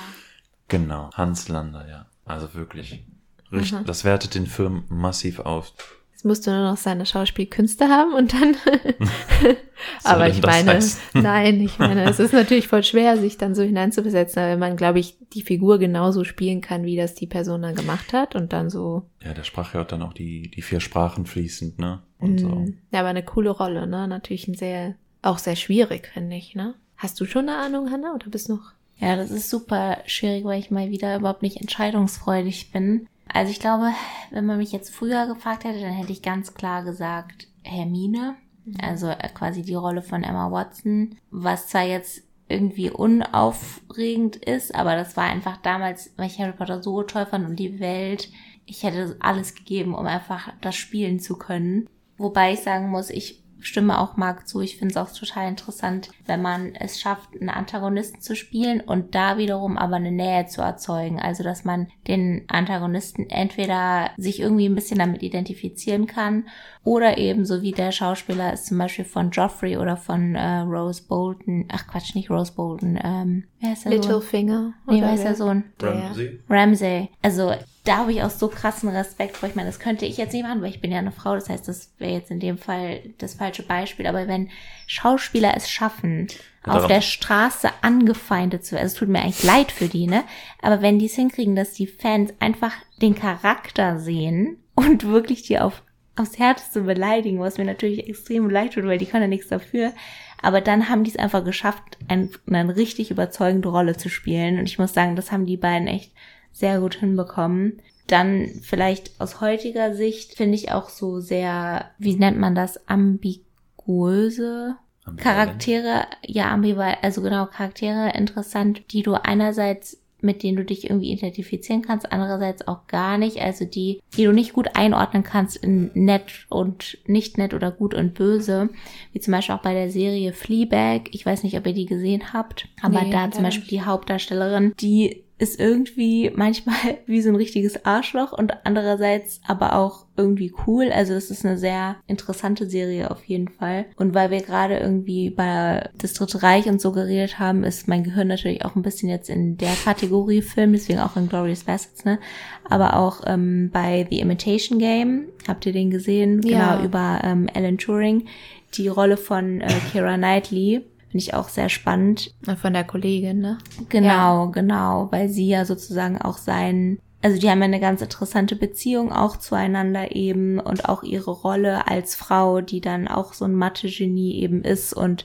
[0.68, 2.06] Genau, Hans Lander, ja.
[2.26, 3.04] Also wirklich.
[3.52, 3.86] Richt, Mhm.
[3.86, 5.72] Das wertet den Film massiv auf.
[6.12, 8.58] Jetzt musst du nur noch seine Schauspielkünste haben und dann.
[10.04, 10.80] aber ich meine,
[11.14, 15.00] nein, ich meine, es ist natürlich voll schwer, sich dann so hineinzuversetzen, weil man, glaube
[15.00, 18.70] ich, die Figur genauso spielen kann, wie das die Person dann gemacht hat und dann
[18.70, 19.04] so.
[19.24, 22.02] Ja, der sprach ja dann auch die, die vier Sprachen fließend, ne?
[22.20, 22.48] Und so.
[22.50, 24.08] Mm, Ja, aber eine coole Rolle, ne?
[24.08, 26.74] Natürlich ein sehr, auch sehr schwierig, finde ich, ne?
[26.98, 28.72] Hast du schon eine Ahnung, Hannah, oder bist noch?
[29.00, 33.08] Ja, das ist super schwierig, weil ich mal wieder überhaupt nicht entscheidungsfreudig bin.
[33.28, 33.92] Also ich glaube,
[34.32, 38.36] wenn man mich jetzt früher gefragt hätte, dann hätte ich ganz klar gesagt Hermine.
[38.82, 41.16] Also äh, quasi die Rolle von Emma Watson.
[41.30, 46.82] Was zwar jetzt irgendwie unaufregend ist, aber das war einfach damals, weil ich Harry Potter
[46.82, 48.30] so toll fand und die Welt.
[48.66, 51.90] Ich hätte alles gegeben, um einfach das spielen zu können.
[52.18, 54.62] Wobei ich sagen muss, ich stimme auch Marc zu.
[54.62, 59.16] Ich finde es auch total interessant, wenn man es schafft, einen Antagonisten zu spielen und
[59.16, 61.20] da wiederum aber eine Nähe zu erzeugen.
[61.20, 66.46] Also, dass man den Antagonisten entweder sich irgendwie ein bisschen damit identifizieren kann
[66.84, 71.04] oder eben so wie der Schauspieler ist zum Beispiel von Joffrey oder von äh, Rose
[71.08, 71.66] Bolton.
[71.70, 73.00] Ach Quatsch, nicht Rose Bolton.
[73.04, 74.02] Ähm, wer ist der Sohn?
[74.02, 74.74] Littlefinger?
[74.90, 75.64] Nee, wer ist der Sohn?
[75.82, 76.40] Ramsey?
[76.50, 77.10] Ramsay.
[77.22, 77.52] Also
[77.88, 79.48] da habe ich auch so krassen Respekt vor.
[79.48, 81.36] Ich meine, das könnte ich jetzt nicht machen, weil ich bin ja eine Frau.
[81.36, 84.08] Das heißt, das wäre jetzt in dem Fall das falsche Beispiel.
[84.08, 84.50] Aber wenn
[84.86, 86.28] Schauspieler es schaffen,
[86.66, 90.08] Ja, auf der Straße angefeindet zu werden, also es tut mir eigentlich leid für die,
[90.08, 90.24] ne?
[90.62, 95.60] Aber wenn die es hinkriegen, dass die Fans einfach den Charakter sehen und wirklich die
[95.60, 95.82] auf
[96.20, 99.94] aufs Härteste beleidigen, was mir natürlich extrem leid tut, weil die kann ja nichts dafür.
[100.42, 104.58] Aber dann haben die es einfach geschafft, ein, eine richtig überzeugende Rolle zu spielen.
[104.58, 106.12] Und ich muss sagen, das haben die beiden echt
[106.58, 107.82] sehr gut hinbekommen.
[108.08, 114.78] Dann vielleicht aus heutiger Sicht finde ich auch so sehr, wie nennt man das, ambiguöse
[115.16, 121.12] Charaktere, ja, ambivalent, also genau, Charaktere interessant, die du einerseits mit denen du dich irgendwie
[121.12, 125.92] identifizieren kannst, andererseits auch gar nicht, also die, die du nicht gut einordnen kannst in
[125.94, 128.70] nett und nicht nett oder gut und böse,
[129.14, 132.34] wie zum Beispiel auch bei der Serie Fleabag, ich weiß nicht, ob ihr die gesehen
[132.34, 137.36] habt, aber Nee, da zum Beispiel die Hauptdarstellerin, die ist irgendwie manchmal wie so ein
[137.36, 140.92] richtiges Arschloch und andererseits aber auch irgendwie cool.
[140.92, 143.86] Also es ist eine sehr interessante Serie auf jeden Fall.
[143.98, 148.04] Und weil wir gerade irgendwie bei das Dritte Reich und so geredet haben, ist mein
[148.04, 152.04] Gehirn natürlich auch ein bisschen jetzt in der Kategorie Film, deswegen auch in Glorious Bastards,
[152.04, 152.20] ne?
[152.68, 156.42] Aber auch ähm, bei The Imitation Game, habt ihr den gesehen?
[156.42, 156.76] Ja.
[156.76, 158.26] Genau, über ähm, Alan Turing.
[158.74, 160.84] Die Rolle von äh, Keira Knightley.
[161.10, 162.34] Finde ich auch sehr spannend.
[162.62, 163.58] Von der Kollegin, ne?
[163.90, 168.56] Genau, genau, weil sie ja sozusagen auch sein, also die haben ja eine ganz interessante
[168.56, 173.56] Beziehung auch zueinander eben und auch ihre Rolle als Frau, die dann auch so ein
[173.56, 175.24] Mathe-Genie eben ist und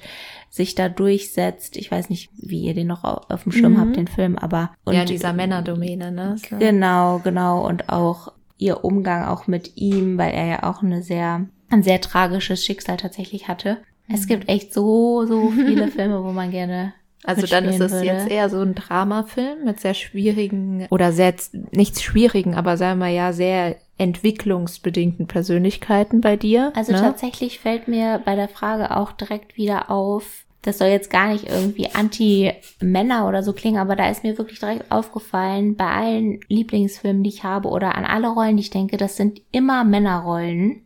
[0.51, 1.77] sich da durchsetzt.
[1.77, 3.81] Ich weiß nicht, wie ihr den noch au- auf dem Schirm Mhm.
[3.81, 6.37] habt, den Film, aber und ja, dieser Männerdomäne, ne?
[6.49, 6.57] So.
[6.59, 7.67] Genau, genau.
[7.67, 12.01] Und auch ihr Umgang auch mit ihm, weil er ja auch eine sehr, ein sehr
[12.01, 13.79] tragisches Schicksal tatsächlich hatte.
[14.13, 16.95] Es gibt echt so, so viele Filme, wo man gerne.
[17.25, 18.07] Also dann ist es würde.
[18.07, 21.35] jetzt eher so ein Dramafilm mit sehr schwierigen oder sehr,
[21.71, 26.73] nichts schwierigen, aber sagen wir ja sehr entwicklungsbedingten Persönlichkeiten bei dir.
[26.75, 27.01] Also ne?
[27.01, 31.49] tatsächlich fällt mir bei der Frage auch direkt wieder auf, das soll jetzt gar nicht
[31.49, 37.23] irgendwie anti-Männer oder so klingen, aber da ist mir wirklich direkt aufgefallen, bei allen Lieblingsfilmen,
[37.23, 40.83] die ich habe oder an alle Rollen, die ich denke, das sind immer Männerrollen.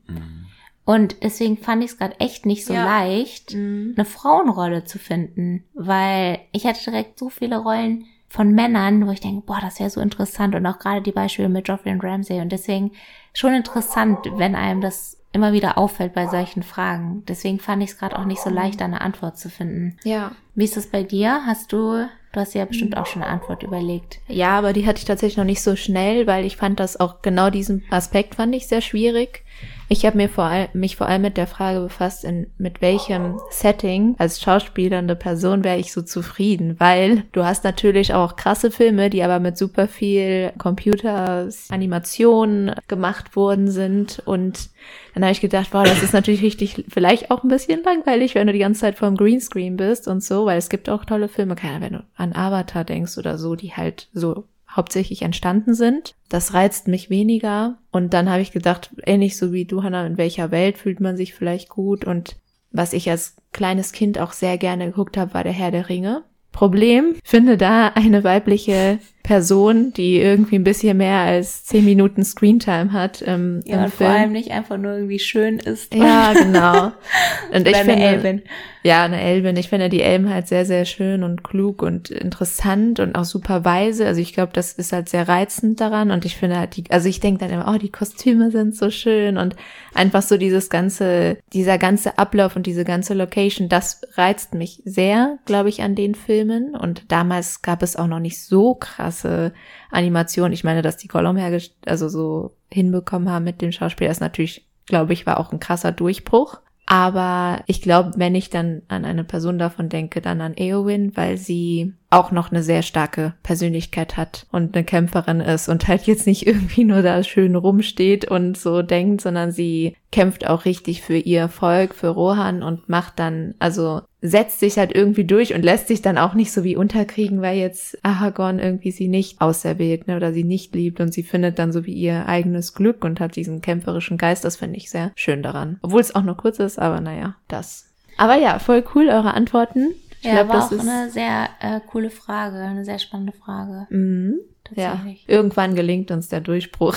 [0.87, 2.85] Und deswegen fand ich es gerade echt nicht so Ja.
[2.85, 3.93] leicht, Mhm.
[3.97, 9.21] eine Frauenrolle zu finden, weil ich hatte direkt so viele Rollen von Männern, wo ich
[9.21, 12.41] denke, boah, das wäre so interessant und auch gerade die Beispiele mit Joffrey und Ramsay
[12.41, 12.93] und deswegen
[13.35, 17.23] schon interessant, wenn einem das immer wieder auffällt bei solchen Fragen.
[17.29, 19.99] Deswegen fand ich es gerade auch nicht so leicht, da eine Antwort zu finden.
[20.05, 20.33] Ja.
[20.55, 21.43] Wie ist das bei dir?
[21.47, 24.21] Hast du, du hast ja bestimmt auch schon eine Antwort überlegt.
[24.29, 27.21] Ja, aber die hatte ich tatsächlich noch nicht so schnell, weil ich fand das auch
[27.23, 29.45] genau diesen Aspekt fand ich sehr schwierig.
[29.89, 33.39] Ich habe mir vor allem, mich vor allem mit der Frage befasst, in, mit welchem
[33.51, 39.11] Setting als schauspielernde Person wäre ich so zufrieden, weil du hast natürlich auch krasse Filme,
[39.11, 44.21] die aber mit super viel Computeranimationen gemacht worden sind.
[44.25, 44.71] Und
[45.15, 48.49] dann habe ich gedacht, wow, das ist natürlich richtig, vielleicht auch ein bisschen langweilig, wenn
[48.49, 51.55] du die ganze Zeit vorm Greenscreen bist und so, weil es gibt auch tolle Filme,
[51.55, 54.47] keine Ahnung, wenn du an Avatar denkst oder so, die halt so
[54.77, 56.15] hauptsächlich entstanden sind.
[56.29, 57.79] Das reizt mich weniger.
[57.91, 61.17] Und dann habe ich gedacht, ähnlich so wie du, Hannah, in welcher Welt fühlt man
[61.17, 62.05] sich vielleicht gut?
[62.05, 62.37] Und
[62.71, 66.25] was ich als kleines Kind auch sehr gerne geguckt habe, war der Herr der Ringe.
[66.53, 72.93] Problem, finde da eine weibliche Person, die irgendwie ein bisschen mehr als zehn Minuten Screentime
[72.93, 74.11] hat im, Ja, und Film.
[74.11, 75.93] vor allem nicht einfach nur irgendwie schön ist.
[75.93, 76.93] ja, genau.
[77.53, 78.43] Und ich finde, Elbin.
[78.85, 79.57] ja, eine Elbin.
[79.57, 83.65] Ich finde die Elben halt sehr, sehr schön und klug und interessant und auch super
[83.65, 84.07] weise.
[84.07, 86.11] Also ich glaube, das ist halt sehr reizend daran.
[86.13, 88.91] Und ich finde halt die, also ich denke dann immer, oh, die Kostüme sind so
[88.91, 89.57] schön und
[89.95, 95.39] einfach so dieses ganze, dieser ganze Ablauf und diese ganze Location, das reizt mich sehr,
[95.47, 96.75] glaube ich, an den Filmen.
[96.77, 98.75] Und damals gab es auch noch nicht so
[99.17, 99.53] krasse
[99.91, 100.53] Animationen.
[100.53, 101.39] Ich meine, dass die Gollum
[101.87, 105.93] also so hinbekommen haben mit dem Schauspieler, ist natürlich, glaube ich, war auch ein krasser
[105.93, 106.61] Durchbruch.
[106.89, 111.37] Aber ich glaube, wenn ich dann an eine Person davon denke, dann an Eowyn, weil
[111.37, 116.27] sie auch noch eine sehr starke Persönlichkeit hat und eine Kämpferin ist und halt jetzt
[116.27, 121.17] nicht irgendwie nur da schön rumsteht und so denkt, sondern sie kämpft auch richtig für
[121.17, 125.89] ihr Volk, für Rohan und macht dann, also setzt sich halt irgendwie durch und lässt
[125.89, 130.17] sich dann auch nicht so wie unterkriegen, weil jetzt Aragorn irgendwie sie nicht auserwählt ne,
[130.17, 133.37] oder sie nicht liebt und sie findet dann so wie ihr eigenes Glück und hat
[133.37, 134.45] diesen kämpferischen Geist.
[134.45, 135.79] Das finde ich sehr schön daran.
[135.83, 137.93] Obwohl es auch nur kurz ist, aber naja, das.
[138.17, 139.95] Aber ja, voll cool, eure Antworten.
[140.27, 143.33] Ich ja, glaub, war das auch ist eine sehr äh, coole Frage, eine sehr spannende
[143.33, 143.87] Frage.
[143.91, 144.41] Mhm.
[144.75, 145.29] Ja, Tatsächlich.
[145.29, 146.97] irgendwann gelingt uns der Durchbruch.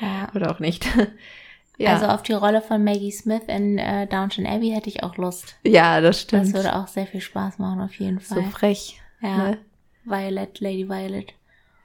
[0.00, 0.28] Ja.
[0.34, 0.86] Oder auch nicht.
[1.76, 1.92] ja.
[1.92, 5.56] Also auf die Rolle von Maggie Smith in äh, Downton Abbey hätte ich auch Lust.
[5.64, 6.54] ja, das Das stimmt.
[6.54, 8.44] würde auch sehr viel Spaß machen, auf jeden so Fall.
[8.44, 9.00] frech.
[9.20, 9.36] ja.
[9.50, 9.58] ne?
[10.04, 11.34] Violet, Lady Violet.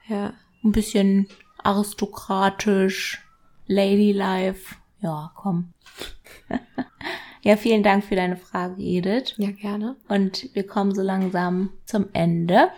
[0.08, 0.32] Ja.
[0.64, 1.28] Ein bisschen
[1.62, 3.22] aristokratisch,
[3.66, 4.76] Ladylife.
[5.00, 5.72] Ja, komm.
[7.42, 9.34] ja, vielen Dank für deine Frage, Edith.
[9.36, 9.96] Ja, gerne.
[10.08, 12.68] Und wir kommen so langsam zum Ende.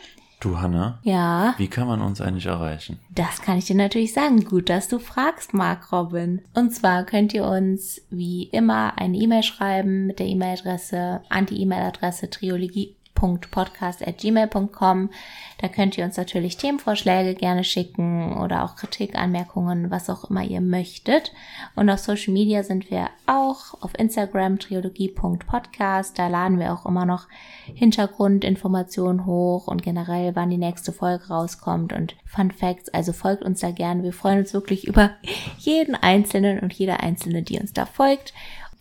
[0.40, 2.98] Du, Hanna, Ja, wie kann man uns eigentlich erreichen?
[3.14, 4.44] das kann ich dir natürlich sagen.
[4.44, 6.42] Gut, dass du fragst, Mark Robin.
[6.54, 12.94] Und zwar könnt ihr uns wie immer eine E-Mail schreiben mit der E-Mail-Adresse, Anti-E-Mail-Adresse triologie
[13.14, 15.10] podcast.gmail.com.
[15.58, 20.42] Da könnt ihr uns natürlich Themenvorschläge gerne schicken oder auch Kritik, Anmerkungen, was auch immer
[20.42, 21.32] ihr möchtet.
[21.74, 26.18] Und auf Social Media sind wir auch auf Instagram triologie.podcast.
[26.18, 27.28] Da laden wir auch immer noch
[27.66, 32.88] Hintergrundinformationen hoch und generell, wann die nächste Folge rauskommt und Fun Facts.
[32.88, 34.02] Also folgt uns da gerne.
[34.02, 35.10] Wir freuen uns wirklich über
[35.58, 38.34] jeden Einzelnen und jede Einzelne, die uns da folgt.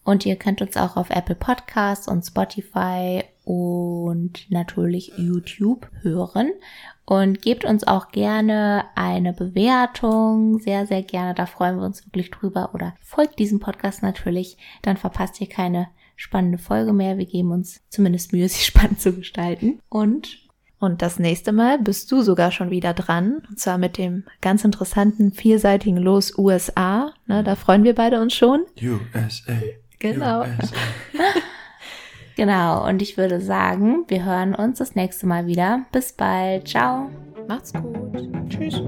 [0.03, 6.51] Und ihr könnt uns auch auf Apple Podcasts und Spotify und natürlich YouTube hören.
[7.05, 10.59] Und gebt uns auch gerne eine Bewertung.
[10.59, 11.33] Sehr, sehr gerne.
[11.33, 12.71] Da freuen wir uns wirklich drüber.
[12.73, 14.57] Oder folgt diesem Podcast natürlich.
[14.81, 17.17] Dann verpasst ihr keine spannende Folge mehr.
[17.17, 19.79] Wir geben uns zumindest Mühe, sie spannend zu gestalten.
[19.89, 20.37] Und
[20.79, 23.41] Und das nächste Mal bist du sogar schon wieder dran.
[23.49, 27.13] Und zwar mit dem ganz interessanten vierseitigen Los USA.
[27.25, 28.63] Ne, da freuen wir beide uns schon.
[28.81, 29.53] USA.
[29.99, 30.41] Genau.
[30.41, 30.75] USA.
[32.35, 32.87] genau.
[32.87, 35.85] Und ich würde sagen, wir hören uns das nächste Mal wieder.
[35.91, 36.67] Bis bald.
[36.67, 37.09] Ciao.
[37.47, 38.29] Macht's gut.
[38.49, 38.81] Tschüss.